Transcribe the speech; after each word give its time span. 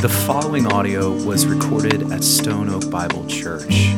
The 0.00 0.08
following 0.08 0.66
audio 0.66 1.12
was 1.26 1.44
recorded 1.44 2.10
at 2.10 2.24
Stone 2.24 2.70
Oak 2.70 2.90
Bible 2.90 3.26
Church. 3.26 3.92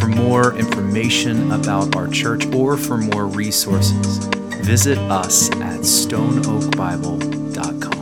For 0.00 0.08
more 0.08 0.58
information 0.58 1.52
about 1.52 1.94
our 1.94 2.08
church 2.08 2.44
or 2.46 2.76
for 2.76 2.96
more 2.96 3.28
resources, 3.28 4.18
visit 4.64 4.98
us 4.98 5.48
at 5.60 5.82
stoneoakbible.com. 5.82 7.92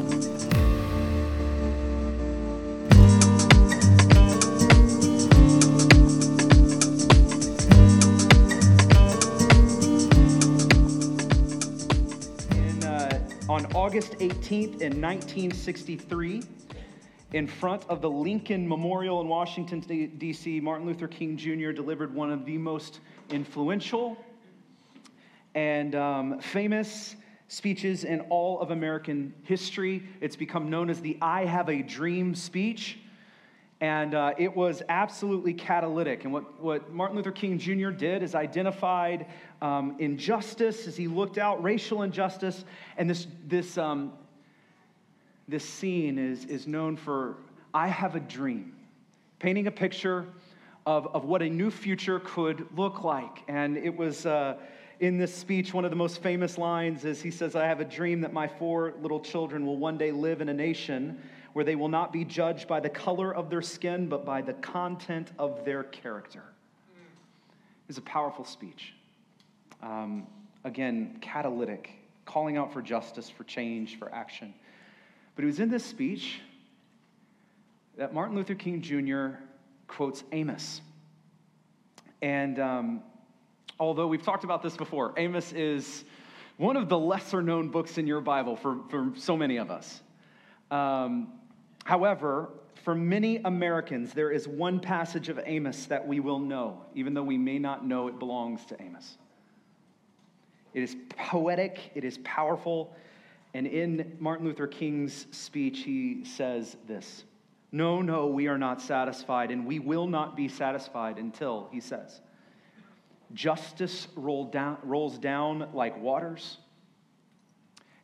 in, 12.57 12.85
uh, 12.85 13.21
on 13.51 13.67
August 13.75 14.13
18th 14.21 14.81
in 14.81 15.03
1963, 15.03 16.43
in 17.33 17.47
front 17.47 17.85
of 17.89 18.01
the 18.01 18.11
Lincoln 18.11 18.69
Memorial 18.69 19.21
in 19.21 19.29
Washington, 19.29 19.81
D.C., 20.19 20.61
Martin 20.61 20.87
Luther 20.87 21.07
King 21.07 21.37
Jr. 21.37 21.71
delivered 21.71 22.13
one 22.13 22.33
of 22.33 22.45
the 22.45 22.59
most 22.59 23.01
influential 23.31 24.17
and 25.55 25.95
um, 25.95 26.41
famous 26.41 27.15
speeches 27.47 28.05
in 28.05 28.21
all 28.23 28.61
of 28.61 28.71
American 28.73 29.33
history. 29.45 30.03
It's 30.21 30.37
become 30.37 30.71
known 30.71 30.91
as 30.91 31.01
the 31.01 31.19
I 31.23 31.45
Have 31.45 31.69
a 31.69 31.83
Dream 31.83 32.35
speech. 32.35 32.99
And 33.81 34.15
uh, 34.15 34.35
it 34.37 34.55
was 34.55 34.83
absolutely 34.89 35.55
catalytic. 35.55 36.25
And 36.25 36.33
what, 36.33 36.61
what 36.61 36.93
Martin 36.93 37.17
Luther 37.17 37.33
King 37.33 37.59
Jr. 37.59 37.91
did 37.91 38.23
is 38.23 38.35
identified 38.35 39.27
um, 39.63 39.97
injustice 39.99 40.87
as 40.87 40.97
he 40.97 41.09
looked 41.09 41.39
out, 41.39 41.63
racial 41.63 42.03
injustice. 42.03 42.65
And 42.99 43.09
this, 43.09 43.27
this, 43.47 43.79
um, 43.79 44.13
this 45.51 45.69
scene 45.69 46.19
is, 46.19 46.45
is 46.45 46.67
known 46.67 46.97
for 46.97 47.37
I 47.75 47.89
have 47.89 48.15
a 48.15 48.21
dream, 48.21 48.73
painting 49.39 49.67
a 49.67 49.71
picture 49.71 50.27
of, 50.87 51.09
of 51.15 51.25
what 51.25 51.43
a 51.43 51.49
new 51.49 51.71
future 51.71 52.21
could 52.21 52.67
look 52.77 53.05
like. 53.05 53.43
And 53.49 53.77
it 53.77 53.97
was 53.97 54.27
uh, 54.27 54.57
in 55.01 55.19
this 55.19 55.35
speech, 55.35 55.75
one 55.75 55.85
of 55.85 55.91
the 55.91 55.97
most 55.97 56.23
famous 56.23 56.59
lines 56.59 57.05
is 57.05 57.21
he 57.21 57.31
says, 57.31 57.57
I 57.57 57.65
have 57.65 57.81
a 57.81 57.85
dream 57.85 58.21
that 58.21 58.33
my 58.33 58.47
four 58.47 58.95
little 59.01 59.21
children 59.21 59.67
will 59.67 59.77
one 59.77 59.99
day 59.99 60.13
live 60.13 60.41
in 60.41 60.49
a 60.49 60.55
nation 60.55 61.21
where 61.53 61.65
they 61.65 61.75
will 61.75 61.89
not 61.89 62.13
be 62.13 62.25
judged 62.25 62.69
by 62.69 62.79
the 62.79 62.89
color 62.89 63.35
of 63.35 63.51
their 63.51 63.63
skin, 63.63 64.09
but 64.09 64.25
by 64.25 64.41
the 64.41 64.53
content 64.55 65.33
of 65.39 65.65
their 65.65 65.83
character. 65.85 66.45
It's 67.89 67.99
a 67.99 68.03
powerful 68.03 68.45
speech. 68.45 68.95
Um, 69.83 70.29
again, 70.63 71.19
catalytic, 71.21 71.91
calling 72.25 72.57
out 72.57 72.73
for 72.73 72.83
justice, 72.83 73.29
for 73.29 73.43
change, 73.45 73.99
for 73.99 74.15
action. 74.15 74.55
But 75.35 75.45
it 75.45 75.47
was 75.47 75.61
in 75.61 75.71
this 75.71 75.85
speech 75.85 76.41
that 77.97 78.15
Martin 78.15 78.37
Luther 78.37 78.55
King 78.55 78.81
Jr. 78.81 79.39
quotes 79.87 80.25
Amos. 80.33 80.81
And 82.23 82.59
um, 82.59 83.03
although 83.79 84.07
we've 84.07 84.23
talked 84.23 84.45
about 84.45 84.63
this 84.63 84.77
before, 84.77 85.15
Amos 85.17 85.53
is 85.53 86.05
one 86.57 86.77
of 86.77 86.89
the 86.89 86.99
lesser 86.99 87.43
known 87.43 87.69
books 87.69 87.99
in 87.99 88.07
your 88.07 88.21
Bible 88.21 88.57
for, 88.57 88.79
for 88.91 89.13
so 89.17 89.37
many 89.37 89.57
of 89.57 89.71
us. 89.71 90.03
Um, 90.71 91.33
however, 91.85 92.51
for 92.85 92.95
many 92.95 93.39
Americans, 93.39 94.13
there 94.13 94.31
is 94.31 94.47
one 94.47 94.81
passage 94.81 95.29
of 95.29 95.41
Amos 95.45 95.87
that 95.87 96.07
we 96.07 96.21
will 96.21 96.39
know, 96.39 96.83
even 96.95 97.15
though 97.15 97.23
we 97.23 97.39
may 97.39 97.59
not 97.59 97.87
know 97.87 98.09
it 98.09 98.19
belongs 98.19 98.65
to 98.67 98.83
Amos. 98.83 99.17
It 100.73 100.83
is 100.83 100.97
poetic, 101.17 101.91
it 101.95 102.05
is 102.05 102.19
powerful, 102.19 102.95
and 103.55 103.67
in 103.67 104.17
Martin 104.21 104.47
Luther 104.47 104.67
King's 104.67 105.27
speech, 105.31 105.81
he 105.81 106.25
says 106.25 106.77
this 106.87 107.25
No, 107.73 108.01
no, 108.01 108.27
we 108.27 108.47
are 108.47 108.59
not 108.59 108.81
satisfied, 108.81 109.51
and 109.51 109.67
we 109.67 109.79
will 109.79 110.07
not 110.07 110.37
be 110.37 110.49
satisfied 110.49 111.19
until, 111.19 111.69
he 111.73 111.81
says, 111.81 112.21
justice 113.33 114.09
roll 114.17 114.45
down, 114.45 114.79
rolls 114.83 115.19
down 115.19 115.69
like 115.73 116.01
waters, 116.01 116.59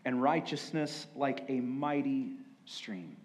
and 0.05 0.21
righteousness 0.21 1.07
like 1.15 1.45
a 1.49 1.61
mighty 1.61 2.33
stream. 2.65 3.17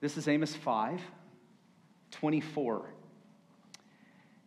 This 0.00 0.16
is 0.16 0.28
Amos 0.28 0.54
5 0.54 1.00
24. 2.10 2.90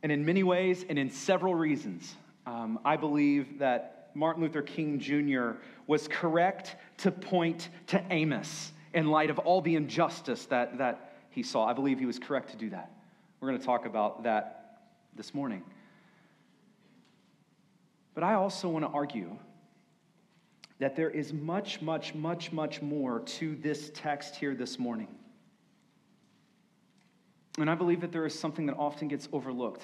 And 0.04 0.12
in 0.12 0.26
many 0.26 0.44
ways, 0.44 0.86
and 0.88 0.98
in 0.98 1.10
several 1.10 1.54
reasons, 1.54 2.16
um, 2.46 2.80
I 2.86 2.96
believe 2.96 3.60
that 3.60 3.97
Martin 4.14 4.44
Luther 4.44 4.62
King 4.62 5.00
Jr. 5.00 5.52
was 5.86 6.08
correct 6.08 6.76
to 6.98 7.12
point 7.12 7.70
to 7.88 8.04
Amos 8.10 8.72
in 8.94 9.08
light 9.08 9.30
of 9.30 9.40
all 9.40 9.62
the 9.62 9.76
injustice 9.76 10.46
that, 10.48 10.78
that 10.78 11.14
he 11.30 11.44
saw. 11.44 11.66
I 11.66 11.74
believe 11.74 12.00
he 12.00 12.06
was 12.06 12.20
correct 12.20 12.50
to 12.50 12.58
do 12.58 12.70
that. 12.72 12.92
We're 13.40 13.50
going 13.50 13.60
to 13.60 13.66
talk 13.66 13.86
about 13.86 14.24
that 14.24 14.80
this 15.16 15.34
morning. 15.34 15.64
But 18.16 18.24
I 18.24 18.34
also 18.34 18.68
want 18.70 18.84
to 18.86 18.90
argue 18.90 19.38
that 20.80 20.96
there 20.96 21.10
is 21.10 21.34
much, 21.34 21.82
much, 21.82 22.16
much, 22.16 22.52
much 22.52 22.82
more 22.82 23.20
to 23.22 23.56
this 23.58 23.92
text 23.94 24.36
here 24.36 24.56
this 24.56 24.80
morning. 24.80 25.08
And 27.60 27.70
I 27.70 27.76
believe 27.76 28.02
that 28.02 28.12
there 28.12 28.26
is 28.26 28.38
something 28.38 28.68
that 28.68 28.76
often 28.78 29.08
gets 29.08 29.28
overlooked 29.34 29.84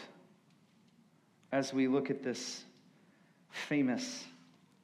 as 1.52 1.74
we 1.74 1.88
look 1.88 2.10
at 2.10 2.24
this 2.24 2.64
famous 3.54 4.26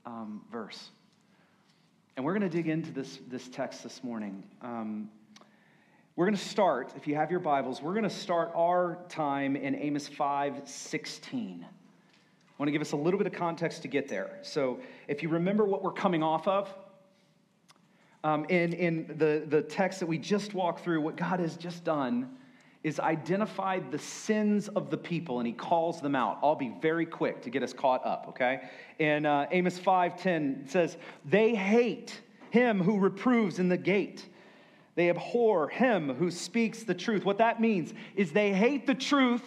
um, 0.06 0.42
verse. 0.52 0.90
And 2.16 2.26
we're 2.26 2.34
going 2.34 2.50
to 2.50 2.56
dig 2.56 2.68
into 2.68 2.92
this, 2.92 3.20
this 3.28 3.48
text 3.50 3.84
this 3.84 4.04
morning. 4.04 4.44
Um, 4.62 5.10
we're 6.16 6.26
going 6.26 6.38
to 6.38 6.44
start, 6.44 6.94
if 6.96 7.08
you 7.08 7.16
have 7.16 7.32
your 7.32 7.40
Bibles, 7.40 7.82
we're 7.82 7.94
going 7.94 8.04
to 8.04 8.10
start 8.10 8.52
our 8.56 9.00
time 9.10 9.56
in 9.56 9.76
Amos 9.76 10.08
5 10.08 10.62
16. 10.66 11.66
I 11.66 11.68
want 12.58 12.68
to 12.68 12.72
give 12.72 12.82
us 12.82 12.92
a 12.92 12.98
little 12.98 13.18
bit 13.18 13.26
of 13.26 13.34
context 13.34 13.82
to 13.84 13.88
get 13.88 14.08
there. 14.08 14.38
So, 14.42 14.80
if 15.08 15.24
you 15.24 15.30
remember 15.30 15.64
what 15.64 15.82
we're 15.82 15.94
coming 15.94 16.22
off 16.22 16.48
of, 16.48 16.70
um, 18.24 18.46
in, 18.50 18.74
in 18.74 19.08
the, 19.18 19.46
the 19.48 19.62
text 19.62 20.02
that 20.02 20.08
we 20.08 20.18
just 20.18 20.54
walked 20.54 20.84
through, 20.84 21.00
what 21.00 21.16
God 21.16 21.40
has 21.40 21.56
just 21.56 21.86
done 21.86 22.30
is 22.84 23.00
identified 23.00 23.92
the 23.92 24.00
sins 24.00 24.70
of 24.70 24.90
the 24.90 24.98
people 24.98 25.40
and 25.40 25.48
he 25.48 25.54
calls 25.54 26.00
them 26.00 26.16
out. 26.16 26.40
I'll 26.42 26.56
be 26.56 26.74
very 26.82 27.06
quick 27.06 27.42
to 27.42 27.50
get 27.50 27.62
us 27.62 27.74
caught 27.74 28.06
up, 28.06 28.28
okay? 28.30 28.70
In 29.00 29.26
uh, 29.26 29.48
Amos 29.52 29.78
5:10 29.78 30.64
it 30.64 30.72
says, 30.72 30.98
"They 31.26 31.56
hate 31.56 32.22
him 32.52 32.82
who 32.82 33.00
reproves 33.00 33.60
in 33.60 33.68
the 33.68 33.78
gate. 33.78 34.26
They 34.96 35.10
abhor 35.10 35.68
him 35.68 36.14
who 36.16 36.32
speaks 36.32 36.84
the 36.84 36.96
truth." 36.96 37.26
What 37.26 37.40
that 37.40 37.60
means 37.60 37.94
is 38.16 38.32
they 38.32 38.54
hate 38.54 38.88
the 38.88 38.96
truth 38.96 39.44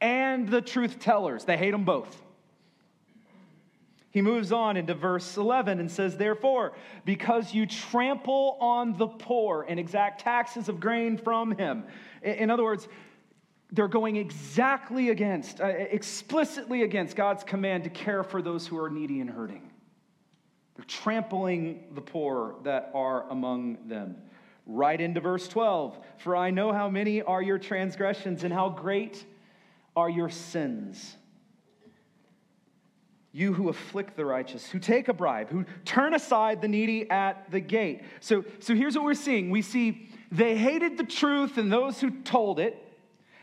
and 0.00 0.48
the 0.48 0.60
truth 0.60 0.98
tellers. 0.98 1.44
They 1.44 1.56
hate 1.56 1.70
them 1.70 1.84
both. 1.84 2.22
He 4.16 4.22
moves 4.22 4.50
on 4.50 4.78
into 4.78 4.94
verse 4.94 5.36
11 5.36 5.78
and 5.78 5.92
says, 5.92 6.16
Therefore, 6.16 6.72
because 7.04 7.52
you 7.52 7.66
trample 7.66 8.56
on 8.62 8.96
the 8.96 9.08
poor 9.08 9.66
and 9.68 9.78
exact 9.78 10.22
taxes 10.22 10.70
of 10.70 10.80
grain 10.80 11.18
from 11.18 11.54
him. 11.54 11.84
In 12.22 12.50
other 12.50 12.64
words, 12.64 12.88
they're 13.72 13.88
going 13.88 14.16
exactly 14.16 15.10
against, 15.10 15.60
uh, 15.60 15.66
explicitly 15.66 16.82
against 16.82 17.14
God's 17.14 17.44
command 17.44 17.84
to 17.84 17.90
care 17.90 18.22
for 18.22 18.40
those 18.40 18.66
who 18.66 18.78
are 18.78 18.88
needy 18.88 19.20
and 19.20 19.28
hurting. 19.28 19.70
They're 20.76 20.86
trampling 20.86 21.84
the 21.94 22.00
poor 22.00 22.54
that 22.62 22.92
are 22.94 23.28
among 23.28 23.86
them. 23.86 24.16
Right 24.64 24.98
into 24.98 25.20
verse 25.20 25.46
12 25.46 25.98
For 26.16 26.34
I 26.34 26.48
know 26.50 26.72
how 26.72 26.88
many 26.88 27.20
are 27.20 27.42
your 27.42 27.58
transgressions 27.58 28.44
and 28.44 28.54
how 28.54 28.70
great 28.70 29.26
are 29.94 30.08
your 30.08 30.30
sins 30.30 31.18
you 33.36 33.52
who 33.52 33.68
afflict 33.68 34.16
the 34.16 34.24
righteous, 34.24 34.70
who 34.70 34.78
take 34.78 35.08
a 35.08 35.12
bribe, 35.12 35.50
who 35.50 35.66
turn 35.84 36.14
aside 36.14 36.62
the 36.62 36.68
needy 36.68 37.08
at 37.10 37.50
the 37.50 37.60
gate. 37.60 38.00
So, 38.20 38.46
so 38.60 38.74
here's 38.74 38.96
what 38.96 39.04
we're 39.04 39.12
seeing 39.12 39.50
we 39.50 39.60
see 39.60 40.08
they 40.32 40.56
hated 40.56 40.96
the 40.96 41.04
truth 41.04 41.58
and 41.58 41.70
those 41.70 42.00
who 42.00 42.10
told 42.22 42.58
it. 42.58 42.82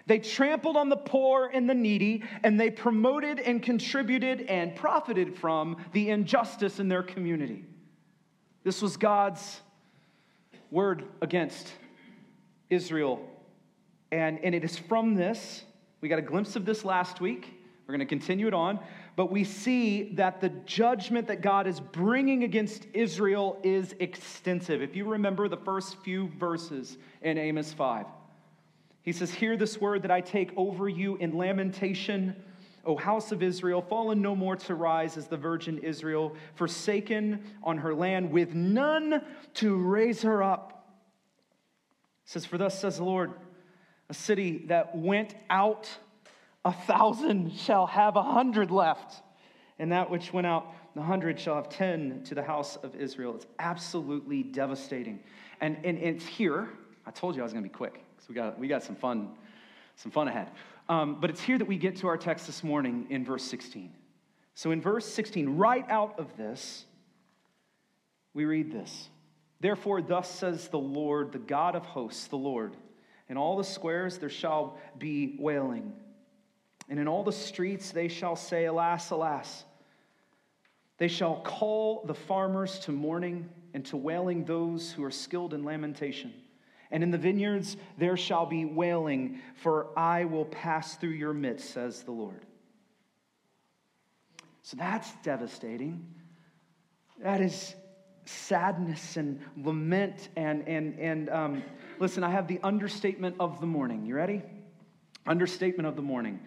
They 0.07 0.18
trampled 0.18 0.78
on 0.78 0.90
the 0.90 0.98
poor 0.98 1.48
and 1.54 1.69
the 1.69 1.75
needy, 1.75 2.24
and 2.44 2.60
they 2.60 2.72
promoted 2.72 3.40
and 3.40 3.62
contributed 3.62 4.42
and 4.42 4.75
profited 4.75 5.38
from 5.38 5.78
the 5.94 6.10
injustice 6.10 6.80
in 6.80 6.89
their 6.89 7.04
community. 7.04 7.63
This 8.63 8.81
was 8.81 8.98
God's 8.98 9.62
word 10.72 11.04
against 11.22 11.72
Israel. 12.72 13.22
And, 14.12 14.39
and 14.44 14.56
it 14.56 14.63
is 14.63 14.75
from 14.78 15.13
this, 15.13 15.63
we 16.01 16.10
got 16.10 16.19
a 16.19 16.24
glimpse 16.24 16.56
of 16.56 16.66
this 16.66 16.84
last 16.84 17.22
week. 17.22 17.54
We're 17.86 17.94
going 17.94 18.00
to 18.00 18.06
continue 18.06 18.48
it 18.48 18.54
on 18.54 18.80
but 19.15 19.31
we 19.31 19.44
see 19.44 20.13
that 20.13 20.42
the 20.42 20.50
judgment 20.50 21.27
that 21.27 21.42
God 21.42 21.68
is 21.68 21.80
bringing 21.80 22.44
against 22.44 22.88
Israel 22.94 23.60
is 23.63 23.94
extensive. 24.00 24.81
If 24.81 24.95
you 24.95 25.06
remember 25.06 25.48
the 25.48 25.57
first 25.57 25.98
few 26.04 26.30
verses 26.39 26.98
in 27.21 27.38
Amos 27.38 27.71
5, 27.74 28.06
he 29.04 29.12
says, 29.12 29.31
Hear 29.31 29.56
this 29.56 29.80
word 29.80 30.01
that 30.04 30.12
I 30.12 30.21
take 30.21 30.51
over 30.57 30.89
you 30.89 31.18
in 31.18 31.38
lamentation, 31.38 32.36
O 32.86 32.98
house 32.98 33.31
of 33.31 33.44
Israel, 33.44 33.81
fallen 33.81 34.21
no 34.21 34.36
more 34.36 34.56
to 34.56 34.74
rise 34.74 35.15
as 35.15 35.27
the 35.27 35.38
virgin 35.38 35.77
Israel, 35.80 36.36
forsaken 36.56 37.44
on 37.63 37.77
her 37.77 37.94
land, 37.94 38.31
with 38.31 38.56
none 38.56 39.21
to 39.56 39.77
raise 39.77 40.24
her 40.24 40.42
up. 40.42 40.74
Says, 42.25 42.45
For 42.45 42.57
thus 42.57 42.80
says 42.80 42.98
the 42.98 43.04
Lord, 43.04 43.33
a 44.10 44.13
city 44.13 44.63
that 44.68 44.95
went 44.95 45.36
out 45.50 45.89
a 46.65 46.71
thousand 46.71 47.54
shall 47.54 47.88
have 47.88 48.15
a 48.15 48.24
hundred 48.24 48.71
left, 48.71 49.21
and 49.80 49.92
that 49.92 50.10
which 50.10 50.31
went 50.31 50.48
out 50.48 50.74
the 50.95 51.01
hundred 51.01 51.39
shall 51.39 51.56
have 51.56 51.69
ten 51.69 52.24
to 52.25 52.36
the 52.36 52.44
house 52.44 52.75
of 52.77 52.95
Israel. 52.95 53.36
It's 53.36 53.48
absolutely 53.60 54.44
devastating. 54.44 55.19
And, 55.60 55.77
and, 55.83 55.98
it's 55.98 56.25
here. 56.25 56.69
I 57.06 57.12
told 57.12 57.36
you 57.36 57.42
I 57.42 57.44
was 57.44 57.54
going 57.54 57.63
to 57.63 57.69
be 57.69 57.74
quick 57.74 58.04
because 58.15 58.30
we 58.30 58.36
got, 58.36 58.60
we 58.60 58.68
got 58.68 58.83
some 58.83 58.95
fun, 58.95 59.30
some 59.95 60.12
fun 60.12 60.27
ahead. 60.27 60.51
Um, 60.89 61.19
but 61.19 61.30
it's 61.30 61.42
here 61.42 61.57
that 61.57 61.68
we 61.68 61.77
get 61.77 61.98
to 61.98 62.07
our 62.07 62.18
text 62.18 62.45
this 62.45 62.63
morning 62.63 63.07
in 63.10 63.24
verse 63.24 63.44
16. 63.44 63.92
So 64.56 64.71
in 64.71 64.81
verse 64.81 65.06
16, 65.06 65.57
right 65.57 65.89
out 65.89 66.19
of 66.19 66.36
this, 66.38 66.86
we 68.33 68.45
read 68.45 68.71
this. 68.71 69.10
Therefore, 69.62 70.01
thus 70.01 70.30
says 70.30 70.68
the 70.68 70.77
Lord, 70.77 71.31
the 71.31 71.39
God 71.39 71.75
of 71.75 71.86
hosts, 71.86 72.27
the 72.27 72.36
Lord, 72.36 72.75
in 73.30 73.38
all 73.38 73.57
the 73.57 73.63
squares 73.63 74.18
there 74.18 74.30
shall 74.30 74.77
be 74.98 75.38
wailing, 75.39 75.94
and 76.89 77.00
in 77.00 77.07
all 77.07 77.24
the 77.24 77.31
streets 77.31 77.91
they 77.91 78.07
shall 78.07 78.35
say, 78.35 78.65
Alas, 78.65 79.09
alas. 79.09 79.63
They 80.97 81.07
shall 81.07 81.41
call 81.41 82.03
the 82.06 82.13
farmers 82.13 82.80
to 82.80 82.91
mourning 82.91 83.50
and 83.74 83.85
to 83.88 83.97
wailing 83.97 84.45
those 84.45 84.91
who 84.91 85.03
are 85.03 85.12
skilled 85.12 85.53
in 85.53 85.63
lamentation. 85.63 86.33
And 86.91 87.01
in 87.01 87.09
the 87.09 87.18
vineyards 87.18 87.75
there 87.97 88.15
shall 88.15 88.45
be 88.45 88.65
wailing, 88.65 89.39
for 89.56 89.88
I 89.97 90.25
will 90.25 90.45
pass 90.45 90.95
through 90.95 91.09
your 91.09 91.33
midst, 91.33 91.71
says 91.71 92.03
the 92.03 92.12
Lord. 92.12 92.45
So 94.62 94.77
that's 94.77 95.12
devastating. 95.24 96.06
That 97.21 97.41
is 97.41 97.75
sadness 98.25 99.18
and 99.18 99.41
lament. 99.57 100.29
And, 100.36 100.68
and, 100.68 100.97
and 101.00 101.29
um, 101.29 101.63
listen, 102.00 102.24
I 102.24 102.29
have 102.29 102.47
the 102.47 102.59
understatement 102.63 103.36
of 103.39 103.59
the 103.59 103.68
morning. 103.68 104.06
You 104.06 104.15
ready? 104.15 104.41
Understatement 105.25 105.88
of 105.88 105.95
the 105.95 106.01
morning. 106.01 106.39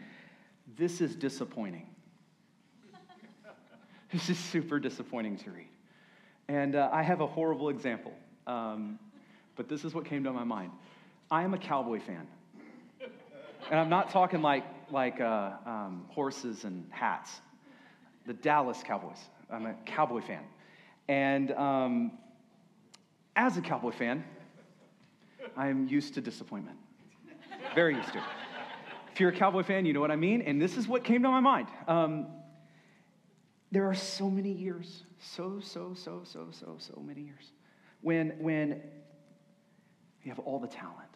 This 0.76 1.00
is 1.00 1.14
disappointing. 1.14 1.86
this 4.12 4.28
is 4.28 4.38
super 4.38 4.78
disappointing 4.78 5.38
to 5.38 5.50
read. 5.50 5.68
And 6.48 6.76
uh, 6.76 6.90
I 6.92 7.02
have 7.02 7.20
a 7.20 7.26
horrible 7.26 7.70
example. 7.70 8.12
Um, 8.46 8.98
but 9.56 9.68
this 9.68 9.84
is 9.84 9.94
what 9.94 10.04
came 10.04 10.22
to 10.24 10.32
my 10.32 10.44
mind. 10.44 10.70
I 11.30 11.42
am 11.42 11.54
a 11.54 11.58
cowboy 11.58 12.00
fan. 12.00 12.26
And 13.70 13.80
I'm 13.80 13.88
not 13.88 14.10
talking 14.10 14.42
like, 14.42 14.64
like 14.90 15.20
uh, 15.20 15.52
um, 15.64 16.04
horses 16.08 16.64
and 16.64 16.86
hats. 16.90 17.40
The 18.26 18.34
Dallas 18.34 18.82
Cowboys. 18.84 19.18
I'm 19.50 19.66
a 19.66 19.74
cowboy 19.86 20.20
fan. 20.20 20.42
And 21.08 21.52
um, 21.52 22.12
as 23.34 23.56
a 23.56 23.60
cowboy 23.60 23.92
fan, 23.92 24.24
I 25.56 25.68
am 25.68 25.88
used 25.88 26.14
to 26.14 26.20
disappointment. 26.20 26.76
Very 27.74 27.94
used 27.94 28.12
to 28.12 28.18
it. 28.18 28.24
If 29.16 29.20
you're 29.20 29.30
a 29.30 29.32
cowboy 29.32 29.62
fan, 29.62 29.86
you 29.86 29.94
know 29.94 30.02
what 30.02 30.10
I 30.10 30.16
mean. 30.16 30.42
And 30.42 30.60
this 30.60 30.76
is 30.76 30.86
what 30.86 31.02
came 31.02 31.22
to 31.22 31.30
my 31.30 31.40
mind. 31.40 31.68
Um, 31.88 32.26
there 33.72 33.88
are 33.88 33.94
so 33.94 34.28
many 34.28 34.52
years, 34.52 35.04
so, 35.18 35.58
so, 35.58 35.94
so, 35.94 36.20
so, 36.24 36.48
so, 36.50 36.76
so 36.78 37.02
many 37.02 37.22
years, 37.22 37.52
when, 38.02 38.34
when 38.38 38.82
you 40.22 40.30
have 40.30 40.38
all 40.40 40.58
the 40.58 40.68
talent. 40.68 41.08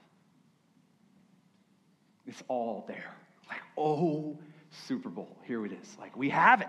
It's 2.26 2.43
all 2.49 2.87
there. 2.88 3.14
Like, 3.50 3.61
oh, 3.76 4.38
Super 4.70 5.11
Bowl, 5.11 5.37
here 5.44 5.67
it 5.67 5.73
is. 5.73 5.99
Like, 5.99 6.17
we 6.17 6.31
have 6.31 6.62
it. 6.62 6.69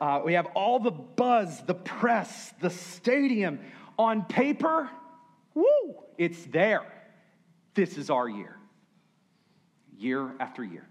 Uh, 0.00 0.22
we 0.24 0.32
have 0.32 0.46
all 0.46 0.80
the 0.80 0.90
buzz, 0.90 1.62
the 1.62 1.74
press, 1.74 2.52
the 2.60 2.70
stadium. 2.70 3.60
On 4.00 4.24
paper, 4.24 4.90
woo, 5.54 5.94
it's 6.18 6.44
there. 6.46 6.82
This 7.74 7.96
is 7.96 8.10
our 8.10 8.28
year. 8.28 8.56
Year 9.98 10.32
after 10.40 10.62
year. 10.62 10.86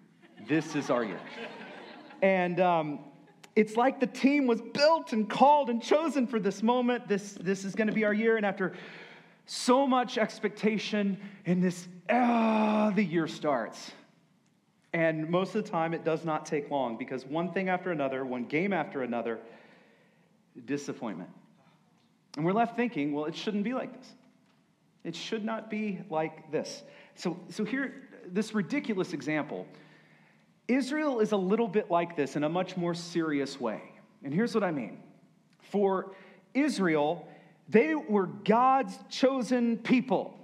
This 0.48 0.76
is 0.76 0.90
our 0.90 1.04
year. 1.04 1.20
And 2.22 2.60
um, 2.60 3.00
it's 3.56 3.76
like 3.76 4.00
the 4.00 4.08
team 4.08 4.48
was 4.48 4.62
built 4.62 5.14
and 5.14 5.30
called 5.30 5.70
and 5.70 5.82
chosen 5.82 6.28
for 6.28 6.40
this 6.40 6.64
moment. 6.64 7.08
This, 7.08 7.34
this 7.34 7.64
is 7.64 7.76
going 7.76 7.88
to 7.88 7.94
be 7.94 8.04
our 8.04 8.14
year. 8.14 8.38
And 8.38 8.46
after 8.46 8.74
so 9.46 9.86
much 9.86 10.18
expectation, 10.18 11.18
and 11.46 11.64
this, 11.64 11.88
ah, 12.10 12.92
the 12.96 13.04
year 13.04 13.28
starts. 13.28 13.92
And 14.94 15.30
most 15.30 15.56
of 15.56 15.64
the 15.64 15.70
time, 15.70 15.94
it 15.94 16.04
does 16.04 16.26
not 16.26 16.46
take 16.46 16.72
long 16.72 16.98
because 16.98 17.26
one 17.26 17.52
thing 17.52 17.70
after 17.70 17.92
another, 17.92 18.26
one 18.26 18.46
game 18.46 18.74
after 18.74 19.04
another, 19.04 19.40
disappointment. 20.66 21.30
And 22.38 22.46
we're 22.46 22.54
left 22.54 22.76
thinking, 22.76 23.14
well, 23.14 23.26
it 23.26 23.36
shouldn't 23.36 23.64
be 23.64 23.74
like 23.74 23.94
this. 23.98 24.14
It 25.04 25.16
should 25.16 25.46
not 25.46 25.70
be 25.70 26.00
like 26.10 26.52
this. 26.52 26.84
So, 27.16 27.40
so 27.50 27.64
here, 27.64 27.94
this 28.32 28.54
ridiculous 28.54 29.14
example 29.14 29.68
Israel 30.68 31.20
is 31.20 31.32
a 31.32 31.38
little 31.38 31.68
bit 31.68 31.92
like 31.92 32.16
this 32.16 32.36
in 32.36 32.44
a 32.44 32.50
much 32.50 32.76
more 32.76 32.96
serious 32.96 33.60
way. 33.60 33.82
And 34.24 34.34
here's 34.34 34.56
what 34.56 34.64
I 34.64 34.72
mean. 34.72 35.00
For 35.62 36.16
Israel, 36.56 37.28
they 37.70 37.94
were 37.94 38.26
God's 38.26 38.98
chosen 39.10 39.78
people. 39.78 40.36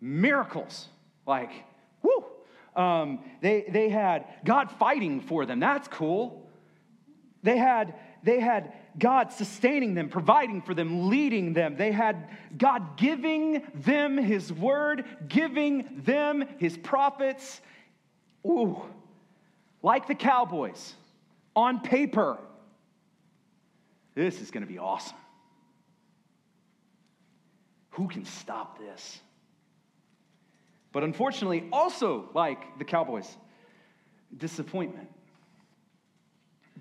Miracles. 0.00 0.88
Like, 1.26 1.50
whoo. 2.02 2.24
Um, 2.74 3.20
they, 3.40 3.66
they 3.68 3.88
had 3.88 4.26
God 4.44 4.70
fighting 4.72 5.20
for 5.20 5.46
them. 5.46 5.60
That's 5.60 5.86
cool. 5.86 6.48
They 7.44 7.56
had, 7.56 7.94
they 8.24 8.40
had 8.40 8.72
God 8.98 9.32
sustaining 9.32 9.94
them, 9.94 10.08
providing 10.08 10.62
for 10.62 10.74
them, 10.74 11.08
leading 11.08 11.54
them. 11.54 11.76
They 11.76 11.92
had 11.92 12.28
God 12.56 12.96
giving 12.96 13.62
them 13.74 14.18
His 14.18 14.52
word, 14.52 15.04
giving 15.28 16.02
them 16.04 16.44
His 16.58 16.76
prophets. 16.76 17.60
Ooh, 18.46 18.82
like 19.82 20.06
the 20.08 20.14
Cowboys, 20.14 20.94
on 21.56 21.80
paper. 21.80 22.38
This 24.14 24.40
is 24.40 24.50
going 24.50 24.62
to 24.62 24.70
be 24.70 24.78
awesome. 24.78 25.16
Who 27.92 28.08
can 28.08 28.24
stop 28.24 28.78
this? 28.78 29.20
But 30.92 31.02
unfortunately, 31.02 31.64
also 31.72 32.28
like 32.34 32.78
the 32.78 32.84
Cowboys, 32.84 33.28
disappointment. 34.36 35.08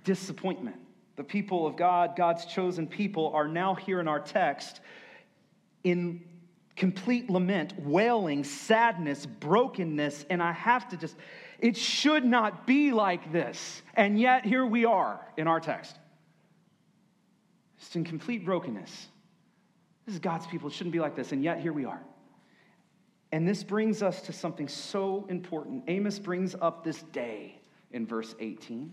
Disappointment. 0.03 0.80
The 1.15 1.23
people 1.23 1.67
of 1.67 1.75
God, 1.75 2.15
God's 2.15 2.45
chosen 2.45 2.87
people, 2.87 3.31
are 3.33 3.47
now 3.47 3.75
here 3.75 3.99
in 3.99 4.07
our 4.07 4.19
text 4.19 4.79
in 5.83 6.23
complete 6.75 7.29
lament, 7.29 7.73
wailing, 7.79 8.43
sadness, 8.43 9.25
brokenness. 9.25 10.25
And 10.29 10.41
I 10.41 10.51
have 10.51 10.89
to 10.89 10.97
just, 10.97 11.15
it 11.59 11.77
should 11.77 12.25
not 12.25 12.65
be 12.65 12.91
like 12.91 13.31
this. 13.31 13.81
And 13.93 14.19
yet, 14.19 14.45
here 14.45 14.65
we 14.65 14.85
are 14.85 15.19
in 15.37 15.47
our 15.47 15.59
text. 15.59 15.97
Just 17.79 17.95
in 17.95 18.03
complete 18.03 18.45
brokenness. 18.45 19.07
This 20.05 20.15
is 20.15 20.19
God's 20.19 20.47
people. 20.47 20.69
It 20.69 20.73
shouldn't 20.73 20.93
be 20.93 20.99
like 20.99 21.15
this. 21.15 21.31
And 21.31 21.43
yet, 21.43 21.59
here 21.59 21.73
we 21.73 21.85
are. 21.85 22.01
And 23.31 23.47
this 23.47 23.63
brings 23.63 24.03
us 24.03 24.21
to 24.23 24.33
something 24.33 24.67
so 24.67 25.25
important. 25.29 25.83
Amos 25.87 26.19
brings 26.19 26.55
up 26.55 26.83
this 26.83 27.01
day 27.03 27.59
in 27.91 28.05
verse 28.05 28.35
18. 28.39 28.91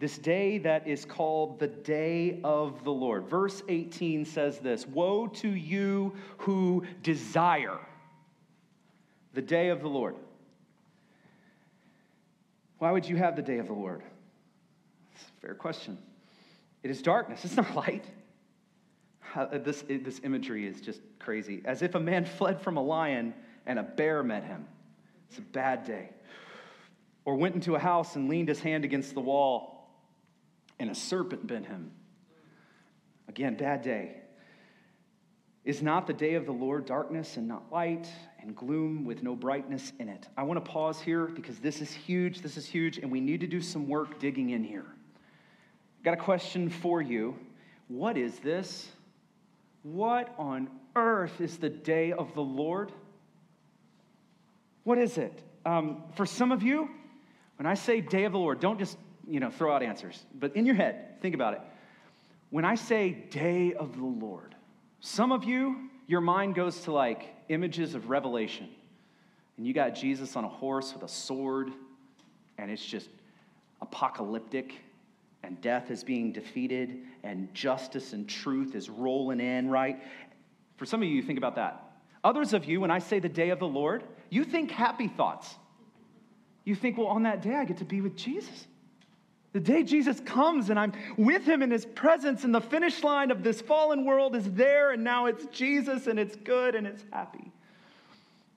This 0.00 0.16
day 0.16 0.56
that 0.56 0.88
is 0.88 1.04
called 1.04 1.58
the 1.58 1.66
day 1.66 2.40
of 2.42 2.84
the 2.84 2.90
Lord. 2.90 3.28
Verse 3.28 3.62
18 3.68 4.24
says 4.24 4.58
this 4.58 4.86
Woe 4.86 5.26
to 5.26 5.48
you 5.48 6.14
who 6.38 6.86
desire 7.02 7.78
the 9.34 9.42
day 9.42 9.68
of 9.68 9.82
the 9.82 9.88
Lord. 9.88 10.16
Why 12.78 12.90
would 12.92 13.06
you 13.06 13.16
have 13.16 13.36
the 13.36 13.42
day 13.42 13.58
of 13.58 13.66
the 13.66 13.74
Lord? 13.74 14.02
It's 15.14 15.24
a 15.24 15.46
fair 15.46 15.54
question. 15.54 15.98
It 16.82 16.90
is 16.90 17.02
darkness, 17.02 17.44
it's 17.44 17.56
not 17.56 17.76
light. 17.76 18.06
Uh, 19.34 19.58
this, 19.58 19.84
this 19.86 20.22
imagery 20.24 20.66
is 20.66 20.80
just 20.80 21.02
crazy. 21.18 21.60
As 21.66 21.82
if 21.82 21.94
a 21.94 22.00
man 22.00 22.24
fled 22.24 22.58
from 22.62 22.78
a 22.78 22.82
lion 22.82 23.34
and 23.66 23.78
a 23.78 23.82
bear 23.82 24.22
met 24.22 24.44
him. 24.44 24.66
It's 25.28 25.38
a 25.38 25.42
bad 25.42 25.84
day. 25.84 26.08
Or 27.26 27.36
went 27.36 27.54
into 27.54 27.74
a 27.74 27.78
house 27.78 28.16
and 28.16 28.30
leaned 28.30 28.48
his 28.48 28.60
hand 28.60 28.86
against 28.86 29.12
the 29.12 29.20
wall 29.20 29.79
and 30.80 30.90
a 30.90 30.94
serpent 30.94 31.46
bit 31.46 31.66
him. 31.66 31.92
Again, 33.28 33.54
bad 33.54 33.82
day. 33.82 34.16
Is 35.64 35.82
not 35.82 36.06
the 36.06 36.14
day 36.14 36.34
of 36.34 36.46
the 36.46 36.52
Lord 36.52 36.86
darkness 36.86 37.36
and 37.36 37.46
not 37.46 37.70
light 37.70 38.08
and 38.40 38.56
gloom 38.56 39.04
with 39.04 39.22
no 39.22 39.36
brightness 39.36 39.92
in 40.00 40.08
it? 40.08 40.26
I 40.36 40.42
want 40.42 40.64
to 40.64 40.68
pause 40.68 41.00
here 41.00 41.26
because 41.26 41.58
this 41.58 41.82
is 41.82 41.92
huge. 41.92 42.40
This 42.40 42.56
is 42.56 42.66
huge, 42.66 42.96
and 42.98 43.12
we 43.12 43.20
need 43.20 43.40
to 43.40 43.46
do 43.46 43.60
some 43.60 43.86
work 43.86 44.18
digging 44.18 44.50
in 44.50 44.64
here. 44.64 44.86
Got 46.02 46.14
a 46.14 46.16
question 46.16 46.70
for 46.70 47.02
you. 47.02 47.36
What 47.88 48.16
is 48.16 48.38
this? 48.38 48.88
What 49.82 50.34
on 50.38 50.70
earth 50.96 51.42
is 51.42 51.58
the 51.58 51.68
day 51.68 52.12
of 52.12 52.34
the 52.34 52.42
Lord? 52.42 52.90
What 54.84 54.96
is 54.96 55.18
it? 55.18 55.42
Um, 55.66 56.04
for 56.16 56.24
some 56.24 56.52
of 56.52 56.62
you, 56.62 56.88
when 57.56 57.66
I 57.66 57.74
say 57.74 58.00
day 58.00 58.24
of 58.24 58.32
the 58.32 58.38
Lord, 58.38 58.60
don't 58.60 58.78
just 58.78 58.96
you 59.30 59.40
know, 59.40 59.50
throw 59.50 59.72
out 59.74 59.82
answers. 59.82 60.24
But 60.34 60.56
in 60.56 60.66
your 60.66 60.74
head, 60.74 61.20
think 61.22 61.34
about 61.34 61.54
it. 61.54 61.60
When 62.50 62.64
I 62.64 62.74
say 62.74 63.12
day 63.30 63.72
of 63.74 63.96
the 63.96 64.04
Lord, 64.04 64.54
some 65.00 65.30
of 65.30 65.44
you, 65.44 65.88
your 66.06 66.20
mind 66.20 66.56
goes 66.56 66.80
to 66.82 66.92
like 66.92 67.34
images 67.48 67.94
of 67.94 68.10
Revelation. 68.10 68.68
And 69.56 69.66
you 69.66 69.72
got 69.72 69.90
Jesus 69.90 70.36
on 70.36 70.44
a 70.44 70.48
horse 70.48 70.92
with 70.92 71.02
a 71.02 71.08
sword, 71.08 71.70
and 72.58 72.70
it's 72.70 72.84
just 72.84 73.08
apocalyptic, 73.80 74.74
and 75.42 75.60
death 75.60 75.90
is 75.90 76.02
being 76.02 76.32
defeated, 76.32 77.02
and 77.22 77.52
justice 77.54 78.12
and 78.12 78.28
truth 78.28 78.74
is 78.74 78.90
rolling 78.90 79.40
in, 79.40 79.70
right? 79.70 80.02
For 80.76 80.86
some 80.86 81.02
of 81.02 81.08
you, 81.08 81.14
you 81.14 81.22
think 81.22 81.38
about 81.38 81.54
that. 81.56 81.92
Others 82.24 82.52
of 82.52 82.64
you, 82.64 82.80
when 82.80 82.90
I 82.90 82.98
say 82.98 83.18
the 83.18 83.28
day 83.28 83.50
of 83.50 83.58
the 83.58 83.66
Lord, 83.66 84.02
you 84.28 84.44
think 84.44 84.70
happy 84.70 85.08
thoughts. 85.08 85.54
You 86.64 86.74
think, 86.74 86.98
well, 86.98 87.06
on 87.06 87.22
that 87.22 87.42
day, 87.42 87.54
I 87.54 87.64
get 87.64 87.78
to 87.78 87.84
be 87.84 88.00
with 88.00 88.16
Jesus. 88.16 88.66
The 89.52 89.60
day 89.60 89.82
Jesus 89.82 90.20
comes 90.20 90.70
and 90.70 90.78
I'm 90.78 90.92
with 91.16 91.44
him 91.44 91.62
in 91.62 91.70
his 91.70 91.84
presence, 91.84 92.44
and 92.44 92.54
the 92.54 92.60
finish 92.60 93.02
line 93.02 93.30
of 93.30 93.42
this 93.42 93.60
fallen 93.60 94.04
world 94.04 94.36
is 94.36 94.50
there, 94.52 94.92
and 94.92 95.02
now 95.02 95.26
it's 95.26 95.44
Jesus, 95.46 96.06
and 96.06 96.18
it's 96.20 96.36
good, 96.36 96.74
and 96.74 96.86
it's 96.86 97.04
happy. 97.10 97.50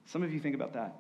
Some 0.06 0.22
of 0.22 0.32
you 0.32 0.40
think 0.40 0.54
about 0.54 0.74
that. 0.74 0.96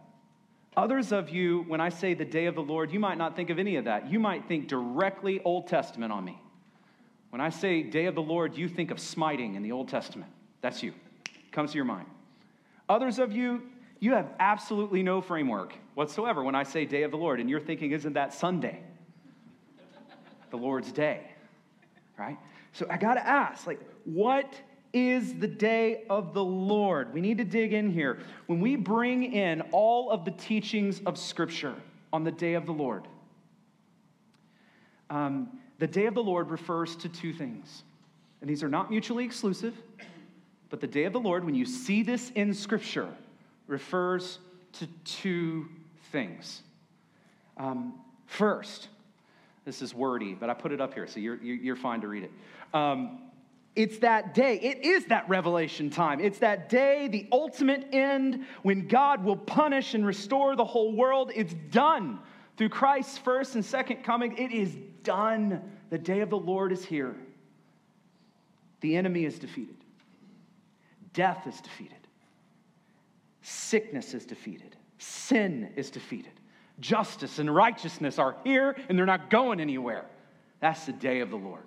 Others 0.76 1.12
of 1.12 1.30
you, 1.30 1.64
when 1.68 1.80
I 1.80 1.90
say 1.90 2.16
the 2.16 2.26
day 2.26 2.48
of 2.48 2.56
the 2.56 2.64
Lord, 2.64 2.92
you 2.92 3.00
might 3.00 3.20
not 3.20 3.36
think 3.36 3.52
of 3.52 3.60
any 3.60 3.76
of 3.76 3.86
that. 3.86 4.10
You 4.10 4.20
might 4.20 4.48
think 4.48 4.68
directly 4.68 5.40
Old 5.46 5.68
Testament 5.68 6.12
on 6.12 6.26
me. 6.26 6.40
When 7.30 7.42
I 7.42 7.50
say 7.50 7.84
day 7.84 8.06
of 8.06 8.16
the 8.16 8.22
Lord, 8.22 8.58
you 8.58 8.68
think 8.68 8.90
of 8.90 9.00
smiting 9.00 9.54
in 9.54 9.62
the 9.62 9.72
Old 9.72 9.90
Testament. 9.90 10.32
That's 10.62 10.82
you. 10.82 10.94
Comes 11.52 11.72
to 11.72 11.76
your 11.76 11.86
mind. 11.86 12.08
Others 12.90 13.20
of 13.20 13.32
you, 13.32 13.62
you 14.00 14.14
have 14.14 14.32
absolutely 14.40 15.04
no 15.04 15.22
framework 15.22 15.76
whatsoever 15.94 16.44
when 16.44 16.56
I 16.56 16.64
say 16.64 16.86
day 16.86 17.04
of 17.04 17.12
the 17.12 17.18
Lord, 17.18 17.40
and 17.40 17.48
you're 17.48 17.60
thinking, 17.60 17.92
isn't 17.92 18.14
that 18.14 18.34
Sunday? 18.34 18.82
The 20.53 20.57
Lord's 20.57 20.91
day, 20.91 21.19
right? 22.15 22.38
So 22.74 22.86
I 22.88 22.98
got 22.98 23.15
to 23.15 23.27
ask, 23.27 23.65
like, 23.65 23.79
what 24.05 24.53
is 24.93 25.33
the 25.39 25.48
day 25.48 26.03
of 26.12 26.36
the 26.36 26.43
Lord? 26.43 27.12
We 27.12 27.22
need 27.22 27.39
to 27.39 27.43
dig 27.43 27.74
in 27.74 27.89
here. 27.89 28.19
When 28.45 28.62
we 28.62 28.75
bring 28.75 29.33
in 29.33 29.62
all 29.72 30.12
of 30.12 30.25
the 30.25 30.31
teachings 30.31 31.01
of 31.07 31.17
Scripture 31.17 31.74
on 32.13 32.24
the 32.24 32.31
day 32.31 32.53
of 32.53 32.67
the 32.67 32.72
Lord, 32.72 33.07
um, 35.10 35.57
the 35.79 35.88
day 35.88 36.05
of 36.05 36.13
the 36.13 36.24
Lord 36.24 36.51
refers 36.51 36.95
to 36.98 37.10
two 37.10 37.33
things. 37.33 37.81
And 38.39 38.48
these 38.48 38.62
are 38.62 38.69
not 38.69 38.91
mutually 38.91 39.25
exclusive, 39.25 39.74
but 40.69 40.79
the 40.79 40.88
day 40.88 41.05
of 41.05 41.13
the 41.13 41.19
Lord, 41.19 41.43
when 41.43 41.55
you 41.55 41.65
see 41.65 42.03
this 42.03 42.31
in 42.36 42.53
Scripture, 42.53 43.10
refers 43.65 44.38
to 44.74 44.88
two 45.03 45.67
things. 46.12 46.62
Um, 47.57 47.95
first, 48.27 48.89
this 49.65 49.82
is 49.82 49.93
wordy, 49.93 50.34
but 50.34 50.50
I 50.50 50.53
put 50.53 50.72
it 50.72 50.82
up 50.82 50.93
here, 50.93 51.08
so 51.08 51.20
you're, 51.20 51.41
you're 51.41 51.75
fine 51.75 52.01
to 52.01 52.08
read 52.08 52.24
it. 52.24 52.32
Um, 52.74 53.20
it's 53.75 53.98
that 54.00 54.34
day. 54.34 54.60
It 54.60 54.86
is 54.86 55.05
that 55.05 55.27
revelation 55.27 55.89
time. 55.89 56.20
It's 56.20 56.39
that 56.39 56.70
day, 56.70 57.08
the 57.08 57.27
ultimate 57.32 57.88
end, 57.91 58.46
when 58.62 58.88
God 58.88 59.24
will 59.24 59.38
punish 59.38 59.93
and 59.93 60.05
restore 60.05 60.55
the 60.55 60.65
whole 60.65 60.96
world. 60.96 61.32
It's 61.34 61.55
done 61.72 62.20
through 62.58 62.70
Christ's 62.70 63.17
first 63.17 63.55
and 63.55 63.65
second 63.65 64.03
coming. 64.03 64.38
It 64.38 64.51
is 64.51 64.75
done. 65.03 65.62
The 65.89 65.98
day 65.98 66.20
of 66.20 66.29
the 66.29 66.38
Lord 66.38 66.72
is 66.72 66.86
here. 66.86 67.15
The 68.82 68.98
enemy 68.98 69.24
is 69.24 69.39
defeated, 69.39 69.77
death 71.13 71.48
is 71.48 71.62
defeated, 71.62 72.05
sickness 73.41 74.13
is 74.13 74.25
defeated, 74.25 74.75
sin 74.98 75.72
is 75.77 75.89
defeated. 75.89 76.34
Justice 76.80 77.39
and 77.39 77.53
righteousness 77.53 78.20
are 78.20 78.36
here 78.44 78.75
and 78.89 78.98
they're 78.98 79.06
not 79.06 79.30
going 79.30 79.60
anywhere. 79.60 80.06
That's 80.60 80.86
the 80.86 80.94
day 80.94 81.20
of 81.20 81.30
the 81.30 81.38
Lord. 81.38 81.63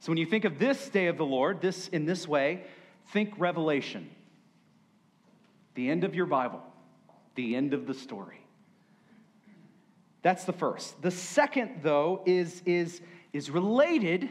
So 0.00 0.10
when 0.10 0.18
you 0.18 0.26
think 0.26 0.44
of 0.44 0.58
this 0.58 0.88
day 0.88 1.06
of 1.06 1.16
the 1.16 1.24
Lord, 1.24 1.60
this 1.60 1.88
in 1.88 2.06
this 2.06 2.26
way, 2.26 2.64
think 3.12 3.34
Revelation. 3.38 4.10
The 5.74 5.90
end 5.90 6.04
of 6.04 6.14
your 6.14 6.26
Bible, 6.26 6.62
the 7.34 7.54
end 7.54 7.72
of 7.72 7.86
the 7.86 7.94
story. 7.94 8.40
That's 10.22 10.44
the 10.44 10.52
first. 10.52 11.00
The 11.02 11.10
second, 11.10 11.80
though, 11.82 12.22
is, 12.26 12.62
is, 12.64 13.00
is 13.32 13.50
related, 13.50 14.28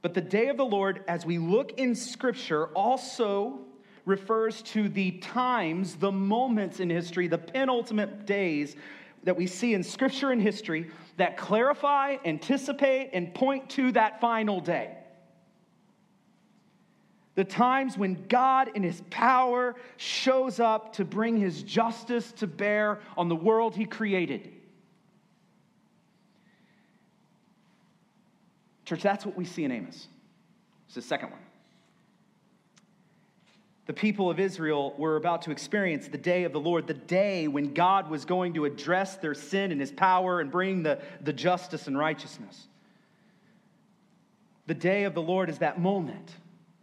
but 0.00 0.14
the 0.14 0.20
day 0.20 0.48
of 0.48 0.56
the 0.56 0.64
Lord, 0.64 1.04
as 1.06 1.24
we 1.24 1.38
look 1.38 1.78
in 1.78 1.94
Scripture, 1.94 2.66
also 2.68 3.60
refers 4.04 4.62
to 4.62 4.88
the 4.88 5.12
times, 5.12 5.96
the 5.96 6.12
moments 6.12 6.80
in 6.80 6.90
history, 6.90 7.28
the 7.28 7.38
penultimate 7.38 8.26
days 8.26 8.76
that 9.24 9.36
we 9.36 9.46
see 9.46 9.74
in 9.74 9.82
Scripture 9.82 10.32
and 10.32 10.42
history 10.42 10.90
that 11.16 11.36
clarify, 11.36 12.16
anticipate, 12.24 13.10
and 13.12 13.32
point 13.34 13.70
to 13.70 13.92
that 13.92 14.20
final 14.20 14.60
day. 14.60 14.96
The 17.34 17.44
times 17.44 17.96
when 17.96 18.26
God, 18.28 18.72
in 18.74 18.82
His 18.82 19.00
power, 19.10 19.76
shows 19.96 20.60
up 20.60 20.94
to 20.94 21.04
bring 21.04 21.38
His 21.38 21.62
justice 21.62 22.32
to 22.32 22.46
bear 22.46 23.00
on 23.16 23.28
the 23.28 23.36
world 23.36 23.76
He 23.76 23.86
created. 23.86 24.52
Church, 28.84 29.02
that's 29.02 29.24
what 29.24 29.36
we 29.36 29.44
see 29.44 29.64
in 29.64 29.70
Amos. 29.70 30.08
It's 30.86 30.96
the 30.96 31.02
second 31.02 31.30
one 31.30 31.41
the 33.92 34.00
people 34.00 34.30
of 34.30 34.40
Israel 34.40 34.94
were 34.96 35.16
about 35.16 35.42
to 35.42 35.50
experience 35.50 36.08
the 36.08 36.16
day 36.16 36.44
of 36.44 36.52
the 36.54 36.58
Lord, 36.58 36.86
the 36.86 36.94
day 36.94 37.46
when 37.46 37.74
God 37.74 38.08
was 38.08 38.24
going 38.24 38.54
to 38.54 38.64
address 38.64 39.16
their 39.16 39.34
sin 39.34 39.70
and 39.70 39.78
his 39.78 39.92
power 39.92 40.40
and 40.40 40.50
bring 40.50 40.82
the, 40.82 40.98
the 41.20 41.32
justice 41.34 41.88
and 41.88 41.98
righteousness. 41.98 42.68
The 44.66 44.72
day 44.72 45.04
of 45.04 45.12
the 45.12 45.20
Lord 45.20 45.50
is 45.50 45.58
that 45.58 45.78
moment 45.78 46.30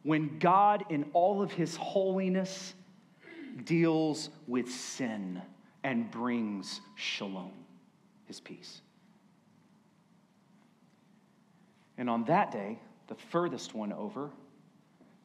when 0.03 0.37
God, 0.37 0.85
in 0.89 1.09
all 1.13 1.41
of 1.41 1.51
his 1.51 1.75
holiness, 1.75 2.75
deals 3.63 4.29
with 4.45 4.69
sin 4.69 5.41
and 5.83 6.11
brings 6.11 6.79
shalom, 6.93 7.53
his 8.27 8.39
peace. 8.39 8.81
And 11.97 12.07
on 12.07 12.25
that 12.25 12.51
day, 12.51 12.77
the 13.07 13.15
furthest 13.15 13.73
one 13.73 13.93
over, 13.93 14.29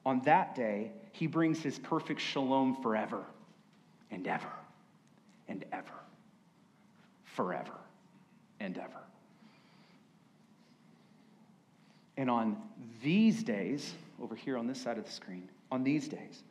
on 0.07 0.23
that 0.23 0.55
day, 0.55 0.93
he 1.15 1.29
brings 1.29 1.63
his 1.63 1.79
perfect 1.79 2.21
shalom 2.21 2.75
forever 2.83 3.25
and 4.11 4.27
ever 4.27 4.51
and 5.49 5.65
ever. 5.73 5.95
Forever 7.23 7.75
and 8.59 8.77
ever. 8.77 9.01
And 12.17 12.29
on 12.29 12.57
these 13.01 13.45
days, 13.45 13.95
over 14.21 14.35
here 14.35 14.59
on 14.59 14.67
this 14.67 14.81
side 14.81 14.99
of 14.99 15.05
the 15.05 15.11
screen, 15.11 15.49
on 15.71 15.85
these 15.85 16.09
days, 16.09 16.43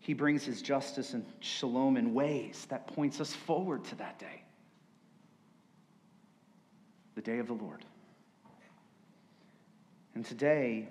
he 0.00 0.12
brings 0.12 0.42
his 0.42 0.60
justice 0.60 1.14
and 1.14 1.24
shalom 1.38 1.96
in 1.96 2.14
ways 2.14 2.66
that 2.68 2.88
points 2.88 3.20
us 3.20 3.32
forward 3.32 3.84
to 3.84 3.94
that 3.94 4.18
day. 4.18 4.42
The 7.14 7.22
day 7.22 7.38
of 7.38 7.46
the 7.46 7.52
Lord. 7.52 7.84
And 10.16 10.26
today, 10.26 10.88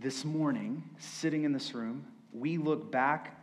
this 0.00 0.24
morning, 0.24 0.82
sitting 0.98 1.44
in 1.44 1.52
this 1.52 1.74
room, 1.74 2.06
we 2.32 2.56
look 2.56 2.90
back 2.90 3.36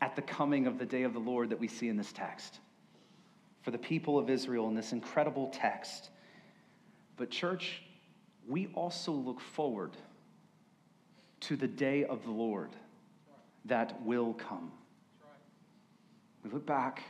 at 0.00 0.16
the 0.16 0.22
coming 0.22 0.66
of 0.66 0.78
the 0.78 0.86
day 0.86 1.02
of 1.02 1.12
the 1.12 1.18
Lord 1.18 1.50
that 1.50 1.60
we 1.60 1.68
see 1.68 1.88
in 1.88 1.96
this 1.96 2.12
text. 2.12 2.60
For 3.62 3.70
the 3.70 3.78
people 3.78 4.18
of 4.18 4.30
Israel 4.30 4.68
in 4.68 4.74
this 4.74 4.92
incredible 4.92 5.48
text. 5.52 6.08
But, 7.16 7.30
church, 7.30 7.82
we 8.48 8.68
also 8.74 9.12
look 9.12 9.40
forward 9.40 9.96
to 11.40 11.56
the 11.56 11.68
day 11.68 12.04
of 12.04 12.24
the 12.24 12.30
Lord 12.30 12.70
that 13.66 14.02
will 14.02 14.32
come. 14.32 14.72
We 16.42 16.50
look 16.50 16.64
back 16.64 17.02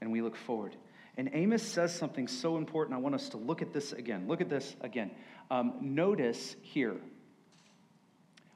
and 0.00 0.10
we 0.10 0.20
look 0.20 0.34
forward. 0.34 0.74
And 1.16 1.30
Amos 1.32 1.62
says 1.62 1.96
something 1.96 2.26
so 2.26 2.56
important. 2.56 2.96
I 2.96 3.00
want 3.00 3.14
us 3.14 3.28
to 3.28 3.36
look 3.36 3.62
at 3.62 3.72
this 3.72 3.92
again. 3.92 4.26
Look 4.26 4.40
at 4.40 4.48
this 4.48 4.74
again. 4.80 5.12
Um, 5.48 5.74
notice 5.80 6.56
here 6.62 6.96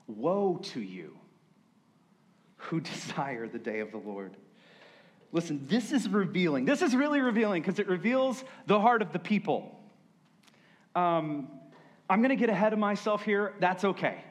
Woe 0.08 0.58
to 0.72 0.80
you 0.80 1.16
who 2.56 2.80
desire 2.80 3.46
the 3.46 3.58
day 3.58 3.80
of 3.80 3.92
the 3.92 3.98
Lord. 3.98 4.36
Listen, 5.30 5.66
this 5.68 5.92
is 5.92 6.08
revealing. 6.08 6.64
This 6.64 6.82
is 6.82 6.96
really 6.96 7.20
revealing 7.20 7.62
because 7.62 7.78
it 7.78 7.86
reveals 7.86 8.42
the 8.66 8.80
heart 8.80 9.02
of 9.02 9.12
the 9.12 9.18
people. 9.18 9.78
Um, 10.94 11.48
I'm 12.08 12.20
going 12.20 12.30
to 12.30 12.36
get 12.36 12.48
ahead 12.48 12.72
of 12.72 12.78
myself 12.78 13.22
here. 13.22 13.54
That's 13.60 13.84
okay. 13.84 14.24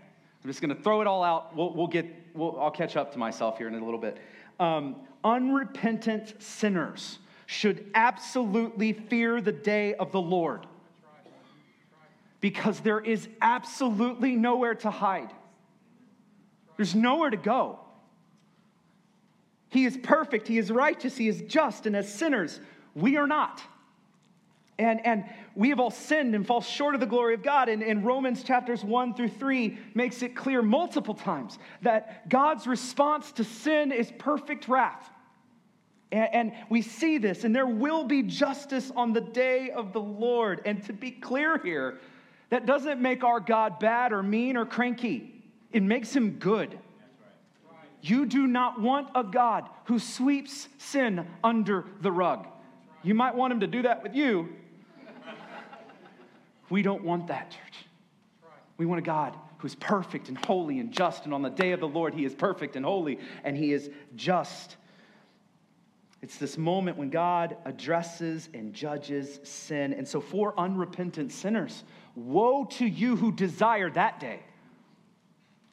I'm 0.43 0.49
just 0.49 0.61
going 0.61 0.75
to 0.75 0.81
throw 0.81 1.01
it 1.01 1.07
all 1.07 1.23
out. 1.23 1.55
We'll, 1.55 1.73
we'll 1.73 1.87
get, 1.87 2.07
we'll, 2.33 2.59
I'll 2.59 2.71
catch 2.71 2.95
up 2.95 3.11
to 3.13 3.19
myself 3.19 3.59
here 3.59 3.67
in 3.67 3.75
a 3.75 3.85
little 3.85 3.99
bit. 3.99 4.17
Um, 4.59 4.95
unrepentant 5.23 6.41
sinners 6.41 7.19
should 7.45 7.89
absolutely 7.93 8.93
fear 8.93 9.39
the 9.39 9.51
day 9.51 9.93
of 9.93 10.11
the 10.11 10.21
Lord 10.21 10.65
because 12.41 12.79
there 12.79 12.99
is 12.99 13.27
absolutely 13.41 14.35
nowhere 14.35 14.75
to 14.75 14.91
hide. 14.91 15.31
There's 16.77 16.95
nowhere 16.95 17.29
to 17.29 17.37
go. 17.37 17.79
He 19.69 19.85
is 19.85 19.97
perfect, 19.97 20.47
He 20.47 20.57
is 20.57 20.71
righteous, 20.71 21.17
He 21.17 21.27
is 21.27 21.43
just, 21.47 21.85
and 21.85 21.95
as 21.95 22.11
sinners, 22.11 22.59
we 22.95 23.17
are 23.17 23.27
not. 23.27 23.61
And, 24.79 25.03
and 25.05 25.25
we 25.55 25.69
have 25.69 25.79
all 25.79 25.89
sinned 25.89 26.35
and 26.35 26.45
fall 26.45 26.61
short 26.61 26.93
of 26.93 26.99
the 26.99 27.07
glory 27.07 27.33
of 27.33 27.41
God. 27.41 27.67
And, 27.67 27.81
and 27.81 28.05
Romans 28.05 28.43
chapters 28.43 28.83
1 28.83 29.15
through 29.15 29.29
3 29.29 29.77
makes 29.95 30.21
it 30.21 30.35
clear 30.35 30.61
multiple 30.61 31.15
times 31.15 31.57
that 31.81 32.29
God's 32.29 32.67
response 32.67 33.31
to 33.33 33.43
sin 33.43 33.91
is 33.91 34.11
perfect 34.19 34.67
wrath. 34.67 35.09
And, 36.11 36.29
and 36.33 36.53
we 36.69 36.83
see 36.83 37.17
this, 37.17 37.43
and 37.43 37.55
there 37.55 37.67
will 37.67 38.03
be 38.03 38.21
justice 38.21 38.91
on 38.95 39.13
the 39.13 39.21
day 39.21 39.71
of 39.71 39.93
the 39.93 40.01
Lord. 40.01 40.61
And 40.63 40.83
to 40.85 40.93
be 40.93 41.09
clear 41.09 41.57
here, 41.57 41.99
that 42.49 42.65
doesn't 42.65 43.01
make 43.01 43.23
our 43.23 43.39
God 43.39 43.79
bad 43.79 44.13
or 44.13 44.21
mean 44.21 44.57
or 44.57 44.65
cranky, 44.65 45.36
it 45.71 45.83
makes 45.83 46.15
him 46.15 46.31
good. 46.31 46.77
You 48.01 48.25
do 48.25 48.47
not 48.47 48.79
want 48.79 49.09
a 49.15 49.23
God 49.23 49.67
who 49.85 49.99
sweeps 49.99 50.67
sin 50.77 51.27
under 51.43 51.85
the 52.01 52.11
rug. 52.11 52.47
You 53.03 53.13
might 53.13 53.35
want 53.35 53.53
him 53.53 53.59
to 53.61 53.67
do 53.67 53.81
that 53.83 54.03
with 54.03 54.15
you. 54.15 54.49
We 56.69 56.81
don't 56.81 57.03
want 57.03 57.27
that, 57.27 57.51
church. 57.51 57.85
We 58.77 58.85
want 58.85 58.99
a 58.99 59.03
God 59.03 59.35
who's 59.59 59.75
perfect 59.75 60.29
and 60.29 60.37
holy 60.45 60.79
and 60.79 60.91
just. 60.91 61.25
And 61.25 61.33
on 61.33 61.41
the 61.41 61.49
day 61.49 61.71
of 61.71 61.79
the 61.79 61.87
Lord, 61.87 62.13
he 62.13 62.25
is 62.25 62.35
perfect 62.35 62.75
and 62.75 62.85
holy 62.85 63.19
and 63.43 63.57
he 63.57 63.73
is 63.73 63.89
just. 64.15 64.75
It's 66.21 66.37
this 66.37 66.57
moment 66.57 66.97
when 66.97 67.09
God 67.09 67.57
addresses 67.65 68.49
and 68.53 68.73
judges 68.73 69.39
sin. 69.43 69.93
And 69.93 70.07
so, 70.07 70.19
for 70.19 70.59
unrepentant 70.59 71.31
sinners, 71.31 71.83
woe 72.15 72.65
to 72.65 72.85
you 72.85 73.15
who 73.15 73.31
desire 73.31 73.89
that 73.91 74.19
day. 74.19 74.41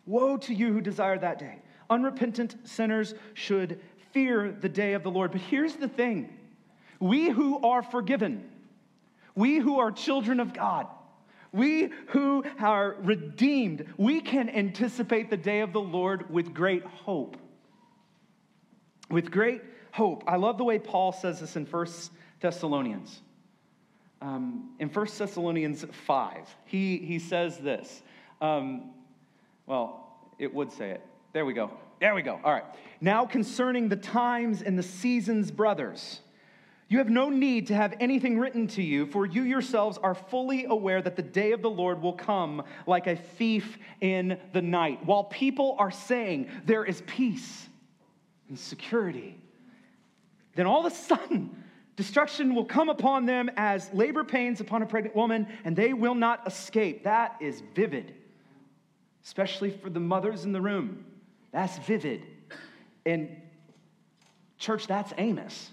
Woe 0.07 0.37
to 0.39 0.55
you 0.55 0.73
who 0.73 0.81
desire 0.81 1.19
that 1.19 1.39
day. 1.39 1.59
Unrepentant 1.91 2.57
sinners 2.65 3.15
should 3.35 3.81
fear 4.13 4.53
the 4.53 4.69
day 4.69 4.95
of 4.95 5.03
the 5.03 5.11
Lord. 5.11 5.33
But 5.33 5.41
here's 5.43 5.75
the 5.75 5.89
thing 5.89 6.33
we 7.01 7.29
who 7.29 7.59
are 7.67 7.83
forgiven, 7.83 8.49
we 9.35 9.59
who 9.59 9.81
are 9.81 9.91
children 9.91 10.41
of 10.41 10.55
God, 10.55 10.87
we 11.53 11.91
who 12.09 12.45
are 12.59 12.97
redeemed, 13.01 13.87
we 13.97 14.21
can 14.21 14.49
anticipate 14.49 15.31
the 15.31 15.37
day 15.37 15.61
of 15.61 15.73
the 15.73 15.81
Lord 15.81 16.31
with 16.31 16.55
great 16.55 16.85
hope. 16.85 17.37
With 19.11 19.31
great 19.31 19.63
hope. 19.93 20.25
I 20.27 20.37
love 20.37 20.59
the 20.59 20.65
way 20.65 20.79
Paul 20.79 21.13
says 21.13 21.41
this 21.41 21.57
in 21.57 21.67
1 21.67 21.87
Thessalonians. 22.41 23.21
Um, 24.23 24.71
in 24.79 24.89
1 24.89 25.07
Thessalonians 25.19 25.85
5, 26.07 26.57
he, 26.65 26.97
he 26.97 27.19
says 27.19 27.59
this. 27.59 28.03
Um, 28.41 28.94
well, 29.67 30.19
it 30.39 30.53
would 30.53 30.73
say 30.73 30.91
it. 30.91 31.03
There 31.33 31.45
we 31.45 31.53
go. 31.53 31.71
There 32.01 32.15
we 32.15 32.23
go. 32.23 32.39
All 32.45 32.53
right. 32.53 32.65
Now, 33.01 33.25
concerning 33.27 33.89
the 33.89 33.97
times 33.97 34.63
and 34.63 34.79
the 34.79 34.83
seasons, 34.83 35.51
brothers, 35.51 36.21
you 36.89 36.99
have 36.99 37.09
no 37.09 37.31
need 37.31 37.69
to 37.69 37.75
have 37.75 37.95
anything 37.99 38.39
written 38.39 38.67
to 38.69 38.83
you, 38.83 39.07
for 39.07 39.25
you 39.27 39.43
yourselves 39.43 39.99
are 39.99 40.15
fully 40.15 40.67
aware 40.67 41.01
that 41.01 41.17
the 41.17 41.23
day 41.23 41.53
of 41.53 41.63
the 41.63 41.71
Lord 41.71 42.03
will 42.03 42.13
come 42.13 42.63
like 42.87 43.07
a 43.07 43.17
thief 43.17 43.79
in 44.01 44.39
the 44.53 44.63
night. 44.63 45.05
While 45.05 45.25
people 45.25 45.77
are 45.79 45.91
saying 45.91 46.51
there 46.67 46.85
is 46.85 47.03
peace 47.07 47.69
and 48.49 48.59
security, 48.59 49.37
then 50.57 50.67
all 50.67 50.87
of 50.87 50.93
a 50.93 50.95
sudden, 50.95 51.65
destruction 51.97 52.55
will 52.55 52.67
come 52.67 52.89
upon 52.89 53.25
them 53.25 53.51
as 53.57 53.93
labor 53.93 54.23
pains 54.23 54.61
upon 54.61 54.83
a 54.83 54.87
pregnant 54.87 55.17
woman, 55.17 55.49
and 55.65 55.75
they 55.75 55.95
will 55.95 56.15
not 56.15 56.47
escape. 56.47 57.05
That 57.05 57.37
is 57.41 57.63
vivid, 57.75 58.15
especially 59.25 59.71
for 59.71 59.91
the 59.91 60.01
mothers 60.01 60.45
in 60.45 60.53
the 60.53 60.61
room. 60.61 61.05
That's 61.53 61.79
vivid. 61.79 62.23
And, 63.07 63.29
church, 64.59 64.87
that's 64.87 65.13
Amos. 65.19 65.71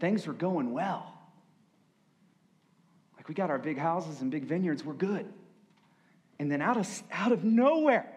Things 0.00 0.26
were 0.26 0.34
going 0.34 0.72
well. 0.72 1.12
Like 3.16 3.28
we 3.28 3.34
got 3.34 3.50
our 3.50 3.58
big 3.58 3.78
houses 3.78 4.20
and 4.20 4.30
big 4.30 4.44
vineyards, 4.44 4.84
we're 4.84 4.92
good. 4.92 5.26
And 6.38 6.50
then 6.50 6.60
out 6.60 6.76
of, 6.76 7.02
out 7.12 7.32
of 7.32 7.44
nowhere, 7.44 8.10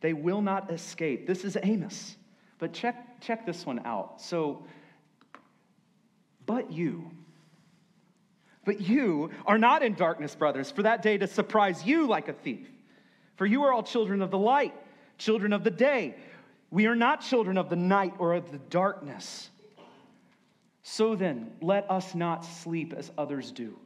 they 0.00 0.12
will 0.12 0.42
not 0.42 0.72
escape. 0.72 1.26
This 1.26 1.44
is 1.44 1.56
Amos. 1.62 2.16
But 2.58 2.72
check, 2.72 3.20
check 3.20 3.46
this 3.46 3.64
one 3.64 3.82
out. 3.84 4.20
So, 4.20 4.64
but 6.46 6.72
you, 6.72 7.10
but 8.64 8.80
you 8.80 9.30
are 9.46 9.58
not 9.58 9.82
in 9.82 9.94
darkness, 9.94 10.34
brothers, 10.34 10.70
for 10.70 10.82
that 10.82 11.02
day 11.02 11.18
to 11.18 11.26
surprise 11.26 11.84
you 11.84 12.08
like 12.08 12.28
a 12.28 12.32
thief. 12.32 12.71
For 13.42 13.46
you 13.46 13.64
are 13.64 13.72
all 13.72 13.82
children 13.82 14.22
of 14.22 14.30
the 14.30 14.38
light, 14.38 14.72
children 15.18 15.52
of 15.52 15.64
the 15.64 15.70
day. 15.72 16.14
We 16.70 16.86
are 16.86 16.94
not 16.94 17.22
children 17.22 17.58
of 17.58 17.70
the 17.70 17.74
night 17.74 18.14
or 18.20 18.34
of 18.34 18.52
the 18.52 18.58
darkness. 18.58 19.50
So 20.84 21.16
then, 21.16 21.50
let 21.60 21.90
us 21.90 22.14
not 22.14 22.44
sleep 22.44 22.94
as 22.96 23.10
others 23.18 23.50
do, 23.50 23.76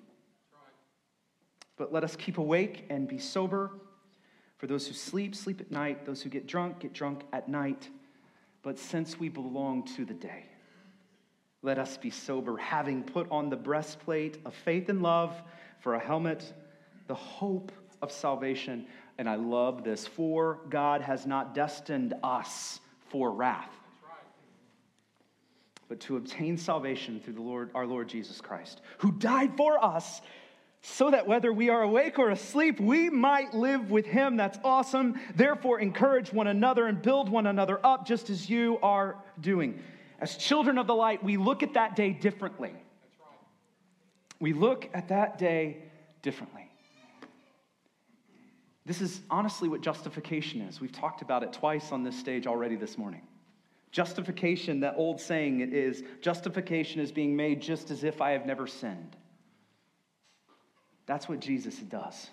but 1.78 1.90
let 1.90 2.04
us 2.04 2.16
keep 2.16 2.36
awake 2.36 2.84
and 2.90 3.08
be 3.08 3.18
sober. 3.18 3.70
For 4.58 4.66
those 4.66 4.88
who 4.88 4.92
sleep, 4.92 5.34
sleep 5.34 5.62
at 5.62 5.70
night. 5.70 6.04
Those 6.04 6.20
who 6.20 6.28
get 6.28 6.46
drunk, 6.46 6.80
get 6.80 6.92
drunk 6.92 7.22
at 7.32 7.48
night. 7.48 7.88
But 8.60 8.78
since 8.78 9.18
we 9.18 9.30
belong 9.30 9.84
to 9.96 10.04
the 10.04 10.12
day, 10.12 10.44
let 11.62 11.78
us 11.78 11.96
be 11.96 12.10
sober, 12.10 12.58
having 12.58 13.02
put 13.02 13.26
on 13.30 13.48
the 13.48 13.56
breastplate 13.56 14.36
of 14.44 14.54
faith 14.54 14.90
and 14.90 15.02
love 15.02 15.34
for 15.80 15.94
a 15.94 15.98
helmet, 15.98 16.52
the 17.06 17.14
hope 17.14 17.72
of 18.02 18.12
salvation. 18.12 18.86
And 19.18 19.28
I 19.28 19.36
love 19.36 19.82
this 19.82 20.06
for 20.06 20.60
God 20.68 21.00
has 21.00 21.26
not 21.26 21.54
destined 21.54 22.14
us 22.22 22.80
for 23.08 23.32
wrath, 23.32 23.72
but 25.88 26.00
to 26.00 26.16
obtain 26.16 26.58
salvation 26.58 27.20
through 27.20 27.34
the 27.34 27.42
Lord, 27.42 27.70
our 27.74 27.86
Lord 27.86 28.08
Jesus 28.08 28.40
Christ, 28.40 28.82
who 28.98 29.12
died 29.12 29.56
for 29.56 29.82
us 29.82 30.20
so 30.82 31.10
that 31.10 31.26
whether 31.26 31.52
we 31.52 31.68
are 31.68 31.82
awake 31.82 32.18
or 32.18 32.30
asleep, 32.30 32.78
we 32.78 33.10
might 33.10 33.54
live 33.54 33.90
with 33.90 34.06
him. 34.06 34.36
That's 34.36 34.58
awesome. 34.62 35.18
Therefore, 35.34 35.80
encourage 35.80 36.32
one 36.32 36.46
another 36.46 36.86
and 36.86 37.02
build 37.02 37.28
one 37.28 37.46
another 37.46 37.84
up, 37.84 38.06
just 38.06 38.30
as 38.30 38.48
you 38.48 38.78
are 38.82 39.16
doing. 39.40 39.82
As 40.20 40.36
children 40.36 40.78
of 40.78 40.86
the 40.86 40.94
light, 40.94 41.24
we 41.24 41.38
look 41.38 41.62
at 41.62 41.74
that 41.74 41.96
day 41.96 42.10
differently. 42.12 42.72
We 44.38 44.52
look 44.52 44.88
at 44.94 45.08
that 45.08 45.38
day 45.38 45.78
differently. 46.22 46.65
This 48.86 49.00
is 49.00 49.20
honestly 49.28 49.68
what 49.68 49.80
justification 49.80 50.60
is. 50.60 50.80
We've 50.80 50.92
talked 50.92 51.20
about 51.20 51.42
it 51.42 51.52
twice 51.52 51.90
on 51.90 52.04
this 52.04 52.16
stage 52.16 52.46
already 52.46 52.76
this 52.76 52.96
morning. 52.96 53.22
Justification, 53.90 54.80
that 54.80 54.94
old 54.96 55.20
saying 55.20 55.60
is 55.72 56.04
justification 56.20 57.00
is 57.00 57.10
being 57.10 57.34
made 57.34 57.60
just 57.60 57.90
as 57.90 58.04
if 58.04 58.20
I 58.20 58.30
have 58.30 58.46
never 58.46 58.68
sinned. 58.68 59.16
That's 61.06 61.28
what 61.28 61.40
Jesus 61.40 61.76
does. 61.78 62.30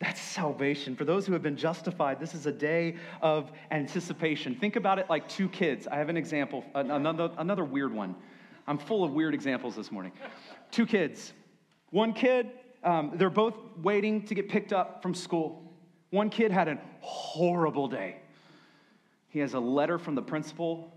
That's 0.00 0.20
salvation. 0.20 0.94
For 0.94 1.04
those 1.04 1.26
who 1.26 1.32
have 1.32 1.42
been 1.42 1.56
justified, 1.56 2.20
this 2.20 2.34
is 2.34 2.46
a 2.46 2.52
day 2.52 2.96
of 3.20 3.50
anticipation. 3.70 4.54
Think 4.54 4.76
about 4.76 4.98
it 4.98 5.08
like 5.08 5.28
two 5.28 5.48
kids. 5.48 5.88
I 5.88 5.96
have 5.96 6.08
an 6.08 6.16
example, 6.16 6.64
another, 6.74 7.30
another 7.38 7.64
weird 7.64 7.92
one. 7.92 8.14
I'm 8.66 8.78
full 8.78 9.02
of 9.02 9.12
weird 9.12 9.34
examples 9.34 9.74
this 9.74 9.90
morning. 9.90 10.12
Two 10.70 10.86
kids. 10.86 11.32
One 11.90 12.12
kid, 12.12 12.50
um, 12.84 13.12
they're 13.14 13.30
both 13.30 13.56
waiting 13.82 14.22
to 14.26 14.34
get 14.34 14.48
picked 14.48 14.72
up 14.72 15.02
from 15.02 15.14
school. 15.14 15.72
One 16.10 16.30
kid 16.30 16.52
had 16.52 16.68
a 16.68 16.78
horrible 17.00 17.88
day. 17.88 18.16
He 19.28 19.40
has 19.40 19.54
a 19.54 19.60
letter 19.60 19.98
from 19.98 20.14
the 20.14 20.22
principal. 20.22 20.92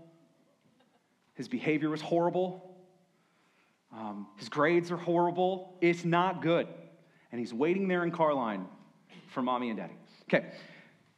His 1.34 1.48
behavior 1.48 1.88
was 1.88 2.00
horrible. 2.00 2.76
Um, 3.92 4.28
his 4.36 4.48
grades 4.48 4.92
are 4.92 4.96
horrible. 4.96 5.76
It's 5.80 6.04
not 6.04 6.42
good. 6.42 6.68
And 7.32 7.38
he's 7.38 7.54
waiting 7.54 7.88
there 7.88 8.04
in 8.04 8.10
car 8.10 8.34
line 8.34 8.66
for 9.28 9.42
mommy 9.42 9.70
and 9.70 9.78
daddy. 9.78 9.94
Okay, 10.24 10.46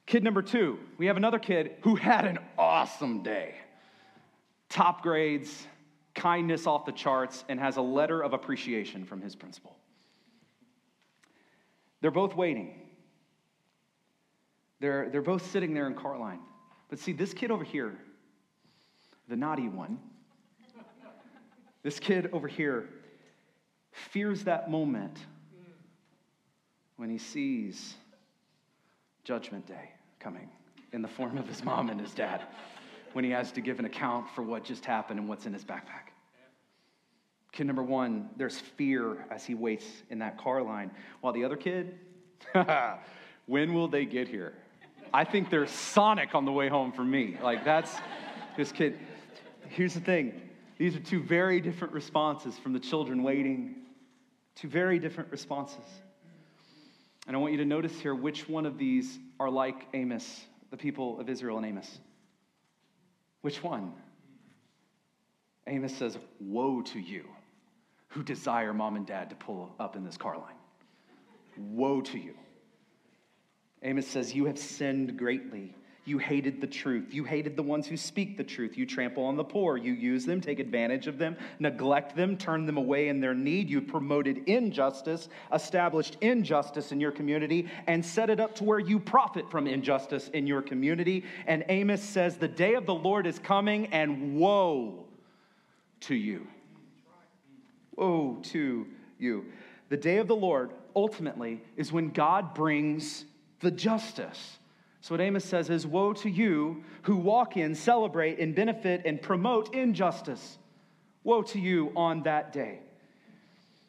kid 0.06 0.22
number 0.22 0.40
two, 0.40 0.78
we 0.98 1.06
have 1.06 1.16
another 1.16 1.38
kid 1.38 1.72
who 1.82 1.96
had 1.96 2.24
an 2.24 2.38
awesome 2.56 3.22
day. 3.22 3.54
Top 4.68 5.02
grades, 5.02 5.66
kindness 6.14 6.66
off 6.66 6.86
the 6.86 6.92
charts, 6.92 7.44
and 7.48 7.58
has 7.58 7.76
a 7.76 7.82
letter 7.82 8.22
of 8.22 8.32
appreciation 8.32 9.04
from 9.04 9.20
his 9.20 9.34
principal. 9.34 9.76
They're 12.00 12.10
both 12.10 12.34
waiting. 12.34 12.74
They're, 14.80 15.10
they're 15.10 15.22
both 15.22 15.50
sitting 15.50 15.74
there 15.74 15.86
in 15.86 15.94
car 15.94 16.18
line. 16.18 16.40
But 16.88 16.98
see, 16.98 17.12
this 17.12 17.34
kid 17.34 17.50
over 17.50 17.64
here, 17.64 17.98
the 19.28 19.36
naughty 19.36 19.68
one, 19.68 19.98
this 21.82 21.98
kid 21.98 22.30
over 22.32 22.48
here 22.48 22.88
fears 23.92 24.44
that 24.44 24.70
moment 24.70 25.18
when 26.96 27.08
he 27.08 27.18
sees 27.18 27.94
Judgment 29.24 29.66
Day 29.66 29.90
coming 30.18 30.48
in 30.92 31.02
the 31.02 31.08
form 31.08 31.38
of 31.38 31.46
his 31.46 31.64
mom 31.64 31.88
and 31.88 32.00
his 32.00 32.12
dad, 32.12 32.42
when 33.12 33.24
he 33.24 33.30
has 33.30 33.52
to 33.52 33.60
give 33.60 33.78
an 33.78 33.84
account 33.84 34.28
for 34.30 34.42
what 34.42 34.64
just 34.64 34.84
happened 34.84 35.18
and 35.18 35.28
what's 35.28 35.46
in 35.46 35.52
his 35.52 35.64
backpack. 35.64 36.09
Kid 37.60 37.66
number 37.66 37.82
one, 37.82 38.30
there's 38.38 38.58
fear 38.58 39.26
as 39.30 39.44
he 39.44 39.54
waits 39.54 39.84
in 40.08 40.20
that 40.20 40.38
car 40.38 40.62
line, 40.62 40.90
while 41.20 41.34
the 41.34 41.44
other 41.44 41.58
kid, 41.58 41.94
when 43.44 43.74
will 43.74 43.86
they 43.86 44.06
get 44.06 44.28
here? 44.28 44.54
I 45.12 45.24
think 45.24 45.50
there's 45.50 45.70
Sonic 45.70 46.34
on 46.34 46.46
the 46.46 46.52
way 46.52 46.70
home 46.70 46.90
for 46.90 47.04
me. 47.04 47.36
Like, 47.42 47.62
that's 47.62 47.94
this 48.56 48.72
kid. 48.72 48.98
Here's 49.68 49.92
the 49.92 50.00
thing 50.00 50.40
These 50.78 50.96
are 50.96 51.00
two 51.00 51.22
very 51.22 51.60
different 51.60 51.92
responses 51.92 52.56
from 52.56 52.72
the 52.72 52.80
children 52.80 53.22
waiting. 53.22 53.74
Two 54.54 54.68
very 54.68 54.98
different 54.98 55.30
responses. 55.30 55.84
And 57.26 57.36
I 57.36 57.38
want 57.40 57.52
you 57.52 57.58
to 57.58 57.66
notice 57.66 57.92
here 58.00 58.14
which 58.14 58.48
one 58.48 58.64
of 58.64 58.78
these 58.78 59.18
are 59.38 59.50
like 59.50 59.86
Amos, 59.92 60.46
the 60.70 60.78
people 60.78 61.20
of 61.20 61.28
Israel 61.28 61.58
and 61.58 61.66
Amos. 61.66 61.98
Which 63.42 63.62
one? 63.62 63.92
Amos 65.66 65.94
says, 65.94 66.16
Woe 66.40 66.80
to 66.80 66.98
you 66.98 67.24
who 68.10 68.22
desire 68.22 68.74
mom 68.74 68.96
and 68.96 69.06
dad 69.06 69.30
to 69.30 69.36
pull 69.36 69.74
up 69.80 69.96
in 69.96 70.04
this 70.04 70.16
car 70.16 70.36
line. 70.36 70.54
Woe 71.56 72.00
to 72.02 72.18
you. 72.18 72.34
Amos 73.82 74.06
says, 74.06 74.34
You 74.34 74.46
have 74.46 74.58
sinned 74.58 75.16
greatly. 75.16 75.74
You 76.06 76.18
hated 76.18 76.60
the 76.60 76.66
truth. 76.66 77.12
You 77.14 77.24
hated 77.24 77.56
the 77.56 77.62
ones 77.62 77.86
who 77.86 77.96
speak 77.96 78.36
the 78.36 78.42
truth. 78.42 78.76
You 78.76 78.86
trample 78.86 79.24
on 79.24 79.36
the 79.36 79.44
poor. 79.44 79.76
You 79.76 79.92
use 79.92 80.24
them, 80.24 80.40
take 80.40 80.58
advantage 80.58 81.06
of 81.06 81.18
them, 81.18 81.36
neglect 81.58 82.16
them, 82.16 82.36
turn 82.36 82.64
them 82.66 82.78
away 82.78 83.08
in 83.08 83.20
their 83.20 83.34
need. 83.34 83.68
You 83.68 83.82
promoted 83.82 84.48
injustice, 84.48 85.28
established 85.52 86.16
injustice 86.20 86.90
in 86.90 87.00
your 87.00 87.12
community, 87.12 87.68
and 87.86 88.04
set 88.04 88.30
it 88.30 88.40
up 88.40 88.54
to 88.56 88.64
where 88.64 88.78
you 88.78 88.98
profit 88.98 89.50
from 89.50 89.66
injustice 89.66 90.28
in 90.30 90.46
your 90.46 90.62
community. 90.62 91.24
And 91.46 91.64
Amos 91.68 92.02
says, 92.02 92.38
The 92.38 92.48
day 92.48 92.74
of 92.74 92.86
the 92.86 92.94
Lord 92.94 93.26
is 93.26 93.38
coming, 93.38 93.86
and 93.88 94.36
woe 94.36 95.04
to 96.00 96.14
you. 96.14 96.46
Woe 98.00 98.38
to 98.44 98.86
you. 99.18 99.44
The 99.90 99.96
day 99.96 100.16
of 100.16 100.26
the 100.26 100.36
Lord 100.36 100.70
ultimately 100.96 101.62
is 101.76 101.92
when 101.92 102.10
God 102.10 102.54
brings 102.54 103.26
the 103.60 103.70
justice. 103.70 104.58
So, 105.02 105.14
what 105.14 105.20
Amos 105.20 105.44
says 105.44 105.70
is 105.70 105.86
Woe 105.86 106.12
to 106.14 106.28
you 106.28 106.82
who 107.02 107.16
walk 107.16 107.56
in, 107.56 107.74
celebrate, 107.74 108.38
and 108.38 108.54
benefit 108.54 109.02
and 109.04 109.20
promote 109.20 109.74
injustice. 109.74 110.58
Woe 111.24 111.42
to 111.42 111.60
you 111.60 111.92
on 111.94 112.22
that 112.24 112.52
day. 112.52 112.80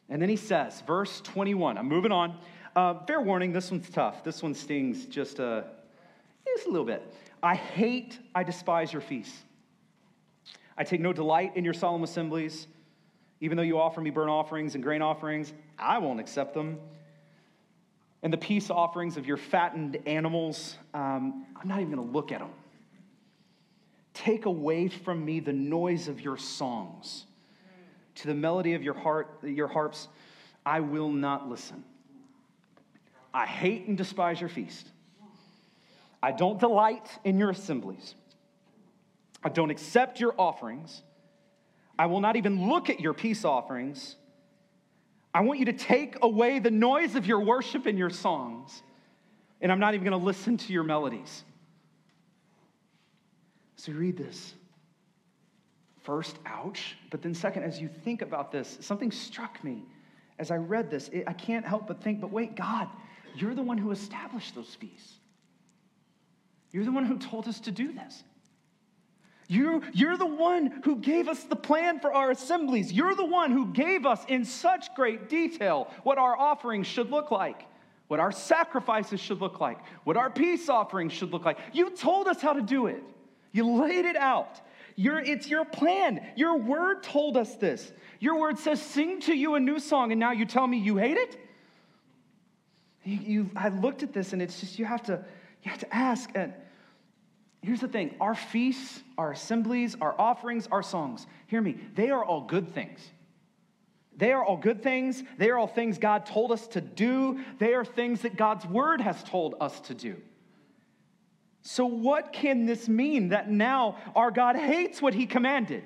And 0.08 0.20
then 0.20 0.28
he 0.28 0.36
says, 0.36 0.82
verse 0.86 1.20
21, 1.22 1.78
I'm 1.78 1.88
moving 1.88 2.12
on. 2.12 2.36
Uh, 2.76 3.04
fair 3.06 3.20
warning, 3.20 3.52
this 3.52 3.70
one's 3.70 3.88
tough. 3.88 4.22
This 4.24 4.42
one 4.42 4.54
stings 4.54 5.06
just, 5.06 5.40
uh, 5.40 5.62
just 6.46 6.66
a 6.66 6.70
little 6.70 6.84
bit. 6.84 7.02
I 7.42 7.54
hate, 7.54 8.18
I 8.34 8.42
despise 8.42 8.92
your 8.92 9.00
feasts. 9.00 9.38
I 10.76 10.84
take 10.84 11.00
no 11.00 11.12
delight 11.12 11.56
in 11.56 11.64
your 11.64 11.74
solemn 11.74 12.02
assemblies. 12.02 12.66
Even 13.42 13.58
though 13.58 13.62
you 13.62 13.78
offer 13.78 14.00
me 14.00 14.08
burnt 14.08 14.30
offerings 14.30 14.74
and 14.74 14.82
grain 14.82 15.02
offerings, 15.02 15.52
I 15.78 15.98
won't 15.98 16.18
accept 16.18 16.54
them 16.54 16.78
and 18.22 18.32
the 18.32 18.38
peace 18.38 18.70
offerings 18.70 19.16
of 19.16 19.26
your 19.26 19.36
fattened 19.36 19.98
animals, 20.06 20.76
um, 20.94 21.44
I'm 21.60 21.68
not 21.68 21.80
even 21.80 21.92
going 21.92 22.06
to 22.06 22.12
look 22.12 22.30
at 22.30 22.38
them. 22.38 22.50
Take 24.14 24.46
away 24.46 24.88
from 24.88 25.24
me 25.24 25.40
the 25.40 25.52
noise 25.52 26.06
of 26.06 26.20
your 26.20 26.36
songs. 26.36 27.26
To 28.16 28.28
the 28.28 28.34
melody 28.34 28.74
of 28.74 28.82
your 28.82 28.94
heart, 28.94 29.38
your 29.42 29.66
harps, 29.66 30.06
I 30.64 30.80
will 30.80 31.10
not 31.10 31.48
listen. 31.48 31.82
I 33.34 33.46
hate 33.46 33.88
and 33.88 33.96
despise 33.96 34.38
your 34.38 34.50
feast. 34.50 34.86
I 36.22 36.30
don't 36.30 36.60
delight 36.60 37.18
in 37.24 37.38
your 37.38 37.50
assemblies. 37.50 38.14
I 39.42 39.48
don't 39.48 39.70
accept 39.70 40.20
your 40.20 40.34
offerings. 40.38 41.02
I 42.02 42.06
will 42.06 42.20
not 42.20 42.34
even 42.34 42.68
look 42.68 42.90
at 42.90 42.98
your 42.98 43.14
peace 43.14 43.44
offerings. 43.44 44.16
I 45.32 45.42
want 45.42 45.60
you 45.60 45.66
to 45.66 45.72
take 45.72 46.16
away 46.20 46.58
the 46.58 46.68
noise 46.68 47.14
of 47.14 47.26
your 47.26 47.38
worship 47.38 47.86
and 47.86 47.96
your 47.96 48.10
songs, 48.10 48.82
and 49.60 49.70
I'm 49.70 49.78
not 49.78 49.94
even 49.94 50.04
going 50.04 50.18
to 50.18 50.26
listen 50.26 50.56
to 50.56 50.72
your 50.72 50.82
melodies. 50.82 51.44
So 53.76 53.92
read 53.92 54.16
this. 54.16 54.52
First, 56.00 56.38
ouch. 56.44 56.96
But 57.12 57.22
then, 57.22 57.34
second, 57.34 57.62
as 57.62 57.80
you 57.80 57.86
think 57.86 58.20
about 58.20 58.50
this, 58.50 58.78
something 58.80 59.12
struck 59.12 59.62
me 59.62 59.84
as 60.40 60.50
I 60.50 60.56
read 60.56 60.90
this. 60.90 61.08
I 61.28 61.32
can't 61.32 61.64
help 61.64 61.86
but 61.86 62.02
think, 62.02 62.20
but 62.20 62.32
wait, 62.32 62.56
God, 62.56 62.88
you're 63.36 63.54
the 63.54 63.62
one 63.62 63.78
who 63.78 63.92
established 63.92 64.56
those 64.56 64.74
feasts. 64.74 65.20
You're 66.72 66.84
the 66.84 66.90
one 66.90 67.04
who 67.04 67.16
told 67.16 67.46
us 67.46 67.60
to 67.60 67.70
do 67.70 67.92
this. 67.92 68.24
You, 69.48 69.82
you're 69.92 70.16
the 70.16 70.26
one 70.26 70.82
who 70.84 70.96
gave 70.96 71.28
us 71.28 71.42
the 71.44 71.56
plan 71.56 72.00
for 72.00 72.12
our 72.12 72.30
assemblies. 72.30 72.92
You're 72.92 73.14
the 73.14 73.24
one 73.24 73.50
who 73.50 73.66
gave 73.72 74.06
us 74.06 74.24
in 74.28 74.44
such 74.44 74.94
great 74.94 75.28
detail 75.28 75.90
what 76.04 76.18
our 76.18 76.36
offerings 76.36 76.86
should 76.86 77.10
look 77.10 77.30
like, 77.30 77.64
what 78.08 78.20
our 78.20 78.32
sacrifices 78.32 79.20
should 79.20 79.40
look 79.40 79.60
like, 79.60 79.78
what 80.04 80.16
our 80.16 80.30
peace 80.30 80.68
offerings 80.68 81.12
should 81.12 81.32
look 81.32 81.44
like. 81.44 81.58
You 81.72 81.90
told 81.90 82.28
us 82.28 82.40
how 82.40 82.52
to 82.54 82.62
do 82.62 82.86
it, 82.86 83.02
you 83.52 83.70
laid 83.70 84.04
it 84.04 84.16
out. 84.16 84.60
Your, 84.94 85.18
it's 85.20 85.48
your 85.48 85.64
plan. 85.64 86.20
Your 86.36 86.58
word 86.58 87.02
told 87.02 87.36
us 87.36 87.54
this. 87.54 87.92
Your 88.20 88.38
word 88.38 88.58
says, 88.58 88.80
Sing 88.80 89.20
to 89.20 89.34
you 89.34 89.54
a 89.54 89.60
new 89.60 89.78
song, 89.78 90.12
and 90.12 90.20
now 90.20 90.32
you 90.32 90.44
tell 90.44 90.66
me 90.66 90.78
you 90.78 90.96
hate 90.98 91.16
it? 91.16 91.36
You, 93.04 93.18
you, 93.18 93.50
I 93.56 93.68
looked 93.68 94.02
at 94.02 94.12
this, 94.12 94.32
and 94.32 94.42
it's 94.42 94.60
just, 94.60 94.78
you 94.78 94.84
have 94.84 95.02
to, 95.04 95.24
you 95.62 95.70
have 95.70 95.80
to 95.80 95.94
ask, 95.94 96.30
and 96.34 96.52
Here's 97.62 97.80
the 97.80 97.88
thing 97.88 98.14
our 98.20 98.34
feasts, 98.34 99.00
our 99.16 99.32
assemblies, 99.32 99.96
our 100.00 100.14
offerings, 100.18 100.68
our 100.70 100.82
songs, 100.82 101.26
hear 101.46 101.60
me, 101.60 101.76
they 101.94 102.10
are 102.10 102.24
all 102.24 102.42
good 102.42 102.74
things. 102.74 103.00
They 104.14 104.32
are 104.32 104.44
all 104.44 104.58
good 104.58 104.82
things. 104.82 105.22
They 105.38 105.48
are 105.48 105.58
all 105.58 105.66
things 105.66 105.96
God 105.96 106.26
told 106.26 106.52
us 106.52 106.66
to 106.68 106.80
do. 106.80 107.40
They 107.58 107.72
are 107.72 107.84
things 107.84 108.22
that 108.22 108.36
God's 108.36 108.66
word 108.66 109.00
has 109.00 109.22
told 109.24 109.54
us 109.58 109.80
to 109.82 109.94
do. 109.94 110.16
So, 111.62 111.86
what 111.86 112.32
can 112.32 112.66
this 112.66 112.88
mean 112.88 113.28
that 113.28 113.48
now 113.48 113.96
our 114.14 114.30
God 114.30 114.56
hates 114.56 115.00
what 115.00 115.14
he 115.14 115.26
commanded? 115.26 115.84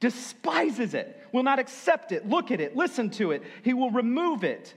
Despises 0.00 0.94
it, 0.94 1.18
will 1.32 1.44
not 1.44 1.60
accept 1.60 2.12
it, 2.12 2.28
look 2.28 2.50
at 2.50 2.60
it, 2.60 2.76
listen 2.76 3.08
to 3.10 3.30
it. 3.30 3.42
He 3.62 3.72
will 3.72 3.90
remove 3.90 4.42
it. 4.42 4.74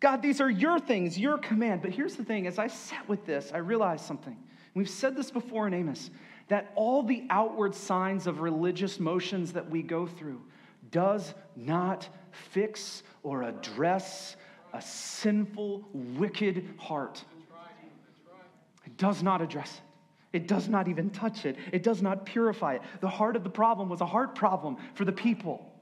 God, 0.00 0.20
these 0.20 0.40
are 0.40 0.50
your 0.50 0.78
things, 0.80 1.18
your 1.18 1.38
command. 1.38 1.80
But 1.80 1.92
here's 1.92 2.16
the 2.16 2.24
thing 2.24 2.46
as 2.46 2.58
I 2.58 2.66
sat 2.66 3.08
with 3.08 3.24
this, 3.24 3.52
I 3.54 3.58
realized 3.58 4.04
something. 4.04 4.36
We've 4.78 4.88
said 4.88 5.16
this 5.16 5.32
before 5.32 5.66
in 5.66 5.74
Amos 5.74 6.08
that 6.46 6.70
all 6.76 7.02
the 7.02 7.26
outward 7.30 7.74
signs 7.74 8.28
of 8.28 8.38
religious 8.38 9.00
motions 9.00 9.54
that 9.54 9.68
we 9.68 9.82
go 9.82 10.06
through 10.06 10.40
does 10.92 11.34
not 11.56 12.08
fix 12.30 13.02
or 13.24 13.42
address 13.42 14.36
a 14.72 14.80
sinful, 14.80 15.84
wicked 15.92 16.64
heart. 16.78 17.24
It 18.86 18.96
does 18.96 19.20
not 19.20 19.42
address 19.42 19.80
it. 20.32 20.42
It 20.44 20.46
does 20.46 20.68
not 20.68 20.86
even 20.86 21.10
touch 21.10 21.44
it. 21.44 21.56
It 21.72 21.82
does 21.82 22.00
not 22.00 22.24
purify 22.24 22.74
it. 22.74 22.82
The 23.00 23.08
heart 23.08 23.34
of 23.34 23.42
the 23.42 23.50
problem 23.50 23.88
was 23.88 24.00
a 24.00 24.06
heart 24.06 24.36
problem 24.36 24.76
for 24.94 25.04
the 25.04 25.10
people. 25.10 25.74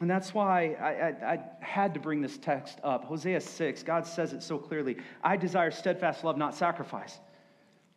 And 0.00 0.10
that's 0.10 0.34
why 0.34 0.76
I, 0.80 0.88
I, 0.88 1.34
I, 1.34 1.40
had 1.60 1.94
to 1.94 2.00
bring 2.00 2.20
this 2.20 2.36
text 2.36 2.80
up. 2.82 3.04
Hosea 3.04 3.40
6, 3.40 3.84
God 3.84 4.04
says 4.04 4.32
it 4.32 4.42
so 4.42 4.58
clearly 4.58 4.96
I 5.22 5.36
desire 5.36 5.70
steadfast 5.70 6.24
love, 6.24 6.36
not 6.36 6.52
sacrifice 6.56 7.20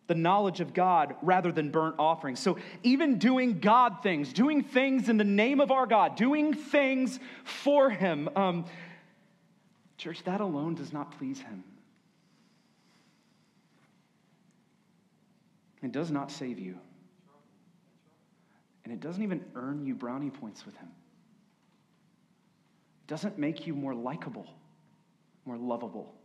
the 0.08 0.16
knowledge 0.16 0.62
of 0.62 0.74
God 0.74 1.16
rather 1.22 1.52
than 1.52 1.70
burnt 1.70 1.96
offerings. 2.00 2.40
So, 2.40 2.58
even 2.84 3.20
doing 3.20 3.60
God 3.60 4.02
things, 4.02 4.32
doing 4.34 4.64
things 4.64 5.10
in 5.10 5.18
the 5.18 5.24
name 5.24 5.60
of 5.60 5.70
our 5.70 5.86
God, 5.86 6.16
doing 6.16 6.54
things 6.54 7.20
for 7.44 7.90
Him, 7.90 8.30
um, 8.36 8.66
church, 9.98 10.24
that 10.24 10.42
alone 10.42 10.76
does 10.76 10.94
not 10.94 11.18
please 11.18 11.40
Him. 11.40 11.64
It 15.84 15.92
does 15.92 16.10
not 16.10 16.32
save 16.32 16.58
you. 16.58 16.78
And 18.84 18.94
it 18.94 19.02
doesn't 19.02 19.22
even 19.22 19.44
earn 19.56 19.86
you 19.86 19.94
brownie 19.94 20.30
points 20.30 20.66
with 20.66 20.76
Him. 20.78 20.88
It 23.04 23.08
doesn't 23.08 23.38
make 23.38 23.68
you 23.68 23.76
more 23.76 23.94
likable, 23.94 24.48
more 25.46 25.58
lovable. 25.58 26.17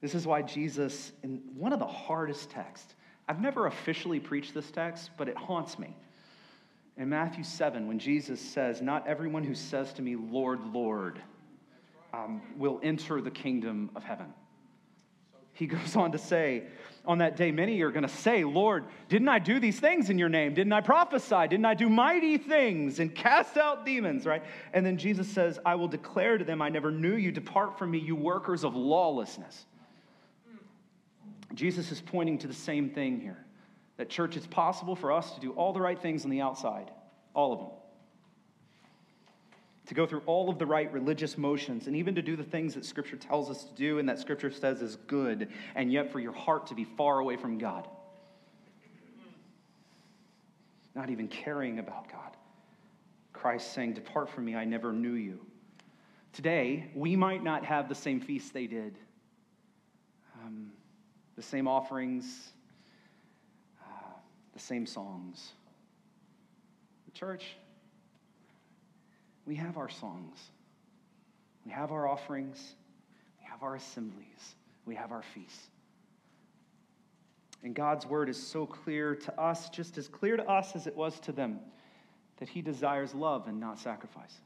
This 0.00 0.14
is 0.14 0.26
why 0.26 0.42
Jesus, 0.42 1.12
in 1.22 1.42
one 1.54 1.72
of 1.72 1.78
the 1.78 1.86
hardest 1.86 2.50
texts, 2.50 2.94
I've 3.28 3.40
never 3.40 3.66
officially 3.66 4.20
preached 4.20 4.54
this 4.54 4.70
text, 4.70 5.10
but 5.16 5.28
it 5.28 5.36
haunts 5.36 5.78
me. 5.78 5.96
In 6.96 7.08
Matthew 7.08 7.44
7, 7.44 7.88
when 7.88 7.98
Jesus 7.98 8.40
says, 8.40 8.80
Not 8.80 9.06
everyone 9.06 9.44
who 9.44 9.54
says 9.54 9.92
to 9.94 10.02
me, 10.02 10.16
Lord, 10.16 10.60
Lord, 10.72 11.20
um, 12.14 12.40
will 12.56 12.80
enter 12.82 13.20
the 13.20 13.30
kingdom 13.30 13.90
of 13.96 14.04
heaven. 14.04 14.32
He 15.52 15.66
goes 15.66 15.96
on 15.96 16.12
to 16.12 16.18
say, 16.18 16.64
On 17.04 17.18
that 17.18 17.36
day, 17.36 17.50
many 17.50 17.80
are 17.80 17.90
going 17.90 18.06
to 18.06 18.08
say, 18.08 18.44
Lord, 18.44 18.84
didn't 19.08 19.28
I 19.28 19.38
do 19.38 19.58
these 19.58 19.80
things 19.80 20.10
in 20.10 20.18
your 20.18 20.28
name? 20.28 20.54
Didn't 20.54 20.72
I 20.72 20.82
prophesy? 20.82 21.48
Didn't 21.48 21.64
I 21.64 21.74
do 21.74 21.88
mighty 21.88 22.38
things 22.38 23.00
and 23.00 23.14
cast 23.14 23.56
out 23.56 23.84
demons, 23.86 24.26
right? 24.26 24.42
And 24.72 24.84
then 24.84 24.98
Jesus 24.98 25.28
says, 25.28 25.58
I 25.64 25.74
will 25.74 25.88
declare 25.88 26.38
to 26.38 26.44
them, 26.44 26.60
I 26.60 26.68
never 26.68 26.90
knew 26.90 27.16
you. 27.16 27.32
Depart 27.32 27.78
from 27.78 27.90
me, 27.90 27.98
you 27.98 28.14
workers 28.14 28.64
of 28.64 28.74
lawlessness. 28.76 29.64
Jesus 31.56 31.90
is 31.90 32.00
pointing 32.00 32.38
to 32.38 32.46
the 32.46 32.54
same 32.54 32.90
thing 32.90 33.20
here 33.20 33.44
that, 33.96 34.08
church, 34.10 34.36
it's 34.36 34.46
possible 34.46 34.94
for 34.94 35.10
us 35.10 35.32
to 35.32 35.40
do 35.40 35.52
all 35.52 35.72
the 35.72 35.80
right 35.80 35.98
things 35.98 36.24
on 36.24 36.30
the 36.30 36.42
outside, 36.42 36.90
all 37.34 37.52
of 37.52 37.58
them. 37.58 37.68
To 39.86 39.94
go 39.94 40.06
through 40.06 40.22
all 40.26 40.50
of 40.50 40.58
the 40.58 40.66
right 40.66 40.92
religious 40.92 41.38
motions, 41.38 41.86
and 41.86 41.96
even 41.96 42.14
to 42.16 42.22
do 42.22 42.36
the 42.36 42.44
things 42.44 42.74
that 42.74 42.84
Scripture 42.84 43.16
tells 43.16 43.50
us 43.50 43.64
to 43.64 43.74
do 43.74 43.98
and 43.98 44.08
that 44.08 44.18
Scripture 44.18 44.50
says 44.50 44.82
is 44.82 44.96
good, 45.06 45.48
and 45.74 45.90
yet 45.90 46.12
for 46.12 46.20
your 46.20 46.32
heart 46.32 46.66
to 46.66 46.74
be 46.74 46.84
far 46.84 47.20
away 47.20 47.36
from 47.36 47.58
God. 47.58 47.88
not 50.96 51.10
even 51.10 51.28
caring 51.28 51.78
about 51.78 52.10
God. 52.10 52.36
Christ 53.32 53.74
saying, 53.74 53.92
Depart 53.92 54.30
from 54.30 54.46
me, 54.46 54.56
I 54.56 54.64
never 54.64 54.92
knew 54.92 55.12
you. 55.12 55.38
Today, 56.32 56.90
we 56.94 57.14
might 57.14 57.44
not 57.44 57.64
have 57.64 57.88
the 57.88 57.94
same 57.94 58.18
feast 58.18 58.52
they 58.52 58.66
did, 58.66 58.98
um, 60.42 60.72
the 61.36 61.42
same 61.42 61.68
offerings, 61.68 62.52
uh, 63.82 64.10
the 64.54 64.58
same 64.58 64.86
songs. 64.86 65.52
The 67.04 67.12
church, 67.12 67.56
we 69.46 69.54
have 69.56 69.76
our 69.76 69.90
songs, 69.90 70.38
we 71.64 71.72
have 71.72 71.92
our 71.92 72.08
offerings, 72.08 72.74
we 73.38 73.46
have 73.46 73.62
our 73.62 73.76
assemblies, 73.76 74.54
we 74.86 74.94
have 74.94 75.12
our 75.12 75.22
feasts. 75.22 75.68
And 77.62 77.74
God's 77.74 78.06
word 78.06 78.28
is 78.28 78.40
so 78.40 78.64
clear 78.66 79.14
to 79.14 79.40
us, 79.40 79.68
just 79.70 79.98
as 79.98 80.08
clear 80.08 80.36
to 80.36 80.48
us 80.48 80.74
as 80.74 80.86
it 80.86 80.96
was 80.96 81.18
to 81.20 81.32
them, 81.32 81.60
that 82.38 82.48
He 82.48 82.62
desires 82.62 83.14
love 83.14 83.48
and 83.48 83.60
not 83.60 83.78
sacrifice. 83.78 84.40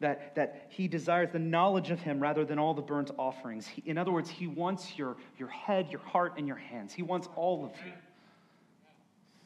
That, 0.00 0.36
that 0.36 0.66
He 0.68 0.86
desires 0.86 1.30
the 1.32 1.40
knowledge 1.40 1.90
of 1.90 2.00
Him 2.00 2.20
rather 2.20 2.44
than 2.44 2.58
all 2.58 2.72
the 2.72 2.82
burnt 2.82 3.10
offerings. 3.18 3.66
He, 3.66 3.82
in 3.86 3.98
other 3.98 4.12
words, 4.12 4.30
He 4.30 4.46
wants 4.46 4.96
your, 4.96 5.16
your 5.38 5.48
head, 5.48 5.88
your 5.90 6.00
heart, 6.00 6.34
and 6.36 6.46
your 6.46 6.56
hands. 6.56 6.92
He 6.92 7.02
wants 7.02 7.28
all 7.34 7.64
of 7.64 7.72
you. 7.84 7.92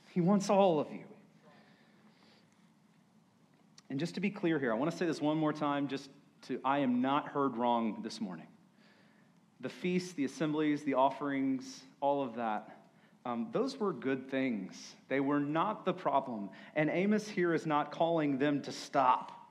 He 0.09 0.21
wants 0.21 0.51
all 0.51 0.79
of 0.79 0.91
you. 0.93 1.05
And 3.89 3.99
just 3.99 4.15
to 4.15 4.21
be 4.21 4.31
clear 4.31 4.59
here, 4.59 4.73
I 4.73 4.75
want 4.75 4.91
to 4.91 4.97
say 4.97 5.07
this 5.07 5.21
one 5.21 5.37
more 5.37 5.53
time, 5.53 5.89
just 5.89 6.09
to, 6.49 6.61
I 6.65 6.79
am 6.79 7.01
not 7.01 7.29
heard 7.29 7.57
wrong 7.57 8.01
this 8.03 8.21
morning. 8.21 8.47
The 9.61 9.69
feasts, 9.69 10.13
the 10.15 10.25
assemblies, 10.25 10.83
the 10.83 10.95
offerings, 10.95 11.83
all 12.01 12.23
of 12.23 12.35
that, 12.37 12.79
um, 13.25 13.49
those 13.53 13.79
were 13.79 13.93
good 13.93 14.31
things. 14.31 14.97
They 15.09 15.21
were 15.21 15.41
not 15.41 15.85
the 15.85 15.93
problem. 15.93 16.51
And 16.75 16.91
Amos 16.91 17.29
here 17.29 17.55
is 17.55 17.67
not 17.67 17.93
calling 17.93 18.39
them 18.39 18.63
to 18.63 18.73
stop. 18.73 19.42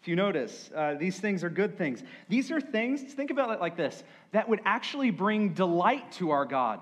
If 0.00 0.08
you 0.08 0.16
notice, 0.16 0.70
uh, 0.74 0.94
these 0.94 1.20
things 1.20 1.44
are 1.44 1.50
good 1.50 1.76
things. 1.76 2.02
These 2.28 2.50
are 2.50 2.60
things, 2.60 3.02
think 3.02 3.30
about 3.30 3.50
it 3.50 3.60
like 3.60 3.76
this, 3.76 4.02
that 4.32 4.48
would 4.48 4.60
actually 4.64 5.10
bring 5.10 5.50
delight 5.50 6.12
to 6.12 6.30
our 6.30 6.46
God 6.46 6.80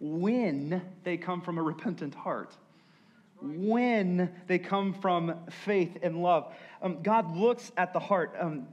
when 0.00 0.82
they 1.02 1.18
come 1.18 1.42
from 1.42 1.58
a 1.58 1.62
repentant 1.62 2.14
heart, 2.14 2.56
when 3.40 4.32
they 4.46 4.58
come 4.58 4.94
from 4.94 5.34
faith 5.50 5.98
and 6.02 6.22
love. 6.22 6.54
Um, 6.80 7.02
God 7.02 7.36
looks 7.36 7.70
at 7.76 7.92
the 7.92 8.00
heart. 8.00 8.34
Um, 8.38 8.66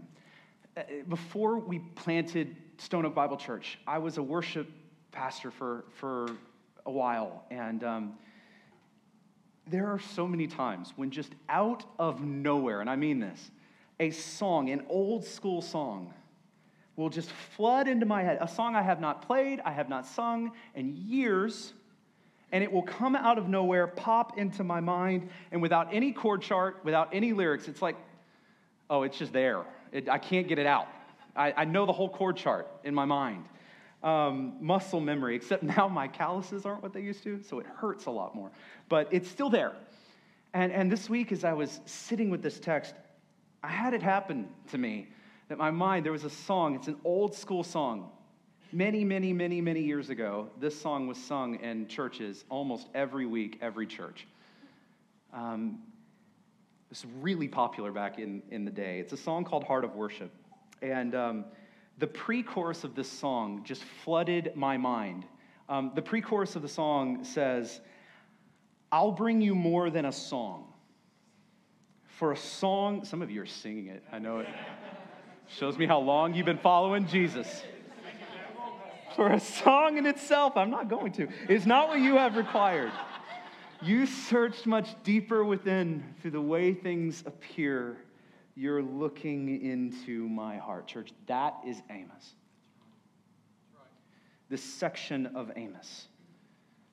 uh, 0.77 0.83
before 1.09 1.57
we 1.57 1.79
planted 1.79 2.55
Stone 2.77 3.05
Oak 3.05 3.13
Bible 3.13 3.37
Church, 3.37 3.77
I 3.85 3.97
was 3.97 4.17
a 4.17 4.23
worship 4.23 4.69
pastor 5.11 5.51
for, 5.51 5.83
for 5.95 6.27
a 6.85 6.91
while. 6.91 7.43
And 7.51 7.83
um, 7.83 8.13
there 9.71 9.87
are 9.87 9.99
so 9.99 10.27
many 10.27 10.47
times 10.47 10.93
when 10.95 11.09
just 11.09 11.33
out 11.49 11.85
of 11.97 12.21
nowhere, 12.21 12.81
and 12.81 12.89
I 12.89 12.95
mean 12.95 13.19
this, 13.19 13.51
a 13.99 14.11
song, 14.11 14.69
an 14.69 14.85
old 14.89 15.25
school 15.25 15.61
song, 15.61 16.13
will 16.95 17.09
just 17.09 17.29
flood 17.55 17.87
into 17.87 18.05
my 18.05 18.21
head. 18.21 18.37
A 18.41 18.47
song 18.47 18.75
I 18.75 18.81
have 18.81 18.99
not 18.99 19.25
played, 19.25 19.61
I 19.61 19.71
have 19.71 19.89
not 19.89 20.05
sung 20.05 20.51
in 20.75 20.95
years, 20.95 21.73
and 22.51 22.63
it 22.63 22.71
will 22.71 22.83
come 22.83 23.15
out 23.15 23.37
of 23.37 23.47
nowhere, 23.47 23.87
pop 23.87 24.37
into 24.37 24.63
my 24.63 24.81
mind, 24.81 25.29
and 25.51 25.61
without 25.61 25.93
any 25.93 26.11
chord 26.11 26.41
chart, 26.41 26.81
without 26.83 27.09
any 27.13 27.31
lyrics, 27.31 27.67
it's 27.67 27.81
like, 27.81 27.95
oh, 28.89 29.03
it's 29.03 29.17
just 29.17 29.31
there. 29.31 29.63
It, 29.93 30.09
I 30.09 30.17
can't 30.17 30.47
get 30.47 30.59
it 30.59 30.65
out. 30.65 30.87
I, 31.35 31.53
I, 31.55 31.65
know 31.65 31.85
the 31.85 31.93
whole 31.93 32.09
chord 32.09 32.35
chart 32.35 32.67
in 32.83 32.93
my 32.93 33.05
mind. 33.05 33.45
Um, 34.03 34.57
muscle 34.59 34.99
memory, 34.99 35.35
except 35.35 35.61
now 35.77 35.87
my 35.87 36.07
calluses 36.07 36.65
aren't 36.65 36.81
what 36.81 36.91
they 36.91 37.01
used 37.01 37.23
to, 37.23 37.41
so 37.43 37.59
it 37.59 37.67
hurts 37.67 38.07
a 38.07 38.11
lot 38.11 38.33
more. 38.33 38.51
But 38.89 39.07
it's 39.11 39.29
still 39.29 39.49
there. 39.49 39.73
And, 40.53 40.71
and 40.71 40.91
this 40.91 41.09
week, 41.09 41.31
as 41.31 41.43
I 41.43 41.53
was 41.53 41.79
sitting 41.85 42.29
with 42.29 42.41
this 42.41 42.59
text, 42.59 42.95
I 43.63 43.69
had 43.69 43.93
it 43.93 44.01
happen 44.01 44.47
to 44.71 44.77
me 44.77 45.09
that 45.49 45.57
my 45.57 45.71
mind, 45.71 46.05
there 46.05 46.11
was 46.11 46.23
a 46.23 46.29
song, 46.29 46.75
it's 46.75 46.87
an 46.87 46.97
old 47.03 47.35
school 47.35 47.63
song. 47.63 48.09
Many, 48.73 49.03
many, 49.03 49.33
many, 49.33 49.61
many 49.61 49.81
years 49.81 50.09
ago, 50.09 50.49
this 50.59 50.79
song 50.79 51.07
was 51.07 51.17
sung 51.17 51.55
in 51.59 51.87
churches 51.87 52.45
almost 52.49 52.87
every 52.95 53.25
week, 53.25 53.59
every 53.61 53.85
church. 53.85 54.27
Um, 55.33 55.79
it's 56.89 57.05
really 57.21 57.47
popular 57.47 57.91
back 57.91 58.17
in, 58.17 58.41
in 58.49 58.65
the 58.65 58.71
day. 58.71 58.99
It's 58.99 59.13
a 59.13 59.17
song 59.17 59.43
called 59.43 59.63
Heart 59.63 59.85
of 59.85 59.95
Worship. 59.95 60.31
And 60.81 61.15
um, 61.15 61.45
the 61.97 62.07
pre 62.07 62.43
chorus 62.43 62.83
of 62.83 62.95
this 62.95 63.09
song 63.09 63.63
just 63.63 63.83
flooded 64.03 64.53
my 64.55 64.77
mind. 64.77 65.25
Um, 65.69 65.91
the 65.95 66.01
pre 66.01 66.21
chorus 66.21 66.55
of 66.55 66.61
the 66.61 66.67
song 66.67 67.23
says, 67.23 67.79
I'll 68.91 69.11
bring 69.11 69.41
you 69.41 69.55
more 69.55 69.89
than 69.89 70.05
a 70.05 70.11
song. 70.11 70.65
For 72.17 72.33
a 72.33 72.37
song, 72.37 73.05
some 73.05 73.21
of 73.21 73.31
you 73.31 73.41
are 73.41 73.47
singing 73.47 73.87
it, 73.87 74.03
I 74.11 74.19
know 74.19 74.39
it. 74.39 74.47
Shows 75.47 75.77
me 75.77 75.85
how 75.85 75.99
long 75.99 76.33
you've 76.33 76.45
been 76.45 76.57
following 76.57 77.07
Jesus. 77.07 77.63
For 79.15 79.29
a 79.29 79.39
song 79.39 79.97
in 79.97 80.05
itself, 80.05 80.55
I'm 80.55 80.69
not 80.69 80.87
going 80.87 81.11
to. 81.13 81.27
It's 81.49 81.65
not 81.65 81.89
what 81.89 81.99
you 81.99 82.15
have 82.15 82.37
required. 82.37 82.91
You 83.81 84.05
searched 84.05 84.65
much 84.65 84.95
deeper 85.03 85.43
within 85.43 86.03
through 86.21 86.31
the 86.31 86.41
way 86.41 86.73
things 86.73 87.23
appear. 87.25 87.97
You're 88.55 88.81
looking 88.81 89.61
into 89.61 90.27
my 90.27 90.57
heart. 90.57 90.87
Church, 90.87 91.11
that 91.27 91.55
is 91.65 91.81
Amos. 91.89 92.33
This 94.49 94.63
section 94.63 95.27
of 95.27 95.51
Amos. 95.55 96.07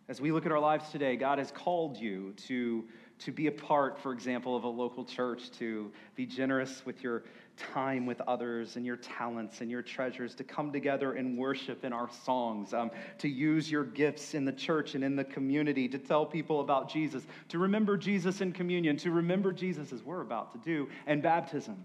As 0.09 0.21
we 0.21 0.33
look 0.33 0.47
at 0.47 0.53
our 0.53 0.61
lives 0.61 0.91
today, 0.91 1.17
God 1.17 1.39
has 1.39 1.51
called 1.51 1.97
you 1.97 2.33
to, 2.47 2.85
to 3.19 3.33
be 3.33 3.49
a 3.49 3.53
part, 3.53 3.99
for 3.99 4.13
example, 4.13 4.57
of 4.57 4.65
a 4.65 4.69
local 4.69 5.05
church, 5.05 5.51
to 5.59 5.93
be 6.15 6.25
generous 6.25 6.83
with 6.87 7.03
your 7.03 7.25
time 7.59 8.07
with 8.07 8.21
others 8.23 8.77
and 8.77 8.87
your 8.87 8.97
talents 8.97 9.61
and 9.61 9.71
your 9.71 9.83
treasures, 9.83 10.35
to 10.37 10.45
come 10.45 10.73
together 10.73 11.13
and 11.15 11.37
worship 11.37 11.85
in 11.85 11.93
our 11.93 12.09
songs, 12.25 12.73
um, 12.73 12.91
to 13.19 13.29
use 13.29 13.71
your 13.71 13.85
gifts 13.85 14.35
in 14.35 14.45
the 14.45 14.53
church 14.53 14.95
and 14.95 15.05
in 15.05 15.17
the 15.17 15.25
community, 15.25 15.89
to 15.89 15.99
tell 15.99 16.25
people 16.25 16.61
about 16.61 16.91
Jesus, 16.91 17.25
to 17.49 17.59
remember 17.59 17.97
Jesus 17.97 18.41
in 18.41 18.53
communion, 18.53 18.97
to 18.99 19.11
remember 19.11 19.53
Jesus 19.53 19.93
as 19.93 20.03
we're 20.03 20.23
about 20.23 20.53
to 20.53 20.59
do, 20.59 20.89
and 21.07 21.23
baptism. 21.23 21.85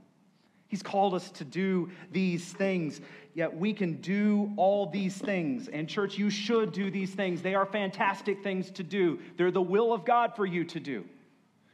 He's 0.68 0.82
called 0.82 1.14
us 1.14 1.30
to 1.32 1.46
do 1.46 1.92
these 2.12 2.52
things, 2.52 3.00
yet 3.36 3.56
we 3.56 3.74
can 3.74 4.02
do 4.02 4.52
all 4.58 4.88
these 4.88 5.16
things. 5.16 5.68
And, 5.68 5.88
church, 5.88 6.18
you 6.18 6.32
should 6.32 6.72
do 6.72 6.90
these 6.90 7.12
things. 7.12 7.44
They 7.44 7.54
are 7.54 7.68
fantastic 7.68 8.42
things 8.42 8.72
to 8.72 8.84
do, 8.84 9.20
they're 9.38 9.52
the 9.52 9.62
will 9.62 9.94
of 9.94 10.04
God 10.04 10.36
for 10.36 10.46
you 10.46 10.64
to 10.66 10.80
do. 10.80 11.06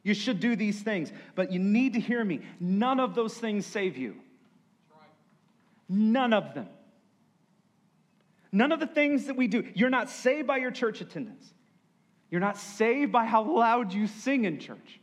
You 0.10 0.16
should 0.16 0.40
do 0.40 0.56
these 0.56 0.82
things, 0.82 1.12
but 1.36 1.52
you 1.52 1.60
need 1.60 1.94
to 1.94 2.00
hear 2.00 2.26
me. 2.26 2.42
None 2.60 3.00
of 3.00 3.14
those 3.14 3.36
things 3.36 3.64
save 3.64 3.96
you. 3.96 4.16
None 5.88 6.34
of 6.34 6.56
them. 6.56 6.68
None 8.52 8.72
of 8.72 8.80
the 8.80 8.88
things 8.88 9.28
that 9.28 9.36
we 9.36 9.48
do. 9.48 9.68
You're 9.76 9.92
not 9.92 10.10
saved 10.10 10.48
by 10.48 10.58
your 10.58 10.72
church 10.72 11.02
attendance. 11.02 11.54
You're 12.32 12.42
not 12.42 12.58
saved 12.58 13.12
by 13.12 13.26
how 13.26 13.44
loud 13.44 13.94
you 13.94 14.08
sing 14.08 14.46
in 14.46 14.58
church. 14.58 15.00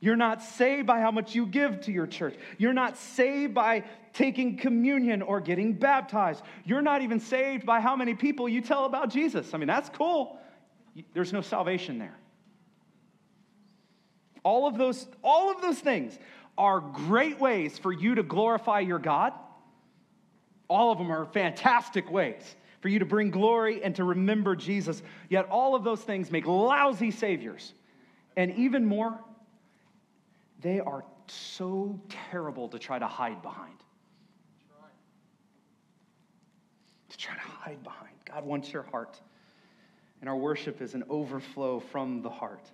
You're 0.00 0.16
not 0.16 0.42
saved 0.42 0.86
by 0.86 1.00
how 1.00 1.10
much 1.10 1.34
you 1.34 1.44
give 1.44 1.82
to 1.82 1.92
your 1.92 2.06
church. 2.06 2.34
You're 2.56 2.72
not 2.72 2.96
saved 2.96 3.52
by 3.52 3.84
taking 4.14 4.56
communion 4.56 5.20
or 5.20 5.38
getting 5.38 5.74
baptized. 5.74 6.42
You're 6.64 6.80
not 6.80 7.02
even 7.02 7.20
saved 7.20 7.66
by 7.66 7.80
how 7.80 7.94
many 7.94 8.14
people 8.14 8.48
you 8.48 8.62
tell 8.62 8.86
about 8.86 9.10
Jesus. 9.10 9.52
I 9.52 9.58
mean, 9.58 9.68
that's 9.68 9.90
cool. 9.90 10.38
There's 11.12 11.34
no 11.34 11.42
salvation 11.42 11.98
there. 11.98 12.16
All 14.48 14.66
of 14.66 14.78
those, 14.78 15.06
all 15.22 15.50
of 15.50 15.60
those 15.60 15.78
things 15.78 16.18
are 16.56 16.80
great 16.80 17.38
ways 17.38 17.78
for 17.78 17.92
you 17.92 18.14
to 18.14 18.22
glorify 18.22 18.80
your 18.80 18.98
God. 18.98 19.34
All 20.68 20.90
of 20.90 20.96
them 20.96 21.12
are 21.12 21.26
fantastic 21.26 22.10
ways 22.10 22.56
for 22.80 22.88
you 22.88 23.00
to 23.00 23.04
bring 23.04 23.30
glory 23.30 23.84
and 23.84 23.94
to 23.96 24.04
remember 24.04 24.56
Jesus. 24.56 25.02
Yet 25.28 25.50
all 25.50 25.74
of 25.74 25.84
those 25.84 26.00
things 26.00 26.30
make 26.30 26.46
lousy 26.46 27.10
saviors. 27.10 27.74
And 28.38 28.54
even 28.54 28.86
more, 28.86 29.18
they 30.62 30.80
are 30.80 31.04
so 31.26 32.00
terrible 32.30 32.68
to 32.68 32.78
try 32.78 32.98
to 32.98 33.06
hide 33.06 33.42
behind. 33.42 33.76
To 37.10 37.18
try 37.18 37.34
to 37.34 37.40
hide 37.40 37.82
behind. 37.82 38.14
God 38.24 38.46
wants 38.46 38.72
your 38.72 38.84
heart. 38.84 39.20
And 40.22 40.30
our 40.30 40.36
worship 40.36 40.80
is 40.80 40.94
an 40.94 41.04
overflow 41.10 41.80
from 41.80 42.22
the 42.22 42.30
heart. 42.30 42.64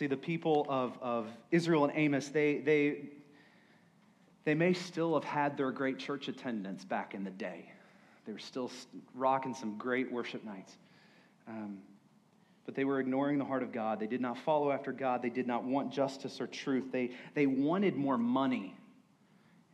See, 0.00 0.06
the 0.06 0.16
people 0.16 0.64
of, 0.70 0.96
of 1.02 1.28
Israel 1.50 1.84
and 1.84 1.92
Amos, 1.94 2.28
they, 2.28 2.60
they, 2.60 3.02
they 4.46 4.54
may 4.54 4.72
still 4.72 5.12
have 5.12 5.24
had 5.24 5.58
their 5.58 5.70
great 5.70 5.98
church 5.98 6.26
attendance 6.28 6.86
back 6.86 7.12
in 7.12 7.22
the 7.22 7.30
day. 7.30 7.70
They 8.24 8.32
were 8.32 8.38
still 8.38 8.70
rocking 9.14 9.52
some 9.52 9.76
great 9.76 10.10
worship 10.10 10.42
nights. 10.42 10.78
Um, 11.46 11.80
but 12.64 12.74
they 12.74 12.86
were 12.86 12.98
ignoring 12.98 13.36
the 13.36 13.44
heart 13.44 13.62
of 13.62 13.72
God. 13.72 14.00
They 14.00 14.06
did 14.06 14.22
not 14.22 14.38
follow 14.38 14.72
after 14.72 14.90
God. 14.90 15.20
They 15.20 15.28
did 15.28 15.46
not 15.46 15.64
want 15.64 15.92
justice 15.92 16.40
or 16.40 16.46
truth. 16.46 16.84
They, 16.90 17.10
they 17.34 17.44
wanted 17.44 17.94
more 17.94 18.16
money 18.16 18.74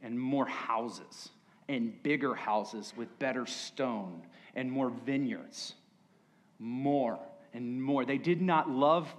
and 0.03 0.19
more 0.19 0.47
houses 0.47 1.29
and 1.69 2.03
bigger 2.03 2.35
houses 2.35 2.93
with 2.97 3.17
better 3.21 3.47
stone 3.47 4.23
and 4.57 4.73
more 4.73 4.91
vineyards. 4.91 5.75
More 6.59 7.21
and 7.55 7.81
more. 7.81 8.05
They 8.05 8.19
did 8.19 8.43
not 8.43 8.69
love 8.69 9.15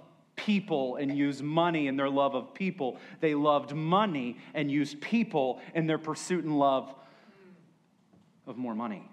people 0.48 0.96
and 0.96 1.14
use 1.14 1.42
money 1.42 1.88
in 1.88 1.96
their 1.98 2.08
love 2.08 2.34
of 2.34 2.54
people. 2.54 2.96
They 3.20 3.34
loved 3.34 3.74
money 3.74 4.38
and 4.54 4.70
used 4.70 4.98
people 5.02 5.60
in 5.74 5.86
their 5.86 5.98
pursuit 5.98 6.42
and 6.42 6.58
love 6.58 6.94
of 8.46 8.56
more 8.56 8.74
money. 8.74 9.06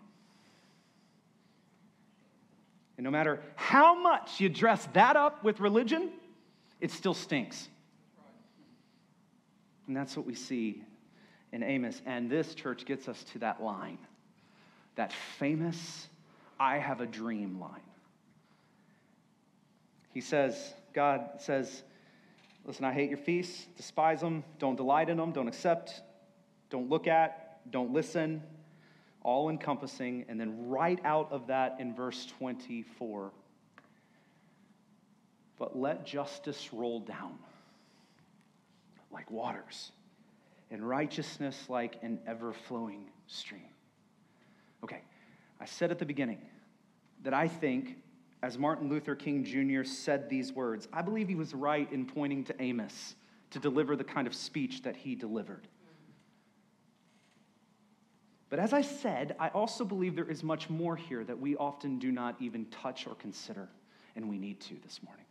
And 2.95 3.03
no 3.03 3.11
matter 3.11 3.41
how 3.57 4.01
much 4.01 4.39
you 4.39 4.47
dress 4.47 4.87
that 4.93 5.17
up 5.17 5.43
with 5.43 5.59
religion, 5.59 6.09
it 6.79 6.89
still 6.89 7.13
stinks. 7.13 7.67
And 9.87 9.97
that's 9.97 10.15
what 10.15 10.25
we 10.25 10.35
see 10.35 10.83
in 11.51 11.63
Amos. 11.63 12.01
And 12.05 12.31
this 12.31 12.55
church 12.55 12.85
gets 12.85 13.09
us 13.09 13.21
to 13.33 13.39
that 13.39 13.61
line, 13.61 13.97
that 14.95 15.11
famous, 15.37 16.07
I 16.57 16.77
have 16.77 17.01
a 17.01 17.05
dream 17.05 17.59
line. 17.59 17.81
He 20.13 20.21
says, 20.21 20.73
God 20.95 21.29
says, 21.37 21.83
listen, 22.65 22.85
I 22.85 22.93
hate 22.93 23.09
your 23.09 23.19
feasts, 23.19 23.67
despise 23.75 24.21
them, 24.21 24.43
don't 24.57 24.77
delight 24.77 25.09
in 25.09 25.17
them, 25.17 25.33
don't 25.33 25.49
accept, 25.49 26.01
don't 26.69 26.89
look 26.89 27.05
at, 27.05 27.59
don't 27.69 27.91
listen, 27.91 28.41
all 29.21 29.49
encompassing. 29.49 30.25
And 30.29 30.39
then 30.39 30.69
right 30.69 30.99
out 31.03 31.31
of 31.31 31.47
that 31.47 31.77
in 31.79 31.93
verse 31.93 32.25
24, 32.39 33.31
but 35.59 35.77
let 35.77 36.05
justice 36.05 36.69
roll 36.71 37.01
down 37.01 37.37
like 39.11 39.29
waters, 39.31 39.91
and 40.71 40.87
righteousness 40.87 41.57
like 41.69 41.95
an 42.01 42.19
ever 42.27 42.51
flowing 42.51 43.05
stream. 43.27 43.61
Okay, 44.83 45.01
I 45.59 45.65
said 45.65 45.91
at 45.91 45.99
the 45.99 46.05
beginning 46.05 46.41
that 47.23 47.33
I 47.33 47.47
think, 47.47 47.97
as 48.45 48.59
Martin 48.59 48.89
Luther 48.89 49.15
King 49.15 49.43
Jr. 49.43 49.83
said 49.83 50.29
these 50.29 50.53
words, 50.53 50.87
I 50.93 51.01
believe 51.01 51.27
he 51.27 51.33
was 51.33 51.55
right 51.55 51.91
in 51.91 52.05
pointing 52.05 52.43
to 52.43 52.61
Amos 52.61 53.15
to 53.49 53.57
deliver 53.57 53.95
the 53.95 54.03
kind 54.03 54.27
of 54.27 54.35
speech 54.35 54.83
that 54.83 54.95
he 54.95 55.15
delivered. 55.15 55.67
But 58.51 58.59
as 58.59 58.71
I 58.71 58.81
said, 58.81 59.35
I 59.39 59.47
also 59.47 59.83
believe 59.83 60.15
there 60.15 60.29
is 60.29 60.43
much 60.43 60.69
more 60.69 60.95
here 60.95 61.23
that 61.23 61.39
we 61.39 61.55
often 61.55 61.97
do 61.97 62.11
not 62.11 62.35
even 62.39 62.65
touch 62.67 63.07
or 63.07 63.15
consider, 63.15 63.67
and 64.15 64.29
we 64.29 64.37
need 64.37 64.59
to 64.61 64.75
this 64.83 64.99
morning. 65.03 65.25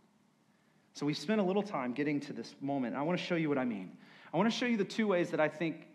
So 0.95 1.07
we've 1.07 1.17
spent 1.17 1.41
a 1.41 1.45
little 1.45 1.63
time 1.63 1.93
getting 1.93 2.19
to 2.19 2.33
this 2.33 2.57
moment. 2.61 2.97
I 2.97 3.03
want 3.03 3.17
to 3.17 3.25
show 3.25 3.37
you 3.37 3.49
what 3.49 3.59
I 3.59 3.65
mean. 3.65 3.93
I 4.33 4.37
want 4.37 4.51
to 4.51 4.59
show 4.59 4.67
you 4.67 4.77
the 4.77 4.85
two 4.85 5.07
ways 5.07 5.31
that 5.31 5.39
I 5.39 5.47
think 5.47 5.87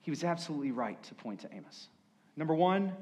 he 0.00 0.10
was 0.10 0.24
absolutely 0.24 0.70
right 0.70 1.02
to 1.02 1.14
point 1.14 1.40
to 1.40 1.52
Amos. 1.52 1.88
Number 2.34 2.54
one, 2.54 2.94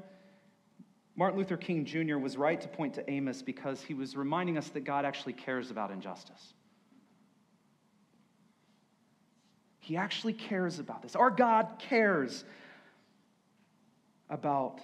Martin 1.17 1.39
Luther 1.39 1.57
King 1.57 1.83
Jr. 1.83 2.17
was 2.17 2.37
right 2.37 2.61
to 2.61 2.67
point 2.67 2.93
to 2.93 3.09
Amos 3.09 3.41
because 3.41 3.81
he 3.81 3.95
was 3.95 4.15
reminding 4.15 4.57
us 4.57 4.69
that 4.69 4.81
God 4.81 5.03
actually 5.03 5.33
cares 5.33 5.71
about 5.71 5.89
injustice. 5.91 6.53
He 9.79 9.97
actually 9.97 10.33
cares 10.33 10.77
about 10.77 11.01
this. 11.01 11.15
Our 11.15 11.31
God 11.31 11.67
cares 11.79 12.45
about 14.29 14.79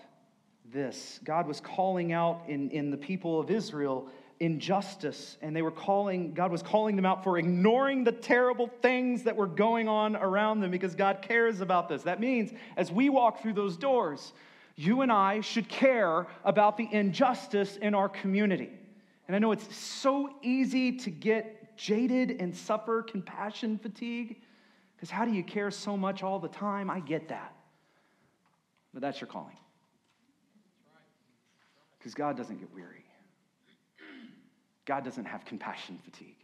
this. 0.71 1.19
God 1.23 1.47
was 1.47 1.59
calling 1.59 2.13
out 2.13 2.41
in, 2.47 2.71
in 2.71 2.89
the 2.89 2.97
people 2.97 3.39
of 3.39 3.51
Israel 3.51 4.09
injustice 4.39 5.37
and 5.41 5.55
they 5.55 5.61
were 5.61 5.71
calling 5.71 6.33
god 6.33 6.51
was 6.51 6.63
calling 6.63 6.95
them 6.95 7.05
out 7.05 7.23
for 7.23 7.37
ignoring 7.37 8.03
the 8.03 8.11
terrible 8.11 8.67
things 8.81 9.23
that 9.23 9.35
were 9.35 9.47
going 9.47 9.87
on 9.87 10.15
around 10.15 10.59
them 10.59 10.71
because 10.71 10.95
god 10.95 11.21
cares 11.21 11.61
about 11.61 11.87
this 11.87 12.01
that 12.01 12.19
means 12.19 12.51
as 12.75 12.91
we 12.91 13.09
walk 13.09 13.41
through 13.41 13.53
those 13.53 13.77
doors 13.77 14.33
you 14.75 15.01
and 15.01 15.11
i 15.11 15.41
should 15.41 15.67
care 15.67 16.27
about 16.43 16.77
the 16.77 16.87
injustice 16.91 17.77
in 17.77 17.93
our 17.93 18.09
community 18.09 18.69
and 19.27 19.35
i 19.35 19.39
know 19.39 19.51
it's 19.51 19.75
so 19.75 20.29
easy 20.41 20.97
to 20.97 21.09
get 21.09 21.77
jaded 21.77 22.37
and 22.39 22.55
suffer 22.55 23.01
compassion 23.01 23.77
fatigue 23.77 24.41
because 24.95 25.09
how 25.09 25.25
do 25.25 25.31
you 25.31 25.43
care 25.43 25.71
so 25.71 25.97
much 25.97 26.23
all 26.23 26.39
the 26.39 26.47
time 26.49 26.89
i 26.89 26.99
get 26.99 27.27
that 27.29 27.53
but 28.93 29.01
that's 29.01 29.19
your 29.21 29.27
calling 29.27 29.57
because 31.97 32.13
god 32.13 32.37
doesn't 32.37 32.59
get 32.59 32.73
weary 32.73 33.03
God 34.85 35.03
doesn't 35.03 35.25
have 35.25 35.45
compassion 35.45 35.99
fatigue. 36.03 36.35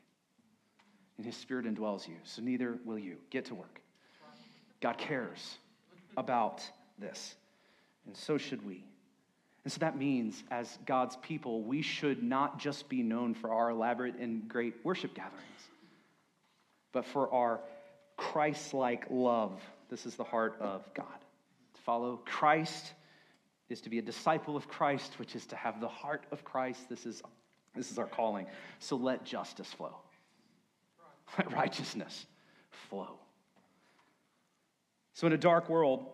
And 1.17 1.25
his 1.25 1.35
spirit 1.35 1.65
indwells 1.65 2.07
you, 2.07 2.15
so 2.23 2.41
neither 2.41 2.79
will 2.85 2.99
you. 2.99 3.17
Get 3.29 3.45
to 3.45 3.55
work. 3.55 3.81
God 4.81 4.97
cares 4.97 5.57
about 6.15 6.63
this, 6.97 7.35
and 8.09 8.17
so 8.17 8.39
should 8.39 8.65
we. 8.65 8.83
And 9.63 9.71
so 9.71 9.77
that 9.81 9.95
means, 9.95 10.43
as 10.49 10.79
God's 10.87 11.15
people, 11.17 11.61
we 11.61 11.83
should 11.83 12.23
not 12.23 12.57
just 12.57 12.89
be 12.89 13.03
known 13.03 13.35
for 13.35 13.53
our 13.53 13.69
elaborate 13.69 14.15
and 14.15 14.47
great 14.47 14.73
worship 14.83 15.13
gatherings, 15.13 15.43
but 16.91 17.05
for 17.05 17.31
our 17.31 17.59
Christ 18.17 18.73
like 18.73 19.05
love. 19.11 19.61
This 19.91 20.07
is 20.07 20.15
the 20.15 20.23
heart 20.23 20.55
of 20.59 20.91
God. 20.95 21.05
To 21.75 21.81
follow 21.81 22.19
Christ 22.25 22.93
is 23.69 23.79
to 23.81 23.91
be 23.91 23.99
a 23.99 24.01
disciple 24.01 24.57
of 24.57 24.67
Christ, 24.67 25.19
which 25.19 25.35
is 25.35 25.45
to 25.45 25.55
have 25.55 25.79
the 25.79 25.87
heart 25.87 26.23
of 26.31 26.43
Christ. 26.43 26.89
This 26.89 27.05
is 27.05 27.21
this 27.75 27.91
is 27.91 27.99
our 27.99 28.07
calling. 28.07 28.47
So 28.79 28.95
let 28.95 29.23
justice 29.23 29.71
flow, 29.71 29.95
let 31.37 31.53
righteousness 31.53 32.25
flow. 32.89 33.19
So, 35.13 35.27
in 35.27 35.33
a 35.33 35.37
dark 35.37 35.69
world, 35.69 36.07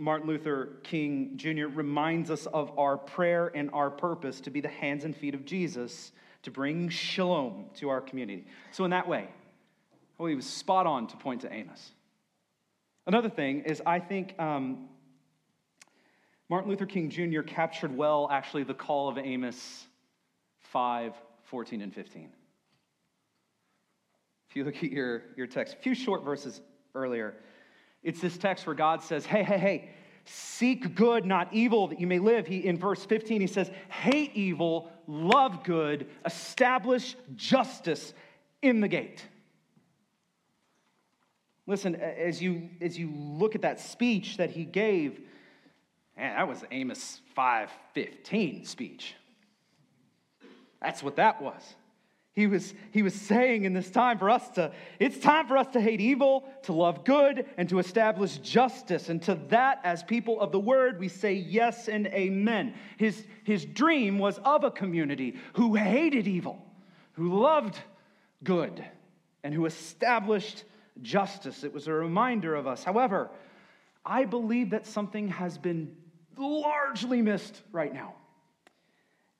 Martin 0.00 0.26
Luther 0.26 0.78
King 0.82 1.32
Jr. 1.36 1.66
reminds 1.66 2.30
us 2.30 2.46
of 2.46 2.76
our 2.78 2.96
prayer 2.96 3.52
and 3.54 3.70
our 3.74 3.90
purpose 3.90 4.40
to 4.40 4.50
be 4.50 4.62
the 4.62 4.68
hands 4.68 5.04
and 5.04 5.14
feet 5.14 5.34
of 5.34 5.44
Jesus 5.44 6.12
to 6.42 6.50
bring 6.50 6.88
shalom 6.88 7.66
to 7.74 7.90
our 7.90 8.00
community. 8.00 8.46
So, 8.72 8.84
in 8.84 8.90
that 8.92 9.06
way, 9.06 9.28
well, 10.16 10.28
he 10.28 10.34
was 10.34 10.46
spot 10.46 10.86
on 10.86 11.06
to 11.08 11.16
point 11.18 11.42
to 11.42 11.52
Amos. 11.52 11.92
Another 13.06 13.28
thing 13.28 13.60
is, 13.60 13.82
I 13.84 13.98
think 13.98 14.34
um, 14.38 14.88
Martin 16.48 16.70
Luther 16.70 16.86
King 16.86 17.10
Jr. 17.10 17.42
captured 17.42 17.94
well, 17.94 18.26
actually, 18.30 18.62
the 18.62 18.74
call 18.74 19.08
of 19.10 19.18
Amos 19.18 19.84
5, 20.60 21.12
14, 21.44 21.82
and 21.82 21.94
15. 21.94 22.30
If 24.48 24.56
you 24.56 24.64
look 24.64 24.76
at 24.76 24.82
your, 24.84 25.24
your 25.36 25.46
text, 25.46 25.74
a 25.74 25.76
few 25.76 25.94
short 25.94 26.24
verses 26.24 26.62
earlier, 26.94 27.34
it's 28.02 28.20
this 28.20 28.38
text 28.38 28.66
where 28.66 28.74
God 28.74 29.02
says, 29.02 29.26
Hey, 29.26 29.42
hey, 29.42 29.58
hey, 29.58 29.90
seek 30.24 30.94
good, 30.94 31.24
not 31.24 31.52
evil, 31.52 31.88
that 31.88 32.00
you 32.00 32.06
may 32.06 32.18
live. 32.18 32.46
He, 32.46 32.58
in 32.58 32.78
verse 32.78 33.04
15, 33.04 33.40
he 33.40 33.46
says, 33.46 33.70
Hate 33.88 34.34
evil, 34.34 34.90
love 35.06 35.64
good, 35.64 36.08
establish 36.24 37.16
justice 37.34 38.14
in 38.62 38.80
the 38.80 38.88
gate. 38.88 39.24
Listen, 41.66 41.94
as 41.94 42.42
you, 42.42 42.68
as 42.80 42.98
you 42.98 43.12
look 43.14 43.54
at 43.54 43.62
that 43.62 43.80
speech 43.80 44.38
that 44.38 44.50
he 44.50 44.64
gave, 44.64 45.20
man, 46.16 46.36
that 46.36 46.48
was 46.48 46.64
Amos 46.70 47.20
5:15 47.36 48.66
speech. 48.66 49.14
That's 50.82 51.02
what 51.02 51.16
that 51.16 51.40
was. 51.40 51.62
He 52.40 52.46
was, 52.46 52.72
he 52.90 53.02
was 53.02 53.12
saying 53.12 53.64
in 53.64 53.74
this 53.74 53.90
time 53.90 54.18
for 54.18 54.30
us 54.30 54.48
to, 54.52 54.72
it's 54.98 55.18
time 55.18 55.46
for 55.46 55.58
us 55.58 55.66
to 55.74 55.80
hate 55.80 56.00
evil, 56.00 56.48
to 56.62 56.72
love 56.72 57.04
good, 57.04 57.44
and 57.58 57.68
to 57.68 57.78
establish 57.78 58.38
justice. 58.38 59.10
And 59.10 59.22
to 59.24 59.34
that, 59.50 59.82
as 59.84 60.02
people 60.02 60.40
of 60.40 60.50
the 60.50 60.58
word, 60.58 60.98
we 60.98 61.08
say 61.08 61.34
yes 61.34 61.86
and 61.86 62.06
amen. 62.06 62.72
His, 62.96 63.26
his 63.44 63.66
dream 63.66 64.18
was 64.18 64.38
of 64.38 64.64
a 64.64 64.70
community 64.70 65.36
who 65.52 65.74
hated 65.74 66.26
evil, 66.26 66.64
who 67.12 67.38
loved 67.38 67.78
good, 68.42 68.82
and 69.44 69.52
who 69.52 69.66
established 69.66 70.64
justice. 71.02 71.62
It 71.62 71.74
was 71.74 71.88
a 71.88 71.92
reminder 71.92 72.54
of 72.54 72.66
us. 72.66 72.82
However, 72.82 73.28
I 74.02 74.24
believe 74.24 74.70
that 74.70 74.86
something 74.86 75.28
has 75.28 75.58
been 75.58 75.94
largely 76.38 77.20
missed 77.20 77.60
right 77.70 77.92
now. 77.92 78.14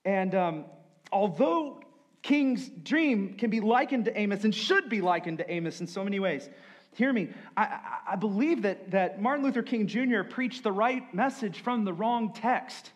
And 0.05 0.34
um, 0.34 0.64
although 1.11 1.79
King's 2.22 2.68
dream 2.68 3.34
can 3.34 3.50
be 3.50 3.60
likened 3.60 4.04
to 4.04 4.18
Amos 4.18 4.44
and 4.44 4.54
should 4.54 4.88
be 4.88 5.00
likened 5.00 5.38
to 5.38 5.50
Amos 5.50 5.80
in 5.80 5.86
so 5.86 6.04
many 6.04 6.20
ways, 6.20 6.48
hear 6.94 7.12
me. 7.12 7.30
I, 7.56 7.78
I 8.10 8.16
believe 8.16 8.62
that, 8.62 8.90
that 8.90 9.22
Martin 9.22 9.44
Luther 9.44 9.62
King 9.62 9.86
Jr. 9.86 10.22
preached 10.22 10.62
the 10.62 10.72
right 10.72 11.12
message 11.14 11.60
from 11.60 11.84
the 11.84 11.92
wrong 11.92 12.32
text. 12.32 12.90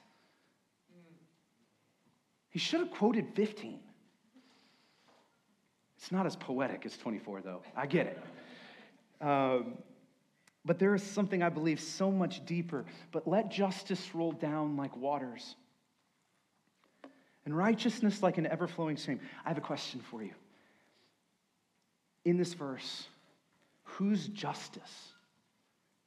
He 2.51 2.59
should 2.59 2.81
have 2.81 2.91
quoted 2.91 3.29
15. 3.35 3.81
It's 5.97 6.13
not 6.13 6.27
as 6.27 6.37
poetic 6.37 6.85
as 6.85 6.97
24, 6.99 7.41
though. 7.41 7.63
I 7.75 7.87
get 7.87 8.07
it. 8.07 9.27
Um, 9.27 9.79
but 10.67 10.79
there 10.79 10.95
is 10.95 11.03
something 11.03 11.43
I 11.43 11.49
believe 11.49 11.81
so 11.81 12.11
much 12.11 12.45
deeper. 12.45 12.85
But 13.11 13.27
let 13.27 13.51
justice 13.51 14.15
roll 14.15 14.33
down 14.33 14.77
like 14.77 14.97
waters 14.97 15.57
and 17.45 17.57
righteousness 17.57 18.23
like 18.23 18.39
an 18.39 18.47
ever 18.47 18.67
flowing 18.67 18.97
stream. 18.97 19.21
I 19.45 19.49
have 19.49 19.59
a 19.59 19.63
question 19.63 20.01
for 20.11 20.23
you. 20.23 20.33
In 22.25 22.37
this 22.37 22.55
verse, 22.55 23.07
whose 23.83 24.29
justice 24.29 25.13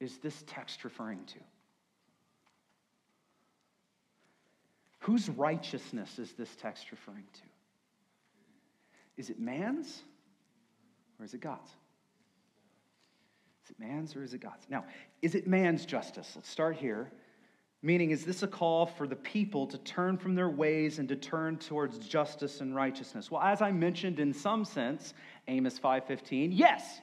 is 0.00 0.18
this 0.18 0.44
text 0.46 0.84
referring 0.84 1.24
to? 1.26 1.38
Whose 5.00 5.28
righteousness 5.28 6.18
is 6.18 6.32
this 6.32 6.54
text 6.56 6.90
referring 6.90 7.24
to? 7.32 7.40
Is 9.16 9.30
it 9.30 9.40
man's 9.40 10.02
or 11.18 11.24
is 11.24 11.34
it 11.34 11.40
God's? 11.40 11.70
Is 13.64 13.70
it 13.70 13.80
man's 13.80 14.16
or 14.16 14.22
is 14.22 14.34
it 14.34 14.40
God's? 14.40 14.66
Now, 14.68 14.84
is 15.22 15.34
it 15.34 15.46
man's 15.46 15.86
justice? 15.86 16.32
Let's 16.34 16.48
start 16.48 16.76
here. 16.76 17.10
Meaning, 17.80 18.10
is 18.10 18.24
this 18.24 18.42
a 18.42 18.48
call 18.48 18.86
for 18.86 19.06
the 19.06 19.14
people 19.14 19.66
to 19.68 19.78
turn 19.78 20.18
from 20.18 20.34
their 20.34 20.48
ways 20.48 20.98
and 20.98 21.08
to 21.08 21.16
turn 21.16 21.58
towards 21.58 21.98
justice 21.98 22.60
and 22.60 22.74
righteousness? 22.74 23.30
Well, 23.30 23.40
as 23.40 23.62
I 23.62 23.70
mentioned 23.70 24.18
in 24.18 24.32
some 24.34 24.64
sense, 24.64 25.14
Amos 25.46 25.78
5:15, 25.78 26.50
yes. 26.52 27.00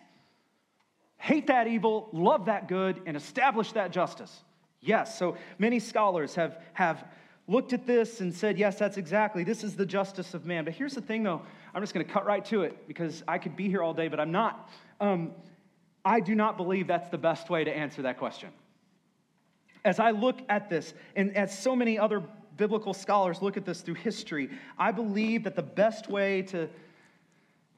Hate 1.17 1.47
that 1.47 1.67
evil, 1.67 2.09
love 2.11 2.45
that 2.45 2.67
good, 2.67 3.01
and 3.05 3.15
establish 3.15 3.71
that 3.71 3.91
justice. 3.91 4.43
Yes. 4.81 5.17
So 5.17 5.37
many 5.57 5.79
scholars 5.79 6.35
have, 6.35 6.61
have 6.73 7.05
looked 7.47 7.73
at 7.73 7.87
this 7.87 8.21
and 8.21 8.33
said, 8.33 8.57
yes, 8.57 8.77
that's 8.77 8.97
exactly, 8.97 9.43
this 9.43 9.63
is 9.63 9.75
the 9.75 9.85
justice 9.85 10.33
of 10.33 10.45
man. 10.45 10.65
But 10.65 10.73
here's 10.73 10.93
the 10.93 11.01
thing, 11.01 11.23
though, 11.23 11.41
I'm 11.73 11.81
just 11.81 11.93
going 11.93 12.05
to 12.05 12.11
cut 12.11 12.25
right 12.25 12.43
to 12.45 12.63
it 12.63 12.87
because 12.87 13.23
I 13.27 13.37
could 13.37 13.55
be 13.55 13.69
here 13.69 13.81
all 13.81 13.93
day, 13.93 14.07
but 14.07 14.19
I'm 14.19 14.31
not. 14.31 14.69
Um, 14.99 15.31
I 16.03 16.19
do 16.19 16.35
not 16.35 16.57
believe 16.57 16.87
that's 16.87 17.09
the 17.09 17.17
best 17.17 17.49
way 17.49 17.63
to 17.63 17.75
answer 17.75 18.03
that 18.03 18.17
question. 18.17 18.49
As 19.85 19.99
I 19.99 20.11
look 20.11 20.39
at 20.49 20.69
this, 20.69 20.93
and 21.15 21.37
as 21.37 21.57
so 21.57 21.75
many 21.75 21.97
other 21.97 22.21
biblical 22.57 22.93
scholars 22.93 23.41
look 23.41 23.55
at 23.55 23.65
this 23.65 23.81
through 23.81 23.95
history, 23.95 24.49
I 24.77 24.91
believe 24.91 25.43
that 25.43 25.55
the 25.55 25.61
best 25.61 26.09
way 26.09 26.41
to 26.43 26.67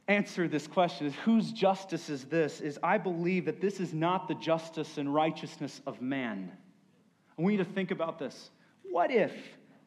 answer 0.08 0.48
this 0.48 0.68
question 0.68 1.06
is 1.08 1.14
whose 1.26 1.52
justice 1.52 2.10
is 2.10 2.24
this? 2.26 2.62
Is 2.62 2.80
I 2.82 2.98
believe 2.98 3.46
that 3.46 3.60
this 3.60 3.82
is 3.82 3.94
not 3.94 4.30
the 4.30 4.36
justice 4.36 4.98
and 4.98 5.14
righteousness 5.14 5.82
of 5.86 6.02
man. 6.02 6.50
I 7.38 7.42
want 7.42 7.54
you 7.54 7.64
to 7.64 7.70
think 7.70 7.92
about 7.92 8.18
this. 8.18 8.52
What 8.90 9.12
if 9.12 9.34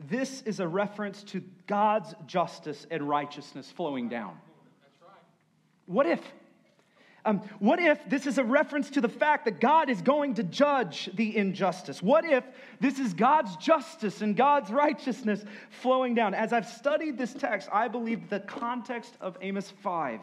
this 0.09 0.43
is 0.43 0.61
a 0.61 0.69
reference 0.69 1.23
to 1.25 1.43
God's 1.67 2.15
justice 2.27 2.87
and 2.91 3.09
righteousness 3.09 3.71
flowing 3.71 4.11
down? 4.11 4.37
What 5.87 6.07
if? 6.07 6.21
Um, 7.25 7.41
what 7.59 7.79
if 7.79 8.09
this 8.09 8.27
is 8.27 8.39
a 8.39 8.45
reference 8.45 8.91
to 8.91 9.01
the 9.01 9.09
fact 9.09 9.45
that 9.45 9.61
God 9.61 9.91
is 9.91 10.01
going 10.01 10.35
to 10.35 10.43
judge 10.43 11.11
the 11.15 11.37
injustice? 11.37 12.03
What 12.03 12.25
if 12.25 12.45
this 12.81 12.99
is 12.99 13.13
God's 13.13 13.57
justice 13.57 14.23
and 14.23 14.37
God's 14.37 14.71
righteousness 14.71 15.45
flowing 15.69 16.15
down? 16.15 16.35
As 16.35 16.53
I've 16.53 16.69
studied 16.69 17.19
this 17.19 17.35
text, 17.35 17.69
I 17.73 17.89
believe 17.89 18.31
the 18.31 18.41
context 18.41 19.17
of 19.21 19.37
Amos 19.43 19.71
5 19.83 20.21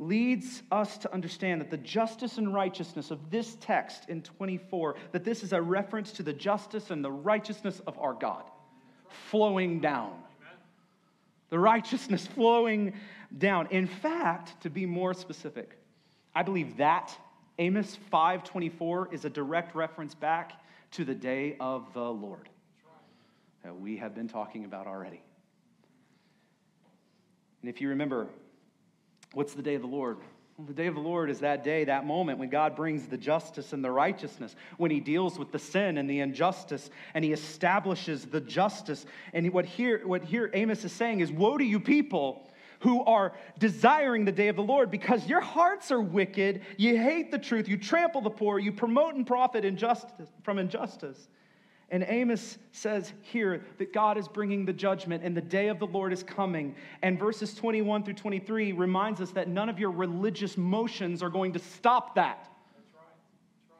leads 0.00 0.62
us 0.72 0.96
to 0.96 1.12
understand 1.12 1.60
that 1.60 1.70
the 1.70 1.76
justice 1.76 2.38
and 2.38 2.54
righteousness 2.54 3.10
of 3.10 3.30
this 3.30 3.58
text 3.60 4.08
in 4.08 4.22
24 4.22 4.96
that 5.12 5.24
this 5.24 5.42
is 5.42 5.52
a 5.52 5.60
reference 5.60 6.10
to 6.10 6.22
the 6.22 6.32
justice 6.32 6.90
and 6.90 7.04
the 7.04 7.12
righteousness 7.12 7.82
of 7.86 7.98
our 7.98 8.14
god 8.14 8.44
flowing 9.28 9.78
down 9.78 10.14
the 11.50 11.58
righteousness 11.58 12.26
flowing 12.26 12.94
down 13.38 13.68
in 13.70 13.86
fact 13.86 14.60
to 14.62 14.70
be 14.70 14.86
more 14.86 15.14
specific 15.14 15.78
i 16.34 16.42
believe 16.42 16.76
that 16.76 17.16
amos 17.58 17.98
5.24 18.12 19.12
is 19.12 19.24
a 19.24 19.30
direct 19.30 19.74
reference 19.74 20.14
back 20.14 20.60
to 20.90 21.04
the 21.04 21.14
day 21.14 21.56
of 21.60 21.92
the 21.94 22.00
lord 22.00 22.48
that 23.62 23.78
we 23.78 23.96
have 23.96 24.14
been 24.14 24.28
talking 24.28 24.64
about 24.64 24.86
already 24.86 25.20
and 27.62 27.68
if 27.68 27.80
you 27.80 27.90
remember 27.90 28.26
What's 29.32 29.54
the 29.54 29.62
day 29.62 29.76
of 29.76 29.82
the 29.82 29.88
Lord? 29.88 30.18
Well, 30.56 30.66
the 30.66 30.74
day 30.74 30.86
of 30.86 30.94
the 30.94 31.00
Lord 31.00 31.30
is 31.30 31.38
that 31.40 31.62
day, 31.62 31.84
that 31.84 32.04
moment 32.04 32.38
when 32.38 32.48
God 32.48 32.74
brings 32.74 33.06
the 33.06 33.16
justice 33.16 33.72
and 33.72 33.84
the 33.84 33.90
righteousness, 33.90 34.56
when 34.76 34.90
He 34.90 34.98
deals 34.98 35.38
with 35.38 35.52
the 35.52 35.58
sin 35.58 35.98
and 35.98 36.10
the 36.10 36.20
injustice, 36.20 36.90
and 37.14 37.24
He 37.24 37.32
establishes 37.32 38.26
the 38.26 38.40
justice. 38.40 39.06
And 39.32 39.52
what 39.52 39.66
here, 39.66 40.02
what 40.04 40.24
here 40.24 40.50
Amos 40.52 40.84
is 40.84 40.92
saying 40.92 41.20
is, 41.20 41.30
Woe 41.30 41.58
to 41.58 41.64
you 41.64 41.78
people 41.78 42.49
who 42.80 43.04
are 43.04 43.32
desiring 43.58 44.24
the 44.24 44.32
day 44.32 44.48
of 44.48 44.56
the 44.56 44.62
Lord 44.62 44.90
because 44.90 45.26
your 45.26 45.40
hearts 45.40 45.90
are 45.90 46.00
wicked. 46.00 46.62
You 46.76 46.96
hate 46.96 47.30
the 47.30 47.38
truth. 47.38 47.68
You 47.68 47.76
trample 47.76 48.20
the 48.20 48.30
poor. 48.30 48.58
You 48.58 48.72
promote 48.72 49.14
and 49.14 49.26
profit 49.26 49.64
injustice, 49.64 50.28
from 50.42 50.58
injustice. 50.58 51.28
And 51.90 52.04
Amos 52.08 52.58
says 52.72 53.12
here 53.22 53.64
that 53.78 53.92
God 53.92 54.16
is 54.16 54.28
bringing 54.28 54.64
the 54.64 54.72
judgment 54.72 55.24
and 55.24 55.36
the 55.36 55.40
day 55.40 55.68
of 55.68 55.78
the 55.78 55.86
Lord 55.86 56.12
is 56.12 56.22
coming. 56.22 56.74
And 57.02 57.18
verses 57.18 57.52
21 57.54 58.04
through 58.04 58.14
23 58.14 58.72
reminds 58.72 59.20
us 59.20 59.30
that 59.32 59.48
none 59.48 59.68
of 59.68 59.78
your 59.78 59.90
religious 59.90 60.56
motions 60.56 61.22
are 61.22 61.30
going 61.30 61.52
to 61.52 61.58
stop 61.58 62.14
that. 62.14 62.48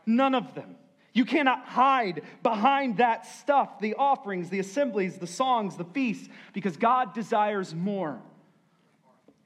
None 0.07 0.35
of 0.35 0.55
them. 0.55 0.77
You 1.13 1.25
cannot 1.25 1.65
hide 1.65 2.23
behind 2.43 2.99
that 2.99 3.27
stuff 3.27 3.81
the 3.81 3.95
offerings, 3.95 4.51
the 4.51 4.59
assemblies, 4.59 5.19
the 5.19 5.27
songs, 5.27 5.77
the 5.77 5.85
feasts, 5.85 6.29
because 6.53 6.77
God 6.77 7.15
desires 7.15 7.75
more. 7.75 8.21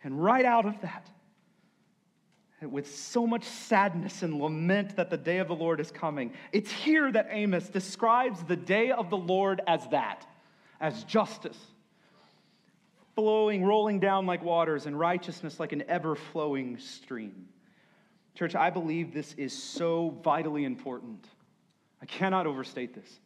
And 0.04 0.22
right 0.22 0.44
out 0.44 0.66
of 0.66 0.80
that, 0.82 1.08
with 2.62 2.94
so 2.94 3.26
much 3.26 3.44
sadness 3.44 4.22
and 4.22 4.40
lament 4.40 4.96
that 4.96 5.10
the 5.10 5.16
day 5.16 5.38
of 5.38 5.48
the 5.48 5.54
Lord 5.54 5.80
is 5.80 5.90
coming. 5.90 6.32
It's 6.52 6.70
here 6.70 7.10
that 7.12 7.28
Amos 7.30 7.68
describes 7.68 8.42
the 8.42 8.56
day 8.56 8.90
of 8.90 9.10
the 9.10 9.16
Lord 9.16 9.60
as 9.66 9.86
that, 9.88 10.26
as 10.80 11.04
justice, 11.04 11.58
flowing, 13.14 13.64
rolling 13.64 14.00
down 14.00 14.26
like 14.26 14.42
waters, 14.42 14.86
and 14.86 14.98
righteousness 14.98 15.60
like 15.60 15.72
an 15.72 15.84
ever 15.88 16.14
flowing 16.16 16.78
stream. 16.78 17.48
Church, 18.34 18.54
I 18.54 18.70
believe 18.70 19.12
this 19.12 19.34
is 19.34 19.52
so 19.52 20.18
vitally 20.22 20.64
important. 20.64 21.26
I 22.02 22.06
cannot 22.06 22.46
overstate 22.46 22.94
this. 22.94 23.20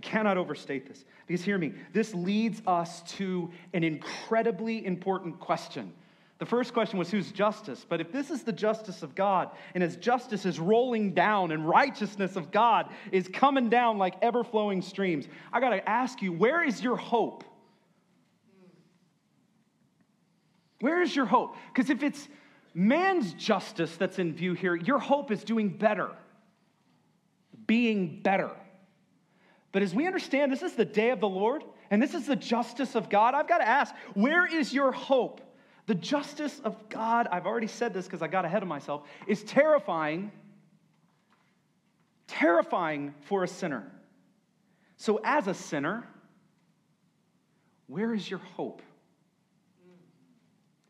I 0.00 0.02
cannot 0.02 0.38
overstate 0.38 0.88
this. 0.88 1.04
Because 1.26 1.44
hear 1.44 1.58
me, 1.58 1.74
this 1.92 2.14
leads 2.14 2.62
us 2.66 3.02
to 3.18 3.50
an 3.74 3.84
incredibly 3.84 4.84
important 4.84 5.38
question 5.38 5.92
the 6.40 6.46
first 6.46 6.72
question 6.72 6.98
was 6.98 7.10
whose 7.10 7.30
justice? 7.32 7.84
But 7.86 8.00
if 8.00 8.10
this 8.10 8.30
is 8.30 8.44
the 8.44 8.52
justice 8.52 9.02
of 9.02 9.14
God, 9.14 9.50
and 9.74 9.84
as 9.84 9.96
justice 9.98 10.46
is 10.46 10.58
rolling 10.58 11.12
down, 11.12 11.52
and 11.52 11.68
righteousness 11.68 12.34
of 12.34 12.50
God 12.50 12.88
is 13.12 13.28
coming 13.28 13.68
down 13.68 13.98
like 13.98 14.14
ever 14.22 14.42
flowing 14.42 14.80
streams, 14.80 15.28
I 15.52 15.60
got 15.60 15.70
to 15.70 15.86
ask 15.86 16.22
you, 16.22 16.32
where 16.32 16.64
is 16.64 16.82
your 16.82 16.96
hope? 16.96 17.44
Where 20.80 21.02
is 21.02 21.14
your 21.14 21.26
hope? 21.26 21.56
Because 21.74 21.90
if 21.90 22.02
it's 22.02 22.26
man's 22.72 23.34
justice 23.34 23.94
that's 23.98 24.18
in 24.18 24.32
view 24.32 24.54
here, 24.54 24.74
your 24.74 24.98
hope 24.98 25.30
is 25.30 25.44
doing 25.44 25.68
better, 25.68 26.08
being 27.66 28.22
better. 28.22 28.50
But 29.72 29.82
as 29.82 29.94
we 29.94 30.06
understand, 30.06 30.50
this 30.50 30.62
is 30.62 30.74
the 30.74 30.84
day 30.84 31.10
of 31.10 31.20
the 31.20 31.28
Lord, 31.28 31.62
and 31.90 32.02
this 32.02 32.14
is 32.14 32.26
the 32.26 32.36
justice 32.36 32.94
of 32.94 33.08
God, 33.08 33.34
I've 33.34 33.48
got 33.48 33.58
to 33.58 33.68
ask, 33.68 33.94
where 34.14 34.46
is 34.46 34.72
your 34.72 34.92
hope? 34.92 35.40
The 35.86 35.94
justice 35.94 36.60
of 36.64 36.88
God, 36.88 37.28
I've 37.30 37.46
already 37.46 37.66
said 37.66 37.94
this 37.94 38.06
because 38.06 38.22
I 38.22 38.28
got 38.28 38.44
ahead 38.44 38.62
of 38.62 38.68
myself, 38.68 39.08
is 39.26 39.42
terrifying, 39.44 40.30
terrifying 42.26 43.14
for 43.22 43.44
a 43.44 43.48
sinner. 43.48 43.90
So, 44.96 45.20
as 45.24 45.46
a 45.46 45.54
sinner, 45.54 46.06
where 47.86 48.14
is 48.14 48.28
your 48.28 48.40
hope? 48.40 48.82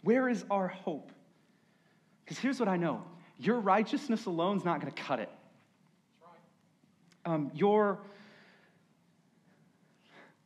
Where 0.03 0.29
is 0.29 0.45
our 0.51 0.69
hope? 0.69 1.13
Because 2.25 2.39
here's 2.39 2.59
what 2.59 2.69
I 2.69 2.77
know 2.77 3.05
your 3.39 3.59
righteousness 3.59 4.27
alone 4.27 4.59
is 4.59 4.65
not 4.65 4.81
going 4.81 4.93
to 4.93 5.03
cut 5.03 5.19
it. 5.19 5.31
Um, 7.25 7.51
your, 7.55 8.01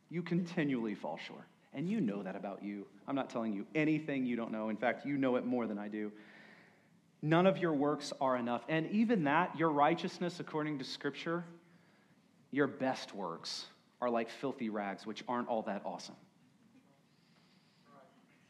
you 0.09 0.21
continually 0.21 0.95
fall 0.95 1.17
short. 1.25 1.45
And 1.73 1.89
you 1.89 1.99
know 1.99 2.23
that 2.23 2.35
about 2.35 2.63
you. 2.63 2.85
I'm 3.07 3.15
not 3.15 3.29
telling 3.29 3.53
you 3.53 3.65
anything 3.75 4.25
you 4.25 4.37
don't 4.37 4.51
know. 4.51 4.69
In 4.69 4.77
fact, 4.77 5.05
you 5.05 5.17
know 5.17 5.35
it 5.35 5.45
more 5.45 5.67
than 5.67 5.77
I 5.77 5.89
do. 5.89 6.11
None 7.21 7.45
of 7.45 7.57
your 7.57 7.73
works 7.73 8.13
are 8.21 8.37
enough. 8.37 8.63
And 8.69 8.89
even 8.91 9.25
that, 9.25 9.57
your 9.57 9.69
righteousness, 9.69 10.39
according 10.39 10.79
to 10.79 10.85
Scripture, 10.85 11.43
your 12.51 12.67
best 12.67 13.13
works 13.13 13.65
are 14.01 14.09
like 14.09 14.29
filthy 14.29 14.69
rags, 14.69 15.05
which 15.05 15.23
aren't 15.27 15.49
all 15.49 15.63
that 15.63 15.81
awesome. 15.85 16.15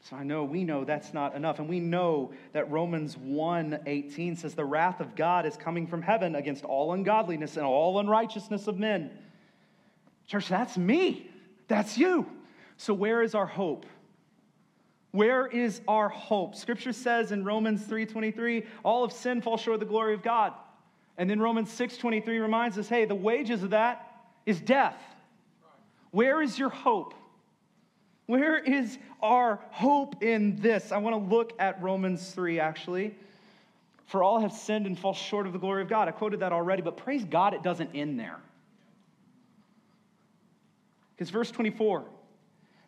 So 0.08 0.14
I 0.14 0.22
know 0.22 0.44
we 0.44 0.62
know 0.62 0.84
that's 0.84 1.12
not 1.12 1.34
enough. 1.34 1.58
And 1.58 1.68
we 1.68 1.80
know 1.80 2.32
that 2.52 2.70
Romans 2.70 3.16
1:18 3.16 4.36
says 4.36 4.54
the 4.54 4.64
wrath 4.64 5.00
of 5.00 5.16
God 5.16 5.46
is 5.46 5.56
coming 5.56 5.88
from 5.88 6.00
heaven 6.00 6.36
against 6.36 6.64
all 6.64 6.92
ungodliness 6.92 7.56
and 7.56 7.66
all 7.66 7.98
unrighteousness 7.98 8.68
of 8.68 8.78
men. 8.78 9.10
Church, 10.28 10.48
that's 10.48 10.78
me. 10.78 11.28
That's 11.68 11.98
you. 11.98 12.26
So, 12.76 12.94
where 12.94 13.22
is 13.22 13.34
our 13.34 13.46
hope? 13.46 13.86
Where 15.12 15.46
is 15.46 15.80
our 15.88 16.08
hope? 16.08 16.54
Scripture 16.54 16.92
says 16.92 17.32
in 17.32 17.44
Romans 17.44 17.82
3:23, 17.86 18.66
all 18.84 19.02
of 19.02 19.12
sin 19.12 19.40
falls 19.40 19.60
short 19.60 19.74
of 19.74 19.80
the 19.80 19.86
glory 19.86 20.14
of 20.14 20.22
God. 20.22 20.52
And 21.16 21.30
then 21.30 21.40
Romans 21.40 21.70
6:23 21.70 22.38
reminds 22.38 22.76
us, 22.76 22.88
hey, 22.88 23.06
the 23.06 23.14
wages 23.14 23.62
of 23.62 23.70
that 23.70 24.06
is 24.44 24.60
death. 24.60 25.00
Where 26.10 26.42
is 26.42 26.58
your 26.58 26.68
hope? 26.68 27.14
Where 28.26 28.58
is 28.58 28.98
our 29.22 29.60
hope 29.70 30.22
in 30.22 30.56
this? 30.56 30.92
I 30.92 30.98
want 30.98 31.14
to 31.14 31.34
look 31.34 31.52
at 31.58 31.80
Romans 31.80 32.32
3 32.32 32.60
actually. 32.60 33.14
For 34.06 34.22
all 34.22 34.40
have 34.40 34.52
sinned 34.52 34.86
and 34.86 34.98
fall 34.98 35.14
short 35.14 35.46
of 35.46 35.52
the 35.52 35.58
glory 35.58 35.82
of 35.82 35.88
God. 35.88 36.08
I 36.08 36.12
quoted 36.12 36.40
that 36.40 36.52
already, 36.52 36.82
but 36.82 36.96
praise 36.96 37.24
God 37.24 37.54
it 37.54 37.62
doesn't 37.62 37.90
end 37.94 38.20
there. 38.20 38.38
Because 41.16 41.30
verse 41.30 41.50
24 41.50 42.04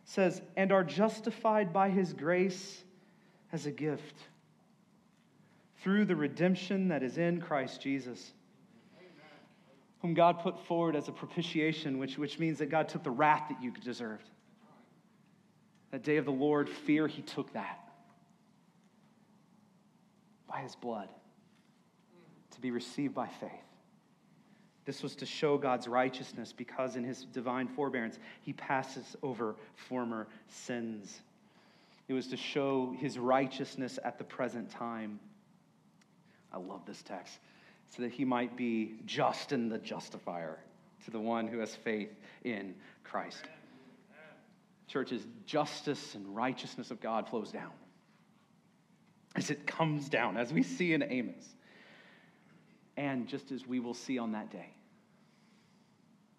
says, 0.05 0.43
And 0.57 0.71
are 0.71 0.85
justified 0.85 1.73
by 1.73 1.89
his 1.89 2.13
grace 2.13 2.83
as 3.53 3.65
a 3.67 3.71
gift 3.71 4.15
through 5.83 6.05
the 6.05 6.17
redemption 6.17 6.89
that 6.89 7.03
is 7.03 7.17
in 7.17 7.41
Christ 7.41 7.81
Jesus, 7.81 8.33
whom 10.03 10.13
God 10.13 10.41
put 10.41 10.59
forward 10.67 10.95
as 10.95 11.09
a 11.09 11.13
propitiation, 11.13 11.99
which, 11.99 12.19
which 12.19 12.39
means 12.39 12.59
that 12.59 12.67
God 12.67 12.89
took 12.89 13.03
the 13.03 13.11
wrath 13.11 13.49
that 13.49 13.63
you 13.63 13.71
deserved. 13.71 14.29
That 15.91 16.03
day 16.03 16.19
of 16.19 16.27
the 16.27 16.33
Lord, 16.33 16.69
fear, 16.69 17.07
he 17.07 17.23
took 17.23 17.53
that 17.55 17.81
by 20.47 20.61
his 20.61 20.75
blood 20.75 21.09
to 22.51 22.61
be 22.61 22.71
received 22.71 23.15
by 23.15 23.27
faith. 23.27 23.68
This 24.89 25.03
was 25.03 25.15
to 25.17 25.27
show 25.27 25.59
God's 25.59 25.87
righteousness 25.87 26.55
because 26.57 26.97
in 26.97 27.05
his 27.05 27.27
divine 27.27 27.69
forbearance, 27.69 28.19
he 28.41 28.55
passes 28.55 29.17
over 29.23 29.55
former 29.77 30.27
sins. 30.49 31.21
It 32.09 32.15
was 32.15 32.29
to 32.29 32.39
show 32.39 32.97
his 32.99 33.19
righteousness 33.19 33.99
at 34.03 34.17
the 34.17 34.25
present 34.25 34.71
time. 34.71 35.21
I 36.51 36.57
love 36.57 36.87
this 36.87 37.03
text. 37.03 37.39
So 37.91 38.01
that 38.01 38.13
he 38.13 38.25
might 38.25 38.57
be 38.57 38.95
just 39.05 39.53
in 39.53 39.69
the 39.69 39.77
justifier 39.77 40.59
to 41.05 41.11
the 41.11 41.21
one 41.21 41.49
who 41.49 41.59
has 41.59 41.77
faith 41.77 42.17
in 42.45 42.75
Christ. 43.05 43.45
Church's 44.87 45.27
justice 45.45 46.15
and 46.15 46.35
righteousness 46.35 46.91
of 46.91 46.99
God 47.03 47.29
flows 47.29 47.53
down 47.53 47.73
as 49.37 49.51
it 49.51 49.67
comes 49.67 50.09
down, 50.09 50.39
as 50.39 50.51
we 50.51 50.63
see 50.63 50.95
in 50.95 51.03
Amos. 51.03 51.45
And 52.97 53.29
just 53.29 53.53
as 53.53 53.67
we 53.67 53.81
will 53.81 53.93
see 53.93 54.19
on 54.19 54.33
that 54.33 54.51
day, 54.51 54.71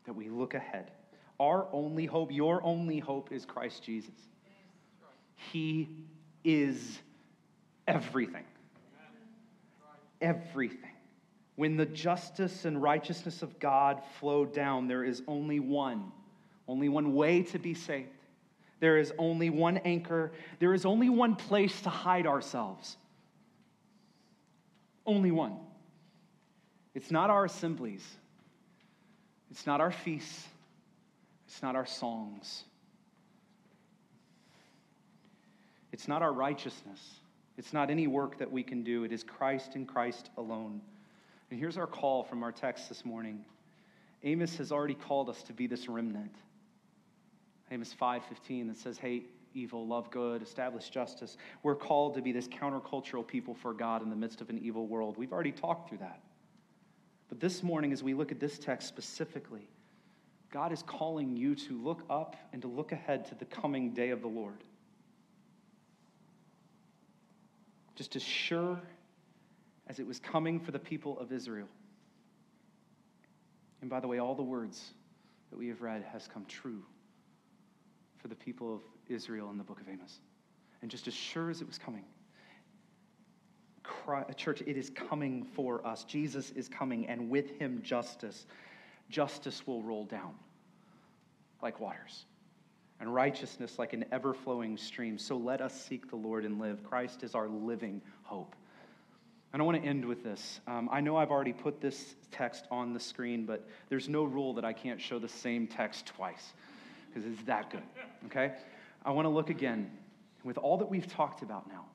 that 0.05 0.13
we 0.13 0.29
look 0.29 0.53
ahead. 0.53 0.91
Our 1.39 1.67
only 1.71 2.05
hope, 2.05 2.31
your 2.31 2.63
only 2.63 2.99
hope 2.99 3.31
is 3.31 3.45
Christ 3.45 3.83
Jesus. 3.83 4.15
He 5.35 5.87
is 6.43 6.99
everything. 7.87 8.43
Everything. 10.21 10.91
When 11.55 11.77
the 11.77 11.85
justice 11.85 12.65
and 12.65 12.81
righteousness 12.81 13.41
of 13.41 13.59
God 13.59 14.01
flow 14.19 14.45
down, 14.45 14.87
there 14.87 15.03
is 15.03 15.21
only 15.27 15.59
one, 15.59 16.11
only 16.67 16.89
one 16.89 17.13
way 17.13 17.43
to 17.43 17.59
be 17.59 17.73
saved. 17.73 18.09
There 18.79 18.97
is 18.97 19.11
only 19.17 19.49
one 19.49 19.77
anchor. 19.77 20.31
There 20.59 20.73
is 20.73 20.85
only 20.85 21.09
one 21.09 21.35
place 21.35 21.81
to 21.81 21.89
hide 21.89 22.25
ourselves. 22.25 22.97
Only 25.05 25.31
one. 25.31 25.57
It's 26.95 27.11
not 27.11 27.29
our 27.29 27.45
assemblies, 27.45 28.05
it's 29.51 29.65
not 29.65 29.81
our 29.81 29.91
feasts, 29.91 30.47
it's 31.47 31.61
not 31.61 31.75
our 31.75 31.85
songs, 31.85 32.63
it's 35.91 36.07
not 36.07 36.21
our 36.21 36.31
righteousness, 36.33 36.99
it's 37.57 37.73
not 37.73 37.89
any 37.89 38.07
work 38.07 38.37
that 38.37 38.51
we 38.51 38.63
can 38.63 38.83
do. 38.83 39.03
It 39.03 39.11
is 39.11 39.23
Christ 39.23 39.75
and 39.75 39.87
Christ 39.87 40.29
alone. 40.37 40.81
And 41.51 41.59
here's 41.59 41.77
our 41.77 41.87
call 41.87 42.23
from 42.23 42.43
our 42.43 42.51
text 42.51 42.89
this 42.89 43.03
morning 43.03 43.43
Amos 44.23 44.57
has 44.57 44.71
already 44.71 44.95
called 44.95 45.29
us 45.29 45.43
to 45.43 45.53
be 45.53 45.67
this 45.67 45.87
remnant. 45.87 46.35
Amos 47.71 47.93
5:15 47.93 48.67
that 48.67 48.77
says, 48.77 48.97
"Hate 48.97 49.29
evil, 49.53 49.87
love 49.87 50.09
good, 50.11 50.41
establish 50.41 50.89
justice." 50.89 51.37
We're 51.63 51.75
called 51.75 52.15
to 52.15 52.21
be 52.21 52.31
this 52.31 52.47
countercultural 52.47 53.25
people 53.25 53.53
for 53.53 53.73
God 53.73 54.01
in 54.01 54.09
the 54.09 54.15
midst 54.15 54.41
of 54.41 54.49
an 54.49 54.57
evil 54.57 54.87
world. 54.87 55.17
We've 55.17 55.31
already 55.31 55.51
talked 55.51 55.89
through 55.89 55.99
that. 55.99 56.21
But 57.29 57.39
this 57.39 57.61
morning 57.63 57.93
as 57.93 58.03
we 58.03 58.13
look 58.13 58.31
at 58.31 58.39
this 58.39 58.57
text 58.57 58.87
specifically, 58.87 59.69
God 60.51 60.71
is 60.71 60.81
calling 60.81 61.37
you 61.37 61.53
to 61.55 61.77
look 61.77 62.03
up 62.09 62.35
and 62.51 62.61
to 62.63 62.67
look 62.67 62.91
ahead 62.91 63.25
to 63.25 63.35
the 63.35 63.45
coming 63.45 63.93
day 63.93 64.09
of 64.09 64.21
the 64.21 64.27
Lord. 64.27 64.63
Just 67.95 68.15
as 68.15 68.23
sure 68.23 68.81
as 69.87 69.99
it 69.99 70.07
was 70.07 70.19
coming 70.19 70.59
for 70.59 70.71
the 70.71 70.79
people 70.79 71.19
of 71.19 71.31
Israel. 71.31 71.67
And 73.81 73.89
by 73.89 73.99
the 73.99 74.07
way, 74.07 74.19
all 74.19 74.35
the 74.35 74.43
words 74.43 74.93
that 75.51 75.57
we 75.57 75.67
have 75.67 75.81
read 75.81 76.03
has 76.11 76.27
come 76.27 76.45
true 76.45 76.83
for 78.17 78.27
the 78.27 78.35
people 78.35 78.73
of 78.73 78.81
Israel 79.07 79.49
in 79.51 79.57
the 79.57 79.63
book 79.63 79.79
of 79.79 79.87
Amos. 79.87 80.19
And 80.81 80.89
just 80.89 81.07
as 81.07 81.13
sure 81.13 81.49
as 81.49 81.61
it 81.61 81.67
was 81.67 81.77
coming, 81.77 82.03
church, 84.35 84.61
it 84.65 84.77
is 84.77 84.89
coming 84.89 85.43
for 85.43 85.85
us. 85.85 86.03
Jesus 86.03 86.51
is 86.51 86.67
coming, 86.67 87.07
and 87.07 87.29
with 87.29 87.57
him, 87.59 87.81
justice. 87.83 88.45
Justice 89.09 89.65
will 89.65 89.81
roll 89.81 90.05
down 90.05 90.33
like 91.61 91.79
waters, 91.79 92.25
and 92.99 93.13
righteousness 93.13 93.77
like 93.77 93.93
an 93.93 94.05
ever 94.11 94.33
flowing 94.33 94.77
stream. 94.77 95.17
So 95.17 95.37
let 95.37 95.61
us 95.61 95.73
seek 95.73 96.09
the 96.09 96.15
Lord 96.15 96.45
and 96.45 96.59
live. 96.59 96.83
Christ 96.83 97.23
is 97.23 97.35
our 97.35 97.47
living 97.47 98.01
hope. 98.23 98.55
And 99.51 99.61
I 99.61 99.65
want 99.65 99.81
to 99.81 99.87
end 99.87 100.05
with 100.05 100.23
this. 100.23 100.61
Um, 100.67 100.89
I 100.91 101.01
know 101.01 101.17
I've 101.17 101.31
already 101.31 101.53
put 101.53 101.81
this 101.81 102.15
text 102.31 102.65
on 102.69 102.93
the 102.93 102.99
screen, 102.99 103.45
but 103.45 103.67
there's 103.89 104.07
no 104.07 104.23
rule 104.23 104.53
that 104.53 104.63
I 104.63 104.73
can't 104.73 105.01
show 105.01 105.17
the 105.17 105.27
same 105.27 105.65
text 105.65 106.05
twice 106.05 106.53
because 107.07 107.29
it's 107.29 107.41
that 107.43 107.71
good. 107.71 107.81
Okay? 108.27 108.53
I 109.03 109.11
want 109.11 109.25
to 109.25 109.29
look 109.29 109.49
again 109.49 109.89
with 110.43 110.57
all 110.57 110.77
that 110.77 110.89
we've 110.89 111.07
talked 111.07 111.41
about 111.41 111.67
now. 111.67 111.85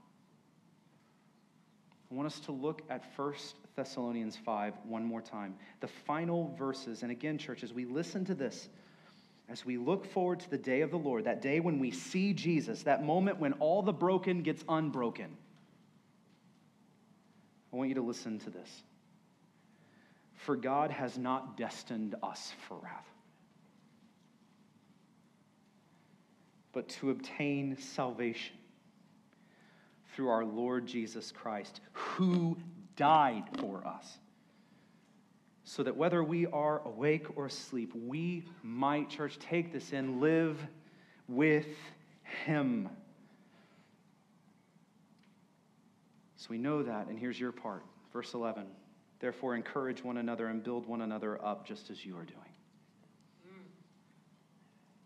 I 2.14 2.16
want 2.16 2.26
us 2.28 2.38
to 2.40 2.52
look 2.52 2.82
at 2.88 3.04
1 3.16 3.34
Thessalonians 3.74 4.36
5 4.36 4.74
one 4.84 5.04
more 5.04 5.20
time. 5.20 5.56
The 5.80 5.88
final 5.88 6.54
verses. 6.56 7.02
And 7.02 7.10
again, 7.10 7.38
church, 7.38 7.64
as 7.64 7.72
we 7.72 7.86
listen 7.86 8.24
to 8.26 8.36
this, 8.36 8.68
as 9.48 9.66
we 9.66 9.78
look 9.78 10.06
forward 10.06 10.38
to 10.38 10.48
the 10.48 10.56
day 10.56 10.82
of 10.82 10.92
the 10.92 10.96
Lord, 10.96 11.24
that 11.24 11.42
day 11.42 11.58
when 11.58 11.80
we 11.80 11.90
see 11.90 12.32
Jesus, 12.32 12.84
that 12.84 13.02
moment 13.02 13.40
when 13.40 13.54
all 13.54 13.82
the 13.82 13.92
broken 13.92 14.42
gets 14.42 14.62
unbroken, 14.68 15.36
I 17.72 17.76
want 17.76 17.88
you 17.88 17.96
to 17.96 18.02
listen 18.02 18.38
to 18.38 18.50
this. 18.50 18.70
For 20.36 20.54
God 20.54 20.92
has 20.92 21.18
not 21.18 21.56
destined 21.56 22.14
us 22.22 22.52
for 22.68 22.76
wrath 22.76 23.08
but 26.72 26.88
to 26.88 27.10
obtain 27.10 27.76
salvation 27.78 28.56
through 30.14 30.28
our 30.28 30.44
Lord 30.44 30.86
Jesus 30.86 31.32
Christ, 31.32 31.80
who 31.92 32.56
died 32.96 33.44
for 33.58 33.86
us, 33.86 34.18
so 35.64 35.82
that 35.82 35.96
whether 35.96 36.22
we 36.22 36.46
are 36.46 36.80
awake 36.86 37.26
or 37.36 37.46
asleep, 37.46 37.92
we 37.94 38.44
might, 38.62 39.08
church, 39.08 39.38
take 39.38 39.72
this 39.72 39.92
in, 39.92 40.20
live 40.20 40.58
with 41.26 41.66
Him. 42.44 42.88
So 46.36 46.48
we 46.50 46.58
know 46.58 46.82
that, 46.82 47.06
and 47.06 47.18
here's 47.18 47.40
your 47.40 47.52
part. 47.52 47.82
Verse 48.12 48.34
11. 48.34 48.66
Therefore, 49.18 49.54
encourage 49.54 50.04
one 50.04 50.18
another 50.18 50.48
and 50.48 50.62
build 50.62 50.86
one 50.86 51.00
another 51.00 51.42
up 51.42 51.66
just 51.66 51.90
as 51.90 52.04
you 52.04 52.16
are 52.16 52.24
doing 52.24 52.40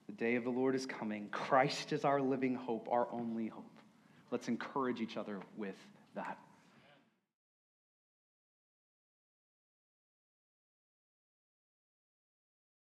The 0.08 0.12
day 0.14 0.34
of 0.34 0.42
the 0.42 0.50
Lord 0.50 0.74
is 0.74 0.86
coming. 0.86 1.28
Christ 1.30 1.92
is 1.92 2.04
our 2.04 2.20
living 2.20 2.56
hope, 2.56 2.88
our 2.90 3.06
only 3.12 3.46
hope. 3.46 3.77
Let's 4.30 4.48
encourage 4.48 5.00
each 5.00 5.16
other 5.16 5.40
with 5.56 5.76
that. 6.14 6.38